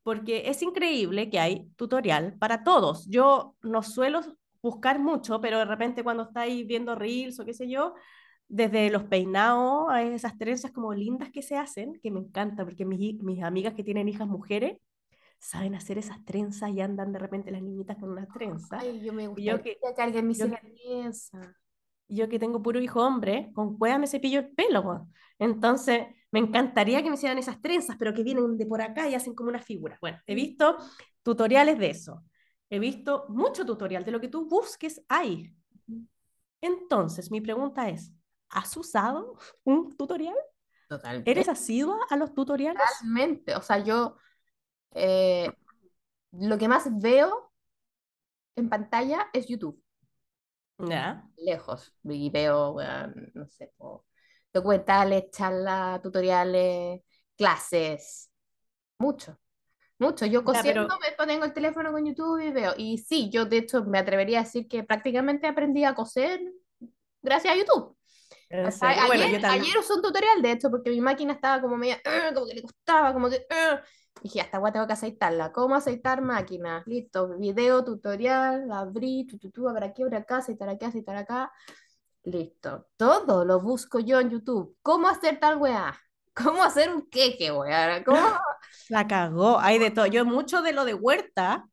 porque 0.02 0.48
es 0.48 0.62
increíble 0.62 1.28
que 1.30 1.38
hay 1.38 1.68
tutorial 1.76 2.36
para 2.38 2.64
todos. 2.64 3.06
Yo 3.08 3.56
no 3.62 3.82
suelo 3.82 4.20
buscar 4.62 4.98
mucho, 4.98 5.40
pero 5.40 5.58
de 5.58 5.64
repente 5.64 6.02
cuando 6.04 6.24
estáis 6.24 6.66
viendo 6.66 6.94
reels 6.94 7.38
o 7.38 7.44
qué 7.44 7.54
sé 7.54 7.68
yo, 7.68 7.94
desde 8.48 8.90
los 8.90 9.04
peinados 9.04 9.88
a 9.90 10.02
esas 10.02 10.36
trenzas 10.38 10.72
como 10.72 10.94
lindas 10.94 11.30
que 11.30 11.42
se 11.42 11.56
hacen, 11.56 12.00
que 12.02 12.10
me 12.10 12.20
encanta, 12.20 12.64
porque 12.64 12.84
mis, 12.84 13.22
mis 13.22 13.42
amigas 13.42 13.74
que 13.74 13.84
tienen 13.84 14.08
hijas 14.08 14.26
mujeres 14.26 14.78
saben 15.40 15.74
hacer 15.74 15.98
esas 15.98 16.24
trenzas 16.24 16.70
y 16.70 16.80
andan 16.80 17.12
de 17.12 17.18
repente 17.18 17.50
las 17.50 17.62
niñitas 17.62 17.96
con 17.98 18.10
unas 18.10 18.28
trenzas. 18.28 18.80
Ay, 18.80 19.00
yo 19.04 19.12
me 19.12 19.26
gustaría 19.26 19.56
yo 19.56 19.62
que, 19.62 19.78
que 19.96 20.02
alguien 20.02 20.26
me 20.28 20.34
yo 20.34 20.48
que- 20.48 20.76
yo 22.08 22.28
que 22.28 22.38
tengo 22.38 22.62
puro 22.62 22.80
hijo 22.80 23.00
hombre, 23.04 23.50
con 23.54 23.78
cueva 23.78 23.98
me 23.98 24.06
cepillo 24.06 24.40
el 24.40 24.50
pelo, 24.50 24.80
weón. 24.80 25.12
Entonces, 25.38 26.06
me 26.32 26.40
encantaría 26.40 27.02
que 27.02 27.08
me 27.08 27.14
hicieran 27.14 27.38
esas 27.38 27.60
trenzas, 27.62 27.96
pero 27.98 28.12
que 28.12 28.22
vienen 28.22 28.56
de 28.58 28.66
por 28.66 28.82
acá 28.82 29.08
y 29.08 29.14
hacen 29.14 29.34
como 29.34 29.48
una 29.48 29.60
figura. 29.62 29.96
Bueno, 30.00 30.18
he 30.26 30.34
visto 30.34 30.76
tutoriales 31.22 31.78
de 31.78 31.90
eso. 31.90 32.24
He 32.68 32.78
visto 32.78 33.26
mucho 33.28 33.64
tutorial 33.64 34.04
de 34.04 34.10
lo 34.12 34.20
que 34.20 34.28
tú 34.28 34.48
busques 34.48 35.02
hay. 35.08 35.52
Entonces, 36.60 37.30
mi 37.30 37.40
pregunta 37.40 37.88
es, 37.88 38.12
¿has 38.50 38.76
usado 38.76 39.38
un 39.64 39.96
tutorial? 39.96 40.34
Totalmente. 40.88 41.30
¿Eres 41.30 41.48
asidua 41.48 41.98
a 42.10 42.16
los 42.16 42.34
tutoriales? 42.34 42.82
Totalmente. 42.82 43.54
O 43.56 43.62
sea, 43.62 43.78
yo 43.82 44.16
eh, 44.94 45.50
lo 46.32 46.58
que 46.58 46.68
más 46.68 46.88
veo 47.00 47.52
en 48.56 48.68
pantalla 48.68 49.28
es 49.32 49.46
YouTube. 49.48 49.82
Ya. 50.78 51.28
Lejos. 51.36 51.94
Y 52.04 52.30
veo, 52.30 52.72
weón, 52.72 53.30
no 53.34 53.46
sé, 53.46 53.72
po, 53.76 54.06
documentales, 54.52 55.30
charlas, 55.30 56.00
tutoriales, 56.02 57.02
clases. 57.36 58.30
Mucho. 58.98 59.38
Mucho. 59.98 60.24
Yo 60.24 60.42
cosiendo 60.44 60.88
pero 60.88 61.28
me 61.28 61.32
pongo 61.34 61.44
el 61.44 61.52
teléfono 61.52 61.92
con 61.92 62.06
YouTube 62.06 62.40
y 62.40 62.50
veo. 62.50 62.72
Y 62.76 62.98
sí, 62.98 63.30
yo 63.30 63.44
de 63.44 63.58
hecho 63.58 63.84
me 63.84 63.98
atrevería 63.98 64.40
a 64.40 64.42
decir 64.44 64.66
que 64.66 64.82
prácticamente 64.82 65.46
aprendí 65.46 65.84
a 65.84 65.94
coser 65.94 66.40
gracias 67.22 67.54
a 67.54 67.56
YouTube. 67.56 67.96
O 68.52 68.70
sea, 68.70 68.94
serio, 68.94 69.06
bueno, 69.06 69.24
ayer, 69.24 69.46
ayer 69.46 69.78
usé 69.78 69.92
un 69.92 70.02
tutorial, 70.02 70.42
de 70.42 70.52
hecho, 70.52 70.70
porque 70.70 70.90
mi 70.90 71.00
máquina 71.00 71.34
estaba 71.34 71.60
como 71.60 71.76
media, 71.76 72.00
como 72.34 72.46
que 72.46 72.54
le 72.54 72.62
costaba, 72.62 73.12
como 73.12 73.28
que, 73.30 73.46
"Ugh". 73.48 73.80
Dije, 74.22 74.40
hasta 74.40 74.56
agua 74.58 74.72
tengo 74.72 74.86
que 74.86 74.92
aceitarla. 74.92 75.52
¿Cómo 75.52 75.74
aceitar 75.74 76.22
máquinas? 76.22 76.86
Listo, 76.86 77.36
video, 77.38 77.84
tutorial, 77.84 78.70
abrí, 78.72 79.26
tu, 79.26 79.38
tu, 79.38 79.50
tu, 79.50 79.68
abrir 79.68 79.84
aquí, 79.90 80.02
abrir 80.02 80.18
acá, 80.18 80.38
aceitar 80.38 80.68
aquí, 80.68 80.84
aceitar 80.84 81.16
acá. 81.16 81.52
Listo. 82.24 82.88
Todo 82.96 83.44
lo 83.44 83.60
busco 83.60 83.98
yo 84.00 84.20
en 84.20 84.30
YouTube. 84.30 84.76
¿Cómo 84.82 85.08
hacer 85.08 85.40
tal 85.40 85.56
weá? 85.58 85.98
¿Cómo 86.34 86.62
hacer 86.62 86.94
un 86.94 87.08
queque, 87.08 87.50
weá? 87.50 88.04
¿Cómo? 88.04 88.18
La 88.88 89.06
cagó, 89.06 89.58
hay 89.58 89.78
de 89.78 89.90
todo. 89.90 90.06
Yo 90.06 90.24
mucho 90.24 90.62
de 90.62 90.72
lo 90.72 90.84
de 90.84 90.94
huerta 90.94 91.66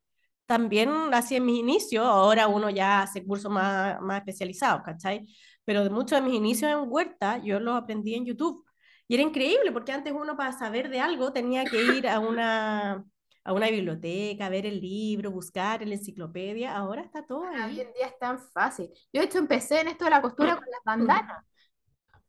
también 0.46 0.90
hacía 1.14 1.38
en 1.38 1.46
mis 1.46 1.60
inicios, 1.60 2.06
ahora 2.06 2.48
uno 2.48 2.70
ya 2.70 3.02
hace 3.02 3.24
cursos 3.26 3.52
más, 3.52 4.00
más 4.02 4.20
especializados, 4.20 4.82
¿cachai? 4.84 5.28
Pero 5.66 5.84
de 5.84 5.90
muchos 5.90 6.20
de 6.20 6.22
mis 6.22 6.36
inicios 6.36 6.72
en 6.72 6.90
huerta 6.90 7.38
yo 7.40 7.60
los 7.60 7.76
aprendí 7.76 8.16
en 8.16 8.26
YouTube. 8.26 8.66
Y 9.08 9.16
era 9.16 9.24
increíble 9.24 9.72
porque 9.72 9.92
antes 9.92 10.14
uno 10.14 10.36
para 10.36 10.52
saber 10.52 10.90
de 10.90 11.00
algo 11.00 11.32
tenía 11.32 11.64
que 11.66 11.82
ir 11.82 12.08
a 12.08 12.20
una, 12.20 13.06
a 13.44 13.54
una 13.54 13.70
biblioteca, 13.70 14.50
ver 14.50 14.66
el 14.66 14.82
libro, 14.82 15.32
buscar 15.32 15.82
en 15.82 15.90
la 15.90 15.96
enciclopedia. 15.96 16.76
Ahora 16.76 17.02
está 17.02 17.26
todo 17.26 17.42
Hoy 17.42 17.56
ahí. 17.56 17.82
en 17.82 17.94
día 17.94 18.08
es 18.08 18.20
tan 18.20 18.40
fácil. 18.40 18.90
Yo, 19.14 19.22
de 19.22 19.28
hecho, 19.28 19.38
empecé 19.38 19.82
en 19.82 19.88
esto 19.90 20.06
de 20.06 20.12
la 20.12 20.22
costura 20.22 20.56
con 20.56 20.66
las 20.70 20.82
bandanas. 20.86 21.46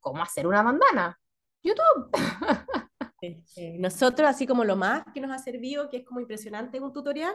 ¿Cómo 0.01 0.23
hacer 0.23 0.47
una 0.47 0.62
bandana? 0.62 1.19
YouTube. 1.62 2.11
Eh, 3.21 3.43
eh, 3.57 3.77
nosotros, 3.81 4.29
así 4.29 4.47
como 4.47 4.62
lo 4.64 4.77
más 4.77 5.03
que 5.12 5.21
nos 5.21 5.33
ha 5.33 5.38
servido, 5.41 5.91
que 5.91 5.97
es 5.99 6.05
como 6.05 6.21
impresionante 6.21 6.79
un 6.79 6.93
tutorial, 6.93 7.35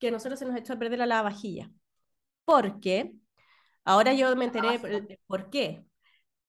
que 0.00 0.08
a 0.08 0.10
nosotros 0.10 0.36
se 0.40 0.44
nos 0.46 0.56
echó 0.56 0.72
a 0.72 0.78
perder 0.80 0.98
la 0.98 1.06
lavavajilla. 1.06 1.70
Porque 2.44 3.14
ahora 3.84 4.14
yo 4.14 4.34
me 4.36 4.46
enteré 4.46 4.80
por 5.28 5.50
qué. 5.50 5.86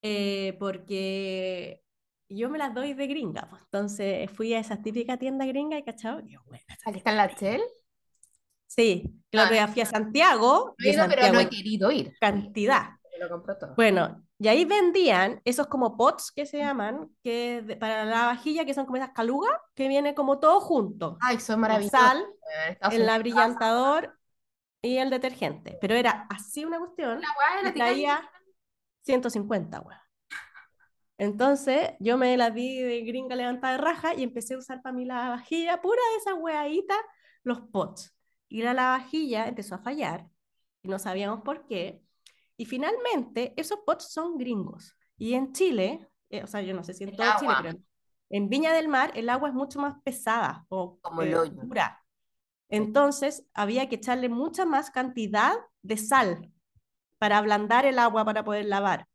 Eh, 0.01 0.57
porque 0.59 1.82
yo 2.35 2.49
me 2.49 2.57
las 2.57 2.73
doy 2.73 2.93
de 2.93 3.07
gringa. 3.07 3.47
pues. 3.49 3.61
Entonces 3.63 4.29
fui 4.31 4.53
a 4.53 4.59
esa 4.59 4.81
típica 4.81 5.17
tienda 5.17 5.45
gringa 5.45 5.77
y 5.77 5.83
cachado, 5.83 6.21
y 6.21 6.33
yo, 6.33 6.41
bueno, 6.45 6.63
Aquí 6.85 6.97
está 6.97 7.11
en 7.11 7.17
la 7.17 7.27
Shell. 7.27 7.61
Sí, 8.67 9.13
el 9.31 9.39
Ah, 9.39 9.67
fui 9.67 9.81
a 9.81 9.85
Santiago 9.85 10.75
No 10.79 10.85
he 10.85 10.93
ido, 10.93 11.05
pero 11.07 11.33
no 11.33 11.39
he 11.39 11.49
querido 11.49 11.91
ir. 11.91 12.13
cantidad. 12.19 12.89
Lo 13.19 13.41
todo. 13.41 13.75
Bueno, 13.75 14.25
y 14.39 14.47
ahí 14.49 14.65
vendían 14.65 15.39
esos 15.45 15.67
como 15.67 15.95
pots 15.95 16.31
que 16.31 16.45
se 16.45 16.57
llaman, 16.57 17.09
que 17.23 17.61
de- 17.61 17.77
para 17.77 18.03
la 18.03 18.25
vajilla, 18.25 18.65
que 18.65 18.73
son 18.73 18.85
como 18.85 18.97
esas 18.97 19.11
calugas, 19.11 19.53
que 19.75 19.87
viene 19.87 20.13
como 20.13 20.39
todo 20.39 20.59
junto. 20.59 21.17
Ay, 21.21 21.39
son 21.39 21.59
maravillosos. 21.61 21.97
sal. 21.99 22.25
Estados 22.69 22.95
el 22.95 23.07
abrillantador 23.07 24.17
y 24.81 24.97
el 24.97 25.09
detergente. 25.09 25.77
Pero 25.79 25.95
era 25.95 26.27
así 26.29 26.65
una 26.65 26.79
cuestión 26.79 27.21
La 27.21 27.27
weá 27.39 27.55
de 27.55 27.61
y 27.61 27.63
la 27.65 27.73
traía 27.73 28.29
150, 29.03 29.79
weón. 29.81 29.99
Entonces 31.23 31.91
yo 31.99 32.17
me 32.17 32.35
la 32.37 32.49
di 32.49 32.81
de 32.81 33.01
gringa 33.01 33.35
levantada 33.35 33.73
de 33.73 33.79
raja 33.79 34.13
y 34.13 34.23
empecé 34.23 34.55
a 34.55 34.57
usar 34.57 34.81
para 34.81 34.93
mí 34.93 35.05
la 35.05 35.15
lavavajilla, 35.15 35.81
pura 35.81 36.01
de 36.11 36.17
esas 36.17 36.33
weaditas, 36.37 36.97
los 37.43 37.61
pots. 37.61 38.15
Y 38.49 38.61
la 38.61 38.73
lavavajilla 38.73 39.47
empezó 39.47 39.75
a 39.75 39.79
fallar 39.79 40.27
y 40.81 40.89
no 40.89 40.99
sabíamos 40.99 41.41
por 41.41 41.65
qué. 41.65 42.03
Y 42.57 42.65
finalmente 42.65 43.53
esos 43.55 43.79
pots 43.85 44.11
son 44.11 44.37
gringos. 44.37 44.97
Y 45.17 45.33
en 45.33 45.53
Chile 45.53 46.09
eh, 46.33 46.43
o 46.43 46.47
sea, 46.47 46.61
yo 46.61 46.73
no 46.73 46.83
sé 46.83 46.95
si 46.95 47.03
en 47.03 47.11
El 47.11 47.15
todo 47.15 47.27
Chile, 47.39 47.53
pero 47.61 47.77
en, 48.31 48.49
Viña 48.49 48.73
del 48.73 48.87
Mar 48.87 49.11
el 49.13 49.29
agua 49.29 49.49
es 49.49 49.53
mucho 49.53 49.79
más 49.79 50.01
pesada 50.03 50.65
o 50.67 50.97
Como 50.99 51.21
eh, 51.21 51.31
dura. 51.31 52.03
Entonces 52.69 53.45
había 53.53 53.87
que 53.87 53.97
echarle 53.97 54.29
mucha 54.29 54.65
más 54.65 54.89
cantidad 54.89 55.53
de 55.83 55.95
sal 55.95 56.51
para 57.19 57.37
ablandar 57.37 57.85
el 57.85 57.99
agua 57.99 58.25
para 58.25 58.43
poder 58.43 58.65
lavar. 58.65 59.07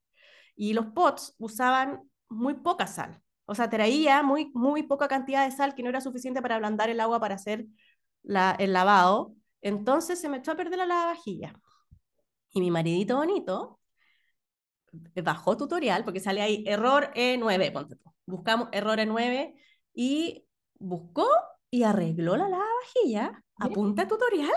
Y 0.58 0.74
los 0.74 0.86
pots 0.86 1.34
usaban 1.38 2.02
muy 2.28 2.54
poca 2.54 2.86
sal. 2.88 3.22
O 3.46 3.54
sea, 3.54 3.70
traía 3.70 4.22
muy, 4.22 4.50
muy 4.54 4.82
poca 4.82 5.08
cantidad 5.08 5.46
de 5.46 5.56
sal 5.56 5.74
que 5.74 5.82
no 5.82 5.88
era 5.88 6.00
suficiente 6.02 6.42
para 6.42 6.56
ablandar 6.56 6.90
el 6.90 7.00
agua 7.00 7.20
para 7.20 7.36
hacer 7.36 7.64
la- 8.24 8.56
el 8.58 8.72
lavado. 8.74 9.34
Entonces 9.62 10.20
se 10.20 10.28
me 10.28 10.38
echó 10.38 10.52
a 10.52 10.56
perder 10.56 10.78
la 10.80 10.86
lavavajilla. 10.86 11.54
Y 12.50 12.60
mi 12.60 12.70
maridito 12.70 13.16
bonito 13.16 13.78
bajó 15.22 15.56
tutorial, 15.56 16.04
porque 16.04 16.20
sale 16.20 16.42
ahí 16.42 16.64
error 16.66 17.10
E9, 17.14 17.70
ponte 17.72 17.96
tú. 17.96 18.12
Buscamos 18.26 18.68
error 18.72 18.98
E9 18.98 19.54
y 19.94 20.44
buscó 20.78 21.26
y 21.70 21.82
arregló 21.84 22.36
la 22.36 22.48
lavavajilla 22.48 23.44
a 23.58 23.68
punta 23.68 24.02
de 24.02 24.08
tutorial. 24.08 24.50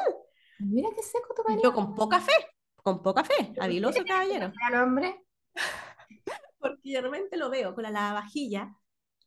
Mira 0.60 0.90
qué 0.96 1.04
seco 1.04 1.34
tu 1.36 1.44
marido. 1.44 1.64
yo 1.64 1.74
con 1.74 1.96
poca 1.96 2.20
fe, 2.20 2.34
con 2.76 3.02
poca 3.02 3.24
fe, 3.24 3.54
habiloso 3.60 4.04
caballero. 4.06 4.52
Al 4.68 4.76
hombre. 4.84 5.26
Porque 6.60 6.92
de 6.94 7.02
repente 7.02 7.38
lo 7.38 7.50
veo 7.50 7.74
con 7.74 7.84
la 7.84 7.92
lavavajilla 7.92 8.76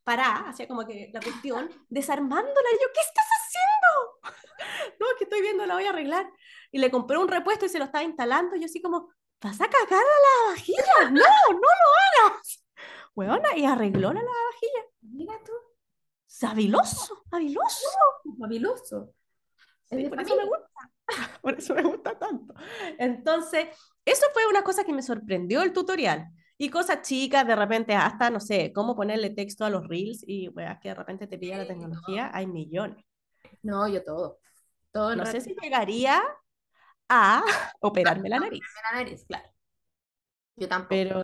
parada, 0.05 0.51
hacía 0.51 0.69
como 0.69 0.87
que 0.87 1.11
la 1.13 1.21
cuestión, 1.21 1.71
desarmándola. 1.89 2.69
Y 2.73 2.75
yo, 2.75 2.89
¿qué 2.95 3.01
estás 3.01 3.27
haciendo? 3.27 4.35
No, 5.01 5.07
es 5.07 5.15
que 5.19 5.25
estoy 5.25 5.43
viendo, 5.43 5.67
la 5.67 5.75
voy 5.75 5.85
a 5.85 5.91
arreglar. 5.91 6.31
Y 6.71 6.79
le 6.79 6.91
compré 6.91 7.19
un 7.19 7.29
repuesto 7.29 7.67
y 7.67 7.69
se 7.69 7.79
lo 7.79 7.85
estaba 7.85 8.05
instalando. 8.05 8.55
Y 8.55 8.61
yo 8.61 8.67
así 8.67 8.81
como, 8.81 9.11
¿vas 9.41 9.61
a 9.61 9.69
cagar 9.69 9.91
la 9.91 10.39
lavavajilla? 10.39 10.83
No, 11.11 11.53
no 11.53 11.59
lo 11.59 12.29
hagas. 12.29 12.65
Huevona, 13.15 13.57
y 13.57 13.65
arregló 13.65 14.13
la 14.13 14.23
lavavajilla. 14.23 14.85
Mira 15.03 15.35
tú. 15.45 15.53
Habiloso, 16.47 17.25
habiloso. 17.31 17.89
Fabuloso. 18.39 19.15
Es 19.91 19.99
Sí, 19.99 20.09
por 20.09 20.21
eso 20.21 20.37
me 20.37 20.45
gusta. 20.45 21.41
Por 21.43 21.59
eso 21.59 21.75
me 21.75 21.83
gusta 21.83 22.19
tanto. 22.19 22.55
Entonces, 22.99 23.69
eso 24.05 24.27
fue 24.33 24.47
una 24.47 24.63
cosa 24.63 24.85
que 24.85 24.93
me 24.93 25.03
sorprendió 25.03 25.63
el 25.63 25.73
tutorial. 25.73 26.29
Y 26.59 26.69
cosas 26.71 27.03
chicas, 27.03 27.47
de 27.47 27.57
repente, 27.57 27.95
hasta, 27.95 28.31
no 28.31 28.41
sé, 28.41 28.73
cómo 28.73 28.95
ponerle 28.97 29.31
texto 29.31 29.65
a 29.65 29.71
los 29.71 29.87
reels 29.89 30.23
y, 30.27 30.49
weas, 30.49 30.79
que 30.81 30.89
de 30.91 30.95
repente 30.95 31.27
te 31.27 31.39
pilla 31.39 31.59
la 31.59 31.67
tecnología, 31.67 32.31
hay 32.33 32.47
millones. 32.47 33.05
No, 33.63 33.89
yo 33.89 34.03
todo. 34.05 34.39
Todo 34.93 35.13
el 35.13 35.19
No 35.19 35.25
rato. 35.25 35.31
sé 35.33 35.41
si 35.41 35.55
llegaría 35.57 36.23
a 37.09 37.43
operarme 37.81 38.29
la 38.29 38.41
nariz, 38.41 38.65
la 38.93 38.99
nariz, 38.99 39.25
claro. 39.27 39.49
Yo 40.57 40.69
tampoco. 40.69 40.89
pero, 40.89 41.23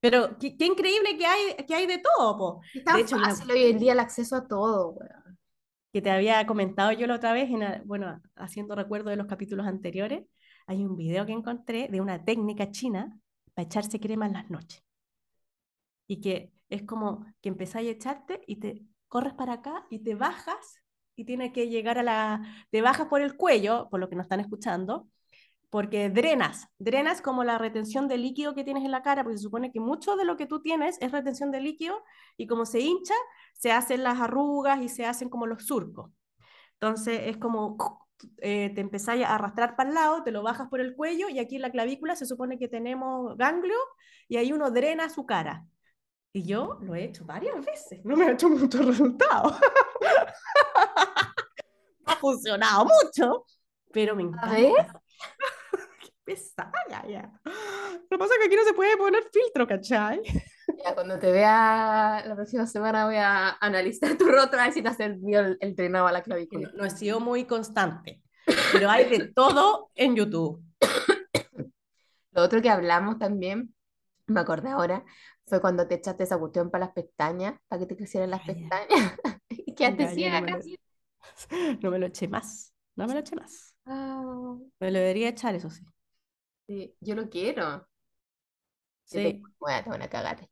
pero 0.00 0.38
qué, 0.38 0.56
qué 0.56 0.66
increíble 0.66 1.16
que 1.18 1.26
hay, 1.26 1.56
que 1.66 1.74
hay 1.74 1.86
de 1.86 1.98
todo, 1.98 2.38
po. 2.38 2.60
Es 2.72 2.84
tan 2.84 2.96
de 2.96 3.00
hecho, 3.02 3.18
fácil 3.18 3.50
hoy 3.50 3.64
en 3.64 3.78
día 3.78 3.92
el 3.92 4.00
acceso 4.00 4.36
a 4.36 4.46
todo, 4.48 4.90
weón. 4.92 5.38
que 5.92 6.02
te 6.02 6.10
había 6.10 6.44
comentado 6.46 6.92
yo 6.92 7.06
la 7.06 7.16
otra 7.16 7.32
vez, 7.32 7.48
en 7.50 7.82
bueno, 7.86 8.20
haciendo 8.36 8.74
recuerdo 8.74 9.10
de 9.10 9.16
los 9.16 9.26
capítulos 9.26 9.66
anteriores, 9.66 10.24
hay 10.66 10.84
un 10.84 10.96
video 10.96 11.24
que 11.26 11.32
encontré 11.32 11.88
de 11.88 12.00
una 12.00 12.24
técnica 12.24 12.70
china 12.70 13.18
para 13.54 13.66
echarse 13.66 14.00
crema 14.00 14.26
en 14.26 14.34
las 14.34 14.50
noches. 14.50 14.82
Y 16.06 16.20
que 16.20 16.52
es 16.68 16.82
como 16.82 17.24
que 17.40 17.48
empezáis 17.48 17.88
a 17.88 17.92
echarte 17.92 18.42
y 18.46 18.56
te 18.56 18.82
corres 19.08 19.34
para 19.34 19.54
acá 19.54 19.86
y 19.90 20.00
te 20.00 20.14
bajas 20.14 20.80
y 21.16 21.24
tienes 21.24 21.52
que 21.52 21.68
llegar 21.68 21.98
a 21.98 22.02
la... 22.02 22.42
Te 22.70 22.82
bajas 22.82 23.06
por 23.08 23.20
el 23.22 23.36
cuello, 23.36 23.88
por 23.90 24.00
lo 24.00 24.08
que 24.08 24.16
nos 24.16 24.24
están 24.24 24.40
escuchando, 24.40 25.08
porque 25.70 26.10
drenas, 26.10 26.68
drenas 26.78 27.20
como 27.20 27.42
la 27.44 27.58
retención 27.58 28.06
de 28.08 28.18
líquido 28.18 28.54
que 28.54 28.64
tienes 28.64 28.84
en 28.84 28.90
la 28.92 29.02
cara, 29.02 29.24
porque 29.24 29.38
se 29.38 29.44
supone 29.44 29.72
que 29.72 29.80
mucho 29.80 30.16
de 30.16 30.24
lo 30.24 30.36
que 30.36 30.46
tú 30.46 30.60
tienes 30.62 30.98
es 31.00 31.12
retención 31.12 31.50
de 31.50 31.60
líquido 31.60 32.02
y 32.36 32.46
como 32.46 32.66
se 32.66 32.80
hincha, 32.80 33.14
se 33.54 33.72
hacen 33.72 34.02
las 34.02 34.20
arrugas 34.20 34.80
y 34.82 34.88
se 34.88 35.06
hacen 35.06 35.28
como 35.28 35.46
los 35.46 35.66
surcos. 35.66 36.12
Entonces 36.74 37.22
es 37.24 37.38
como 37.38 37.76
eh, 38.38 38.70
te 38.74 38.80
empezáis 38.80 39.24
a 39.24 39.34
arrastrar 39.34 39.76
para 39.76 39.88
el 39.88 39.94
lado, 39.94 40.22
te 40.22 40.30
lo 40.32 40.42
bajas 40.42 40.68
por 40.68 40.80
el 40.80 40.94
cuello 40.94 41.28
y 41.28 41.38
aquí 41.38 41.56
en 41.56 41.62
la 41.62 41.70
clavícula 41.70 42.16
se 42.16 42.26
supone 42.26 42.58
que 42.58 42.68
tenemos 42.68 43.36
ganglio 43.36 43.76
y 44.28 44.36
ahí 44.36 44.52
uno 44.52 44.70
drena 44.70 45.08
su 45.08 45.26
cara. 45.26 45.66
Y 46.32 46.44
yo 46.44 46.78
lo 46.82 46.94
he 46.94 47.04
hecho 47.04 47.24
varias 47.24 47.64
veces, 47.64 48.04
no 48.04 48.16
me 48.16 48.26
ha 48.26 48.32
hecho 48.32 48.48
mucho 48.48 48.78
resultado. 48.82 49.56
Ha 52.06 52.16
funcionado 52.16 52.84
mucho, 52.84 53.46
pero 53.90 54.14
me 54.14 54.24
encanta. 54.24 54.50
ver. 54.50 54.72
Qué 56.00 56.10
pesada 56.22 56.72
ya. 57.08 57.30
Lo 57.44 58.08
que 58.10 58.18
pasa 58.18 58.34
es 58.34 58.40
que 58.40 58.46
aquí 58.46 58.56
no 58.56 58.64
se 58.64 58.74
puede 58.74 58.96
poner 58.98 59.22
filtro, 59.32 59.66
¿cachai? 59.66 60.20
Ya, 60.84 60.94
cuando 60.94 61.18
te 61.18 61.32
vea 61.32 62.22
la 62.26 62.34
próxima 62.34 62.66
semana 62.66 63.06
voy 63.06 63.16
a 63.16 63.56
analizar 63.60 64.16
tu 64.18 64.26
rostro 64.26 64.60
a 64.60 64.64
ver 64.64 64.72
si 64.74 64.82
te 64.82 64.88
has 64.88 65.00
el, 65.00 65.56
el 65.60 65.74
drenado 65.74 66.06
a 66.06 66.12
la 66.12 66.22
No, 66.26 66.36
clavícula. 66.36 66.70
no 66.74 66.84
he 66.84 66.90
sido 66.90 67.20
muy 67.20 67.44
constante, 67.46 68.22
pero 68.70 68.90
hay 68.90 69.04
de 69.08 69.20
todo 69.34 69.90
en 69.94 70.16
YouTube. 70.16 70.62
Lo 72.32 72.42
otro 72.42 72.60
que 72.62 72.70
hablamos 72.70 73.18
también, 73.18 73.74
me 74.26 74.40
acordé 74.40 74.70
ahora, 74.70 75.04
fue 75.46 75.60
cuando 75.60 75.88
te 75.88 75.96
echaste 75.96 76.24
esa 76.24 76.38
cuestión 76.38 76.70
para 76.70 76.86
las 76.86 76.94
pestañas, 76.94 77.54
para 77.68 77.80
que 77.80 77.86
te 77.86 77.96
crecieran 77.96 78.30
las 78.30 78.42
ya. 78.44 78.44
pestañas. 78.44 78.88
Y 79.50 79.74
Ya, 79.96 80.12
ya, 80.14 80.14
ciega 80.14 80.40
no 80.40 80.40
me 80.40 80.48
lo- 80.48 80.58
casi. 80.58 80.78
No 81.82 81.90
me 81.90 81.98
lo 81.98 82.06
eché 82.06 82.28
más, 82.28 82.72
no 82.96 83.06
me 83.06 83.14
lo 83.14 83.20
eché 83.20 83.36
más. 83.36 83.74
Ah, 83.86 84.58
Me 84.80 84.90
lo 84.92 85.00
debería 85.00 85.28
echar, 85.30 85.54
eso 85.56 85.68
sí. 85.70 85.82
sí, 86.66 86.94
yo 87.00 87.14
lo 87.14 87.28
quiero. 87.30 87.86
Sí. 89.04 89.42
Bueno, 89.58 89.82
te 89.84 89.90
van 89.90 90.02
a 90.02 90.08
cagar. 90.08 90.48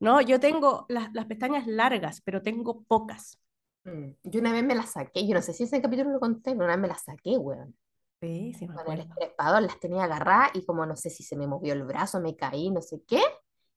No, 0.00 0.20
yo 0.20 0.40
tengo 0.40 0.86
las, 0.88 1.12
las 1.12 1.26
pestañas 1.26 1.66
largas, 1.66 2.22
pero 2.24 2.42
tengo 2.42 2.82
pocas. 2.84 3.38
Mm, 3.84 4.10
Yo 4.24 4.40
una 4.40 4.52
vez 4.52 4.64
me 4.64 4.74
las 4.74 4.92
saqué, 4.92 5.26
yo 5.26 5.34
no 5.34 5.42
sé 5.42 5.52
si 5.52 5.64
ese 5.64 5.80
capítulo 5.80 6.10
lo 6.10 6.20
conté, 6.20 6.52
pero 6.52 6.64
una 6.64 6.74
vez 6.74 6.80
me 6.80 6.88
las 6.88 7.04
saqué, 7.04 7.36
weón. 7.36 7.76
Sí, 8.20 8.52
sí, 8.52 8.68
me 8.68 8.74
Con 8.74 8.92
el 8.92 9.00
estrespador 9.00 9.62
las 9.62 9.80
tenía 9.80 10.04
agarradas 10.04 10.50
y 10.54 10.64
como 10.64 10.84
no 10.84 10.96
sé 10.96 11.08
si 11.08 11.22
se 11.22 11.36
me 11.36 11.46
movió 11.46 11.72
el 11.72 11.84
brazo, 11.84 12.20
me 12.20 12.36
caí, 12.36 12.70
no 12.70 12.82
sé 12.82 13.02
qué, 13.06 13.22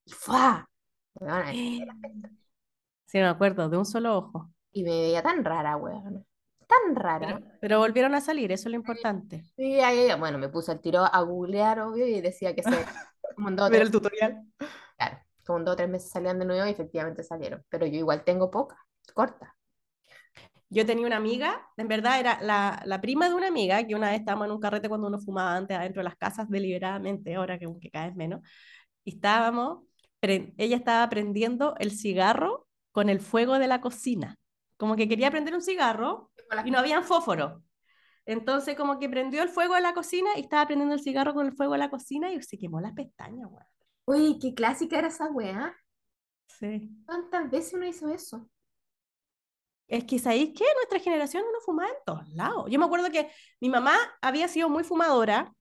y 0.05 0.11
¡fua! 0.11 0.69
Sí, 3.05 3.19
me 3.19 3.27
acuerdo, 3.27 3.69
de 3.69 3.77
un 3.77 3.85
solo 3.85 4.17
ojo. 4.17 4.49
Y 4.71 4.83
me 4.83 4.89
veía 4.89 5.21
tan 5.21 5.45
rara, 5.45 5.77
weón. 5.77 6.25
Tan 6.67 6.95
rara. 6.95 7.37
Pero, 7.37 7.47
pero 7.61 7.79
volvieron 7.79 8.15
a 8.15 8.21
salir, 8.21 8.51
eso 8.51 8.67
es 8.67 8.71
lo 8.71 8.77
importante. 8.77 9.43
Sí, 9.55 9.79
ahí, 9.79 10.07
bueno, 10.19 10.39
me 10.39 10.49
puse 10.49 10.71
al 10.71 10.81
tiro 10.81 11.01
a 11.03 11.21
googlear, 11.21 11.79
obvio, 11.81 12.07
y 12.07 12.21
decía 12.21 12.55
que 12.55 12.63
se, 12.63 12.69
o 13.37 13.69
Ver 13.69 13.81
el 13.83 13.91
tutorial. 13.91 14.43
claro, 14.97 15.17
como 15.45 15.59
dos 15.59 15.73
o 15.73 15.75
tres 15.77 15.89
meses 15.89 16.09
salían 16.11 16.39
de 16.39 16.45
nuevo 16.45 16.65
y 16.65 16.71
efectivamente 16.71 17.23
salieron. 17.23 17.63
Pero 17.69 17.85
yo 17.85 17.97
igual 17.97 18.23
tengo 18.23 18.49
pocas, 18.51 18.79
cortas. 19.13 19.49
Yo 20.69 20.85
tenía 20.85 21.05
una 21.05 21.17
amiga, 21.17 21.69
en 21.77 21.87
verdad 21.87 22.19
era 22.19 22.41
la, 22.41 22.81
la 22.85 22.99
prima 22.99 23.29
de 23.29 23.35
una 23.35 23.47
amiga, 23.47 23.85
que 23.85 23.93
una 23.93 24.09
vez 24.09 24.19
estábamos 24.19 24.47
en 24.47 24.53
un 24.53 24.59
carrete 24.59 24.89
cuando 24.89 25.07
uno 25.07 25.19
fumaba 25.19 25.55
antes 25.55 25.77
adentro 25.77 25.99
de 25.99 26.05
las 26.05 26.17
casas 26.17 26.49
deliberadamente, 26.49 27.35
ahora 27.35 27.59
que, 27.59 27.67
que 27.79 27.91
cada 27.91 28.07
vez 28.07 28.15
menos, 28.15 28.41
y 29.03 29.15
estábamos, 29.15 29.83
ella 30.21 30.75
estaba 30.77 31.07
prendiendo 31.09 31.75
el 31.79 31.91
cigarro 31.91 32.67
con 32.91 33.09
el 33.09 33.19
fuego 33.19 33.59
de 33.59 33.67
la 33.67 33.81
cocina, 33.81 34.37
como 34.77 34.95
que 34.95 35.07
quería 35.07 35.29
prender 35.29 35.53
un 35.53 35.61
cigarro 35.61 36.31
y 36.65 36.71
no 36.71 36.79
había 36.79 37.01
fósforo. 37.03 37.63
Entonces 38.25 38.75
como 38.75 38.99
que 38.99 39.09
prendió 39.09 39.43
el 39.43 39.49
fuego 39.49 39.75
de 39.75 39.81
la 39.81 39.93
cocina 39.93 40.29
y 40.37 40.41
estaba 40.41 40.65
prendiendo 40.65 40.95
el 40.95 41.01
cigarro 41.01 41.33
con 41.33 41.45
el 41.45 41.53
fuego 41.53 41.73
de 41.73 41.79
la 41.79 41.89
cocina 41.89 42.31
y 42.31 42.41
se 42.41 42.57
quemó 42.57 42.79
las 42.81 42.93
pestañas, 42.93 43.47
weón. 43.51 43.65
Uy, 44.05 44.39
qué 44.39 44.53
clásica 44.53 44.97
era 44.99 45.07
esa 45.09 45.29
weá. 45.31 45.75
Sí. 46.47 46.89
¿Cuántas 47.05 47.49
veces 47.51 47.73
uno 47.73 47.85
hizo 47.87 48.09
eso? 48.09 48.49
Es 49.87 50.05
que, 50.05 50.17
¿sabéis 50.19 50.53
qué? 50.57 50.63
Nuestra 50.75 50.99
generación 50.99 51.43
uno 51.47 51.59
fumaba 51.65 51.89
en 51.89 51.95
todos 52.05 52.27
lados. 52.29 52.65
Yo 52.69 52.79
me 52.79 52.85
acuerdo 52.85 53.11
que 53.11 53.29
mi 53.59 53.69
mamá 53.69 53.95
había 54.21 54.47
sido 54.47 54.69
muy 54.69 54.83
fumadora 54.83 55.53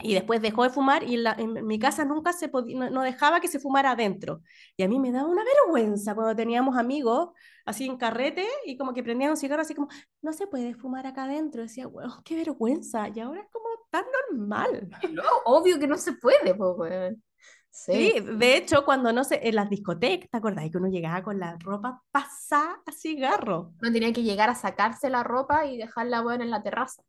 y 0.00 0.14
después 0.14 0.42
dejó 0.42 0.64
de 0.64 0.70
fumar 0.70 1.04
y 1.04 1.14
en, 1.16 1.24
la- 1.24 1.34
en 1.38 1.66
mi 1.66 1.78
casa 1.78 2.04
nunca 2.04 2.32
se 2.32 2.48
podía, 2.48 2.78
no, 2.78 2.90
no 2.90 3.02
dejaba 3.02 3.40
que 3.40 3.48
se 3.48 3.60
fumara 3.60 3.92
adentro. 3.92 4.42
Y 4.76 4.84
a 4.84 4.88
mí 4.88 5.00
me 5.00 5.12
daba 5.12 5.28
una 5.28 5.44
vergüenza 5.44 6.14
cuando 6.14 6.36
teníamos 6.36 6.76
amigos 6.78 7.30
así 7.66 7.86
en 7.86 7.98
carrete 7.98 8.46
y 8.66 8.76
como 8.78 8.94
que 8.94 9.02
prendían 9.04 9.30
un 9.32 9.36
cigarro 9.38 9.62
así 9.62 9.74
como, 9.74 9.88
no 10.22 10.32
se 10.32 10.46
puede 10.48 10.74
fumar 10.74 11.06
acá 11.06 11.24
adentro. 11.24 11.62
Decía, 11.62 11.88
weón, 11.88 12.12
qué 12.24 12.36
vergüenza. 12.36 13.08
Y 13.14 13.20
ahora 13.20 13.42
es 13.42 13.48
como 13.50 13.66
tan 13.90 14.04
normal. 14.30 14.90
No, 15.12 15.22
obvio 15.46 15.78
que 15.80 15.86
no 15.88 15.98
se 15.98 16.14
puede, 16.14 16.54
pues, 16.54 16.72
weón. 16.78 17.22
Sí. 17.74 18.12
Sí, 18.14 18.20
de 18.20 18.56
hecho, 18.56 18.84
cuando 18.84 19.12
no 19.14 19.24
sé, 19.24 19.40
en 19.48 19.54
las 19.56 19.70
discotecas, 19.70 20.28
¿te 20.30 20.36
acordás 20.36 20.70
que 20.70 20.76
uno 20.76 20.88
llegaba 20.88 21.22
con 21.22 21.40
la 21.40 21.56
ropa 21.58 22.02
pasada 22.10 22.76
a 22.86 22.92
cigarro? 22.92 23.72
Uno 23.80 23.90
tenía 23.92 24.12
que 24.12 24.22
llegar 24.22 24.50
a 24.50 24.54
sacarse 24.54 25.08
la 25.08 25.22
ropa 25.22 25.64
y 25.64 25.78
dejarla, 25.78 26.20
weón, 26.20 26.42
en 26.42 26.50
la 26.50 26.62
terraza. 26.62 27.02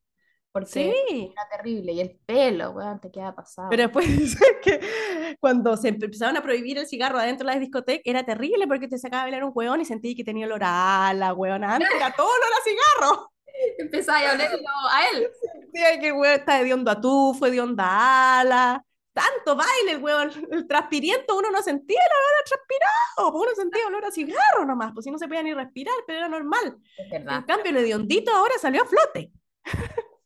Porque 0.54 0.68
Sí. 0.70 1.32
era 1.34 1.50
terrible. 1.50 1.92
Y 1.92 2.00
el 2.00 2.18
pelo, 2.26 2.72
weón, 2.72 3.00
te 3.02 3.12
queda 3.12 3.36
pasado. 3.36 3.68
Pero 3.72 3.84
después 3.84 4.06
que 4.64 5.38
cuando 5.42 5.76
se 5.76 5.90
empezaron 5.90 6.38
a 6.38 6.42
prohibir 6.44 6.78
el 6.78 6.88
cigarro 6.88 7.20
adentro 7.20 7.46
de 7.48 7.54
las 7.56 7.60
discotecas 7.60 8.04
era 8.06 8.24
terrible 8.24 8.66
porque 8.68 8.88
te 8.88 8.98
sacaba 8.98 9.24
a 9.24 9.26
bailar 9.26 9.44
un 9.44 9.52
hueón 9.54 9.82
y 9.82 9.86
sentí 9.86 10.16
que 10.16 10.24
tenía 10.24 10.46
olor 10.46 10.64
a 10.64 11.10
ala, 11.10 11.34
hueón. 11.34 11.64
Antes 11.66 11.90
era 11.94 12.12
todo 12.12 12.28
olor 12.28 12.54
a 12.54 12.64
cigarro. 12.64 13.32
Empezaba 13.80 14.30
a 14.30 14.34
olerlo 14.34 14.70
a 14.92 15.08
él. 15.12 15.28
Sentía 15.62 16.00
que 16.00 16.08
el 16.08 16.14
hueón 16.14 16.40
estaba 16.40 16.64
de 16.64 16.74
onda 16.74 16.92
a 16.94 17.02
tufo, 17.02 17.50
de 17.50 17.60
onda 17.60 17.86
a 17.86 18.40
ala. 18.40 18.86
Tanto 19.14 19.56
baile, 19.56 19.92
el 19.92 20.04
huevo, 20.04 20.22
el, 20.52 20.68
transpiriento, 20.68 21.38
uno 21.38 21.52
no 21.52 21.62
sentía 21.62 22.00
el 22.02 22.12
olor 22.12 22.42
a 22.42 22.44
transpirado, 22.46 23.40
uno 23.40 23.56
sentía 23.56 23.88
olor 23.88 24.06
a 24.06 24.12
cigarro 24.12 24.66
nomás, 24.66 24.92
pues 24.94 25.06
si 25.06 25.12
no 25.12 25.18
se 25.18 25.28
podía 25.28 25.44
ni 25.44 25.54
respirar, 25.54 25.96
pero 26.06 26.20
era 26.20 26.28
normal. 26.28 26.78
En 27.12 27.26
cambio, 27.44 27.70
el 27.70 27.78
hediondito 27.78 28.32
ahora 28.32 28.56
salió 28.60 28.84
a 28.84 28.86
flote. 28.86 29.32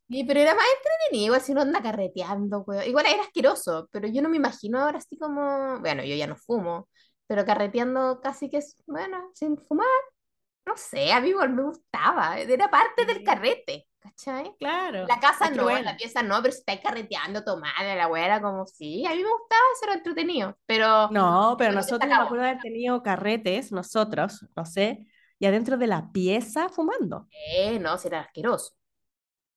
Sí, 0.10 0.24
pero 0.24 0.40
era 0.40 0.56
más 0.56 0.64
entretenido, 0.78 1.36
así 1.36 1.52
uno 1.52 1.62
anda 1.62 1.82
carreteando, 1.82 2.62
weón. 2.62 2.88
Igual 2.88 3.08
era 3.08 3.24
asqueroso, 3.24 3.90
pero 3.92 4.08
yo 4.08 4.22
no 4.22 4.30
me 4.30 4.38
imagino 4.38 4.80
ahora 4.80 5.00
así 5.00 5.18
como, 5.18 5.80
bueno, 5.82 6.02
yo 6.06 6.16
ya 6.16 6.28
no 6.28 6.38
fumo, 6.38 6.88
pero 7.28 7.46
carreteando 7.46 8.22
casi 8.22 8.50
que 8.50 8.58
es, 8.58 8.82
bueno, 8.88 9.32
sin 9.34 9.58
fumar, 9.58 9.88
no 10.66 10.78
sé, 10.78 11.12
a 11.12 11.22
mí 11.22 11.30
igual 11.30 11.54
me 11.54 11.64
gustaba, 11.64 12.40
era 12.40 12.70
parte 12.70 13.06
del 13.06 13.24
carrete, 13.24 13.87
¿cachai? 14.00 14.54
Claro. 14.60 15.06
La 15.08 15.20
casa 15.20 15.50
no, 15.50 15.64
bueno, 15.64 15.82
la 15.82 15.98
pieza 15.98 16.24
no, 16.24 16.42
pero 16.42 16.52
si 16.54 16.60
estáis 16.60 16.82
carreteando, 16.82 17.44
tomando, 17.44 17.84
la 17.84 18.26
era 18.26 18.42
como, 18.42 18.66
sí, 18.66 19.06
a 19.06 19.12
mí 19.12 19.18
me 19.18 19.30
gustaba, 19.30 19.62
eso 19.76 19.86
era 19.86 19.94
entretenido, 19.96 20.58
pero 20.66 21.10
No, 21.12 21.56
pero 21.58 21.74
nosotros, 21.74 22.08
me 22.08 22.16
acuerdo 22.16 22.44
de 22.44 22.50
haber 22.52 22.62
tenido 22.62 23.04
carretes, 23.04 23.72
nosotros, 23.72 24.46
no 24.56 24.66
sé, 24.66 25.06
y 25.40 25.46
adentro 25.46 25.78
de 25.78 25.88
la 25.88 26.12
pieza 26.12 26.70
fumando. 26.70 27.28
Eh, 27.32 27.80
no, 27.80 27.98
si 27.98 28.08
era 28.08 28.22
asqueroso, 28.22 28.74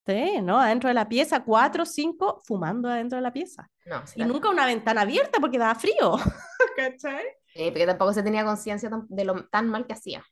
Sí, 0.07 0.41
¿no? 0.43 0.59
Adentro 0.59 0.89
de 0.89 0.95
la 0.95 1.09
pieza, 1.09 1.45
cuatro, 1.45 1.85
cinco, 1.85 2.43
fumando 2.45 2.89
adentro 2.89 3.17
de 3.17 3.23
la 3.23 3.33
pieza. 3.33 3.71
no, 3.85 4.03
Y 4.17 4.25
nunca 4.25 4.49
una 4.51 4.67
ventana 4.67 5.03
abierta 5.03 5.39
porque 5.41 5.59
daba 5.59 5.75
frío. 5.75 6.17
¿Cachai? 6.77 7.27
Eh, 7.55 7.71
porque 7.71 7.87
tampoco 7.87 8.13
se 8.13 8.23
tenía 8.23 8.45
conciencia 8.45 8.91
de 9.09 9.25
lo 9.25 9.47
tan 9.49 9.69
mal 9.69 9.87
que 9.87 9.93
hacía. 9.93 10.25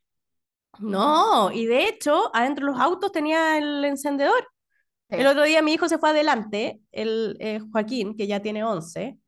No, 0.79 1.51
y 1.51 1.65
de 1.65 1.87
hecho, 1.87 2.31
adentro 2.33 2.65
de 2.67 2.71
los 2.73 2.81
autos 2.81 3.11
tenía 3.11 3.57
el 3.57 3.83
encendedor. 3.85 4.47
Sí. 5.09 5.15
El 5.17 5.27
otro 5.27 5.43
día 5.43 5.61
mi 5.61 5.73
hijo 5.73 5.89
se 5.89 5.97
fue 5.99 6.09
adelante, 6.11 6.81
el 6.91 7.37
eh, 7.39 7.59
Joaquín, 7.71 8.15
que 8.17 8.27
ya 8.27 8.41
tiene 8.41 8.63
11, 8.63 9.19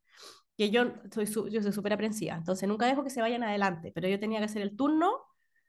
que 0.56 0.70
yo 0.70 0.84
soy, 1.12 1.26
su- 1.26 1.48
yo 1.48 1.62
soy 1.62 1.72
súper 1.72 1.94
aprensiva, 1.94 2.34
entonces 2.36 2.68
nunca 2.68 2.86
dejo 2.86 3.04
que 3.04 3.10
se 3.10 3.20
vayan 3.22 3.42
adelante, 3.44 3.92
pero 3.94 4.08
yo 4.08 4.20
tenía 4.20 4.38
que 4.40 4.46
hacer 4.46 4.62
el 4.62 4.76
turno 4.76 5.12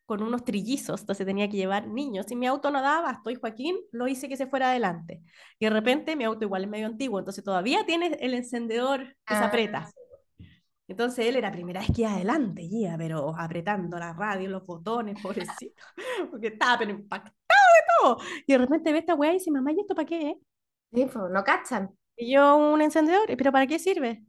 con 0.05 0.23
unos 0.23 0.45
trillizos, 0.45 1.01
entonces 1.01 1.25
tenía 1.25 1.49
que 1.49 1.57
llevar 1.57 1.87
niños, 1.87 2.27
y 2.31 2.35
mi 2.35 2.47
auto 2.47 2.71
no 2.71 2.81
daba 2.81 2.99
abasto, 2.99 3.29
y 3.31 3.35
Joaquín 3.35 3.77
lo 3.91 4.07
hice 4.07 4.29
que 4.29 4.37
se 4.37 4.47
fuera 4.47 4.69
adelante. 4.71 5.21
Y 5.59 5.65
de 5.65 5.71
repente 5.71 6.15
mi 6.15 6.25
auto 6.25 6.45
igual 6.45 6.63
es 6.65 6.69
medio 6.69 6.87
antiguo, 6.87 7.19
entonces 7.19 7.43
todavía 7.43 7.85
tiene 7.85 8.17
el 8.21 8.33
encendedor 8.35 9.15
que 9.25 9.35
se 9.35 9.43
Ah, 9.43 9.47
aprieta. 9.47 9.89
Entonces 10.93 11.25
él 11.25 11.35
era 11.37 11.51
primera 11.51 11.81
vez 11.81 11.89
que 11.95 12.03
iba 12.03 12.13
adelante, 12.13 12.61
iba, 12.63 12.95
pero 12.97 13.35
apretando 13.37 13.97
la 13.97 14.13
radio, 14.13 14.47
los 14.49 14.63
botones, 14.65 15.17
pobrecito, 15.23 15.83
porque 16.31 16.47
estaba 16.49 16.77
pero 16.77 16.91
impactado 16.91 17.33
de 17.47 17.83
todo. 18.01 18.17
Y 18.47 18.53
de 18.53 18.57
repente 18.59 18.91
ve 18.93 18.99
esta 18.99 19.15
weá 19.15 19.31
y 19.31 19.35
dice, 19.35 19.51
mamá, 19.51 19.71
¿y 19.71 19.79
esto 19.81 19.95
para 19.95 20.05
qué? 20.07 20.31
es?". 20.31 20.37
Sí, 20.93 21.05
pues, 21.11 21.29
no 21.31 21.43
cachan. 21.43 21.97
Y 22.15 22.33
yo, 22.33 22.55
un 22.57 22.81
encendedor, 22.81 23.25
¿pero 23.37 23.51
para 23.51 23.67
qué 23.67 23.79
sirve? 23.79 24.23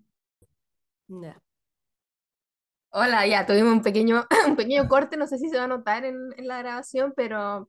Ya. 1.09 1.41
Hola, 2.91 3.27
ya 3.27 3.45
tuvimos 3.45 3.73
un 3.73 3.83
pequeño, 3.83 4.25
un 4.49 4.57
pequeño 4.57 4.89
corte, 4.89 5.17
no 5.17 5.27
sé 5.27 5.39
si 5.39 5.49
se 5.51 5.57
va 5.59 5.65
a 5.65 5.67
notar 5.67 6.05
en, 6.05 6.17
en 6.37 6.47
la 6.49 6.59
grabación, 6.61 7.13
pero 7.17 7.69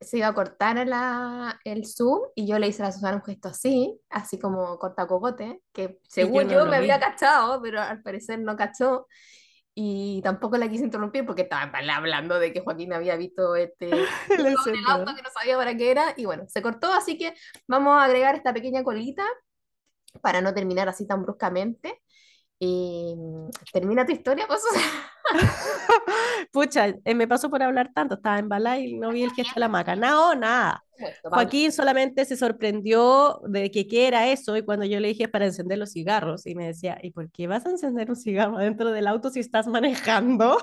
se 0.00 0.18
iba 0.18 0.28
a 0.28 0.34
cortar 0.34 0.86
la, 0.86 1.60
el 1.64 1.86
Zoom 1.86 2.20
y 2.34 2.46
yo 2.46 2.58
le 2.58 2.68
hice 2.68 2.82
a 2.82 2.86
la 2.86 2.92
Susana 2.92 3.16
un 3.16 3.24
gesto 3.24 3.48
así, 3.48 4.00
así 4.10 4.38
como 4.38 4.78
corta 4.78 5.06
cocote, 5.06 5.62
que 5.72 5.98
según 6.08 6.46
no 6.46 6.52
yo, 6.52 6.66
me 6.66 6.76
había 6.76 7.00
cachado, 7.00 7.60
pero 7.60 7.80
al 7.80 8.02
parecer 8.02 8.38
no 8.38 8.56
cachó. 8.56 9.06
Y 9.80 10.20
tampoco 10.22 10.56
la 10.56 10.68
quise 10.68 10.84
interrumpir 10.84 11.24
porque 11.24 11.42
estaba 11.42 11.70
hablando 11.94 12.40
de 12.40 12.52
que 12.52 12.60
Joaquín 12.60 12.92
había 12.92 13.16
visto 13.16 13.54
este 13.54 13.88
El 14.28 14.56
auto 14.88 15.14
que 15.14 15.22
no 15.22 15.30
sabía 15.32 15.56
para 15.56 15.76
qué 15.76 15.92
era. 15.92 16.14
Y 16.16 16.24
bueno, 16.24 16.44
se 16.48 16.62
cortó, 16.62 16.92
así 16.92 17.16
que 17.16 17.34
vamos 17.68 17.96
a 17.96 18.04
agregar 18.04 18.34
esta 18.34 18.52
pequeña 18.52 18.82
colita 18.82 19.24
para 20.20 20.40
no 20.40 20.52
terminar 20.52 20.88
así 20.88 21.06
tan 21.06 21.22
bruscamente. 21.22 22.02
Y 22.60 23.14
mm, 23.16 23.50
termina 23.72 24.04
tu 24.04 24.12
historia, 24.12 24.46
pues. 24.46 24.62
Pucha, 26.52 26.88
eh, 27.04 27.14
me 27.14 27.28
pasó 27.28 27.50
por 27.50 27.62
hablar 27.62 27.92
tanto, 27.94 28.16
estaba 28.16 28.38
embalada 28.38 28.78
y 28.78 28.94
no 28.94 29.10
vi 29.10 29.22
el 29.22 29.30
gesto 29.30 29.54
de 29.54 29.60
la 29.60 29.68
maca. 29.68 29.94
No, 29.94 30.34
nada. 30.34 30.84
Esto, 30.96 31.30
Paula. 31.30 31.44
Joaquín 31.44 31.70
solamente 31.70 32.24
se 32.24 32.36
sorprendió 32.36 33.40
de 33.46 33.70
que 33.70 33.86
qué 33.86 34.08
era 34.08 34.28
eso 34.28 34.56
y 34.56 34.62
cuando 34.62 34.84
yo 34.84 34.98
le 34.98 35.08
dije 35.08 35.28
para 35.28 35.46
encender 35.46 35.78
los 35.78 35.92
cigarros 35.92 36.46
y 36.46 36.54
me 36.54 36.66
decía, 36.66 36.98
¿y 37.02 37.12
por 37.12 37.30
qué 37.30 37.46
vas 37.46 37.64
a 37.66 37.70
encender 37.70 38.10
un 38.10 38.16
cigarro 38.16 38.58
dentro 38.58 38.90
del 38.90 39.06
auto 39.06 39.30
si 39.30 39.40
estás 39.40 39.68
manejando? 39.68 40.58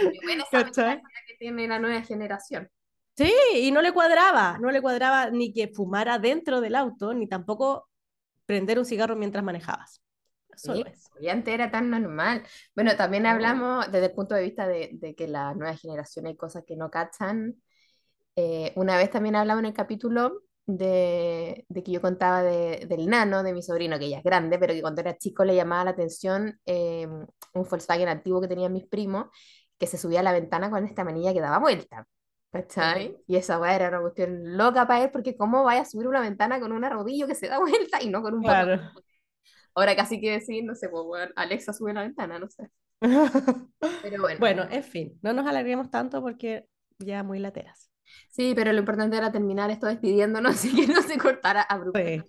Qué 0.00 0.18
buena 0.22 0.44
esa 0.50 1.02
que 1.26 1.34
tiene 1.38 1.66
la 1.66 1.78
nueva 1.78 2.02
generación. 2.02 2.70
Sí, 3.16 3.32
y 3.54 3.70
no 3.70 3.82
le 3.82 3.92
cuadraba, 3.92 4.58
no 4.60 4.70
le 4.70 4.80
cuadraba 4.80 5.30
ni 5.30 5.52
que 5.52 5.68
fumara 5.68 6.18
dentro 6.18 6.60
del 6.60 6.74
auto, 6.74 7.12
ni 7.12 7.26
tampoco 7.26 7.88
prender 8.46 8.78
un 8.78 8.86
cigarro 8.86 9.16
mientras 9.16 9.44
manejabas. 9.44 10.00
Eso 10.62 10.74
Sí, 10.74 10.84
no 10.84 10.86
es. 10.86 11.10
y 11.20 11.28
antes 11.28 11.54
era 11.54 11.70
tan 11.70 11.90
normal. 11.90 12.42
Bueno, 12.74 12.96
también 12.96 13.26
hablamos 13.26 13.86
desde 13.90 14.06
el 14.06 14.12
punto 14.12 14.34
de 14.34 14.42
vista 14.42 14.66
de, 14.68 14.90
de 14.92 15.14
que 15.14 15.26
la 15.28 15.54
nueva 15.54 15.76
generación 15.76 16.26
hay 16.26 16.36
cosas 16.36 16.64
que 16.66 16.76
no 16.76 16.90
cachan. 16.90 17.56
Eh, 18.36 18.72
una 18.76 18.96
vez 18.96 19.10
también 19.10 19.36
hablamos 19.36 19.60
en 19.62 19.66
el 19.66 19.74
capítulo 19.74 20.42
de, 20.66 21.64
de 21.68 21.82
que 21.82 21.92
yo 21.92 22.00
contaba 22.02 22.42
de- 22.42 22.86
del 22.88 23.08
nano, 23.08 23.42
de 23.42 23.52
mi 23.54 23.62
sobrino, 23.62 23.98
que 23.98 24.10
ya 24.10 24.18
es 24.18 24.24
grande, 24.24 24.58
pero 24.58 24.74
que 24.74 24.82
cuando 24.82 25.00
era 25.02 25.16
chico 25.18 25.44
le 25.44 25.54
llamaba 25.56 25.84
la 25.84 25.90
atención 25.92 26.60
eh, 26.66 27.06
un 27.08 27.64
Volkswagen 27.68 28.08
antiguo 28.08 28.40
que 28.40 28.48
tenían 28.48 28.72
mis 28.72 28.86
primos, 28.86 29.26
que 29.78 29.86
se 29.86 29.98
subía 29.98 30.20
a 30.20 30.22
la 30.22 30.32
ventana 30.32 30.70
con 30.70 30.84
esta 30.86 31.04
manilla 31.04 31.32
que 31.34 31.40
daba 31.40 31.58
vuelta. 31.58 32.06
¿Cachai? 32.52 33.16
Y 33.28 33.36
esa 33.36 33.58
weá 33.60 33.76
era 33.76 33.88
una 33.90 34.00
cuestión 34.00 34.56
loca 34.56 34.86
para 34.86 35.04
él, 35.04 35.10
porque 35.12 35.36
¿cómo 35.36 35.64
vaya 35.64 35.82
a 35.82 35.84
subir 35.84 36.08
una 36.08 36.20
ventana 36.20 36.60
con 36.60 36.72
una 36.72 36.90
rodillo 36.90 37.26
que 37.28 37.34
se 37.36 37.48
da 37.48 37.58
vuelta 37.60 38.02
y 38.02 38.10
no 38.10 38.22
con 38.22 38.34
un 38.34 38.42
botón? 38.44 38.70
Ahora 39.80 39.96
casi 39.96 40.20
que 40.20 40.32
decir, 40.32 40.64
no 40.64 40.74
sé, 40.74 40.88
pues, 40.88 41.02
weón, 41.06 41.32
Alexa 41.36 41.72
sube 41.72 41.94
la 41.94 42.02
ventana, 42.02 42.38
no 42.38 42.48
sé. 42.48 42.70
Pero 44.02 44.20
bueno. 44.22 44.38
Bueno, 44.38 44.66
en 44.70 44.84
fin, 44.84 45.18
no 45.22 45.32
nos 45.32 45.46
alarguemos 45.46 45.90
tanto 45.90 46.20
porque 46.20 46.66
ya 46.98 47.22
muy 47.22 47.38
lateras. 47.38 47.90
Sí, 48.28 48.52
pero 48.56 48.72
lo 48.72 48.80
importante 48.80 49.16
era 49.16 49.30
terminar 49.30 49.70
esto 49.70 49.86
despidiéndonos 49.86 50.64
y 50.66 50.74
que 50.74 50.92
no 50.92 51.00
se 51.00 51.16
cortara 51.16 51.62
abruptamente. 51.62 52.28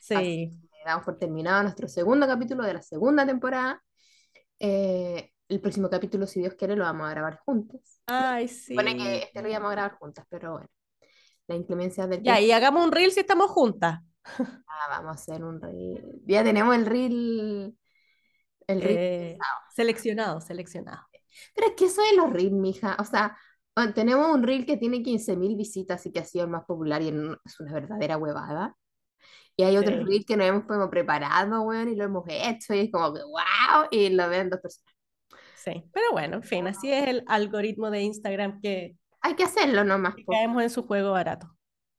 Sí. 0.00 0.14
Así 0.14 0.50
Sí. 0.50 0.60
que 0.72 0.84
damos 0.86 1.04
por 1.04 1.18
terminado 1.18 1.62
nuestro 1.64 1.88
segundo 1.88 2.26
capítulo 2.26 2.62
de 2.64 2.74
la 2.74 2.82
segunda 2.82 3.26
temporada. 3.26 3.82
Eh, 4.58 5.30
el 5.48 5.60
próximo 5.60 5.90
capítulo, 5.90 6.26
si 6.26 6.40
Dios 6.40 6.54
quiere, 6.54 6.76
lo 6.76 6.84
vamos 6.84 7.06
a 7.08 7.10
grabar 7.10 7.38
juntos. 7.44 7.80
Ay, 8.06 8.48
sí. 8.48 8.74
Supone 8.74 8.96
que 8.96 9.18
este 9.24 9.42
lo 9.42 9.48
íbamos 9.48 9.68
a 9.68 9.72
grabar 9.72 9.92
juntas, 9.98 10.24
pero 10.30 10.52
bueno, 10.52 10.68
la 11.46 11.56
inclemencia 11.56 12.06
del 12.06 12.22
Ya, 12.22 12.40
y 12.40 12.52
hagamos 12.52 12.84
un 12.84 12.92
reel 12.92 13.10
si 13.12 13.20
estamos 13.20 13.50
juntas. 13.50 14.00
Ah, 14.66 14.86
vamos 14.90 15.10
a 15.10 15.14
hacer 15.20 15.44
un 15.44 15.60
reel. 15.60 16.22
Ya 16.26 16.44
tenemos 16.44 16.74
el 16.76 16.86
reel. 16.86 17.76
El 18.66 18.82
reel 18.82 18.98
Eh, 18.98 19.38
seleccionado, 19.74 20.40
seleccionado. 20.40 21.06
Pero 21.54 21.68
es 21.68 21.74
que 21.74 21.84
eso 21.86 22.02
es 22.02 22.16
los 22.16 22.30
reels, 22.32 22.52
mija. 22.52 22.96
O 23.00 23.04
sea, 23.04 23.36
ah, 23.76 23.92
tenemos 23.94 24.28
un 24.34 24.42
reel 24.42 24.66
que 24.66 24.76
tiene 24.76 25.02
15.000 25.02 25.56
visitas 25.56 26.04
y 26.06 26.12
que 26.12 26.20
ha 26.20 26.24
sido 26.24 26.44
el 26.44 26.50
más 26.50 26.64
popular 26.64 27.02
y 27.02 27.08
es 27.08 27.60
una 27.60 27.72
verdadera 27.74 28.16
huevada. 28.18 28.76
Y 29.56 29.64
hay 29.64 29.76
otros 29.76 30.00
Sí. 30.00 30.04
reels 30.06 30.26
que 30.26 30.36
nos 30.36 30.46
hemos 30.48 30.64
como 30.66 30.90
preparado, 30.90 31.62
weón, 31.62 31.88
y 31.90 31.96
lo 31.96 32.04
hemos 32.04 32.24
hecho 32.28 32.74
y 32.74 32.80
es 32.80 32.92
como 32.92 33.12
que 33.14 33.22
wow, 33.22 33.88
y 33.90 34.10
lo 34.10 34.28
ven 34.28 34.50
dos 34.50 34.60
personas. 34.60 34.94
Sí, 35.54 35.84
pero 35.92 36.12
bueno, 36.12 36.36
en 36.36 36.42
fin, 36.42 36.66
así 36.68 36.92
es 36.92 37.08
el 37.08 37.24
algoritmo 37.26 37.90
de 37.90 38.02
Instagram 38.02 38.60
que, 38.60 38.96
Hay 39.20 39.34
que 39.36 39.44
hacerlo 39.44 39.84
nomás, 39.84 40.14
que 40.14 40.24
caemos 40.24 40.62
en 40.62 40.70
su 40.70 40.86
juego 40.86 41.12
barato. 41.12 41.48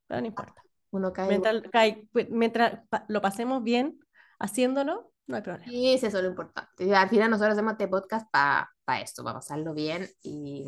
Pero 0.08 0.22
no 0.22 0.28
importa. 0.28 0.64
Uno 0.92 1.14
cae. 1.14 1.28
Mientras, 1.30 1.62
cae- 1.72 2.08
mientras 2.30 2.82
pa- 2.90 3.06
lo 3.08 3.22
pasemos 3.22 3.64
bien 3.64 4.00
haciéndolo, 4.40 5.12
no 5.28 5.36
hay 5.36 5.42
problema. 5.44 5.72
Y 5.72 5.94
eso 5.94 6.08
es 6.08 6.14
lo 6.14 6.26
importante. 6.28 6.96
Al 6.96 7.10
final 7.10 7.30
nosotros 7.30 7.54
hacemos 7.54 7.74
este 7.74 7.88
podcast 7.88 8.28
para 8.32 8.70
esto, 9.02 9.24
para 9.24 9.36
pasarlo 9.36 9.74
bien 9.76 10.08
y, 10.24 10.66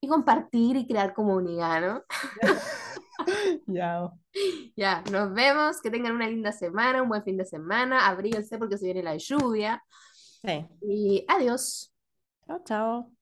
y 0.00 0.08
compartir 0.08 0.76
y 0.76 0.86
crear 0.86 1.14
comunidad, 1.14 1.80
¿no? 1.80 2.02
Ya. 3.66 4.10
Ya, 4.76 5.02
nos 5.10 5.32
vemos, 5.34 5.80
que 5.80 5.90
tengan 5.90 6.12
una 6.14 6.28
linda 6.28 6.52
semana, 6.52 7.02
un 7.02 7.08
buen 7.08 7.24
fin 7.24 7.36
de 7.36 7.44
semana, 7.44 8.06
abríguense 8.06 8.56
porque 8.58 8.78
se 8.78 8.84
viene 8.86 9.02
la 9.02 9.16
lluvia 9.16 9.82
Sí. 10.44 10.66
y 10.82 11.24
adiós. 11.28 11.92
Chao, 12.46 12.62
chao. 12.64 13.12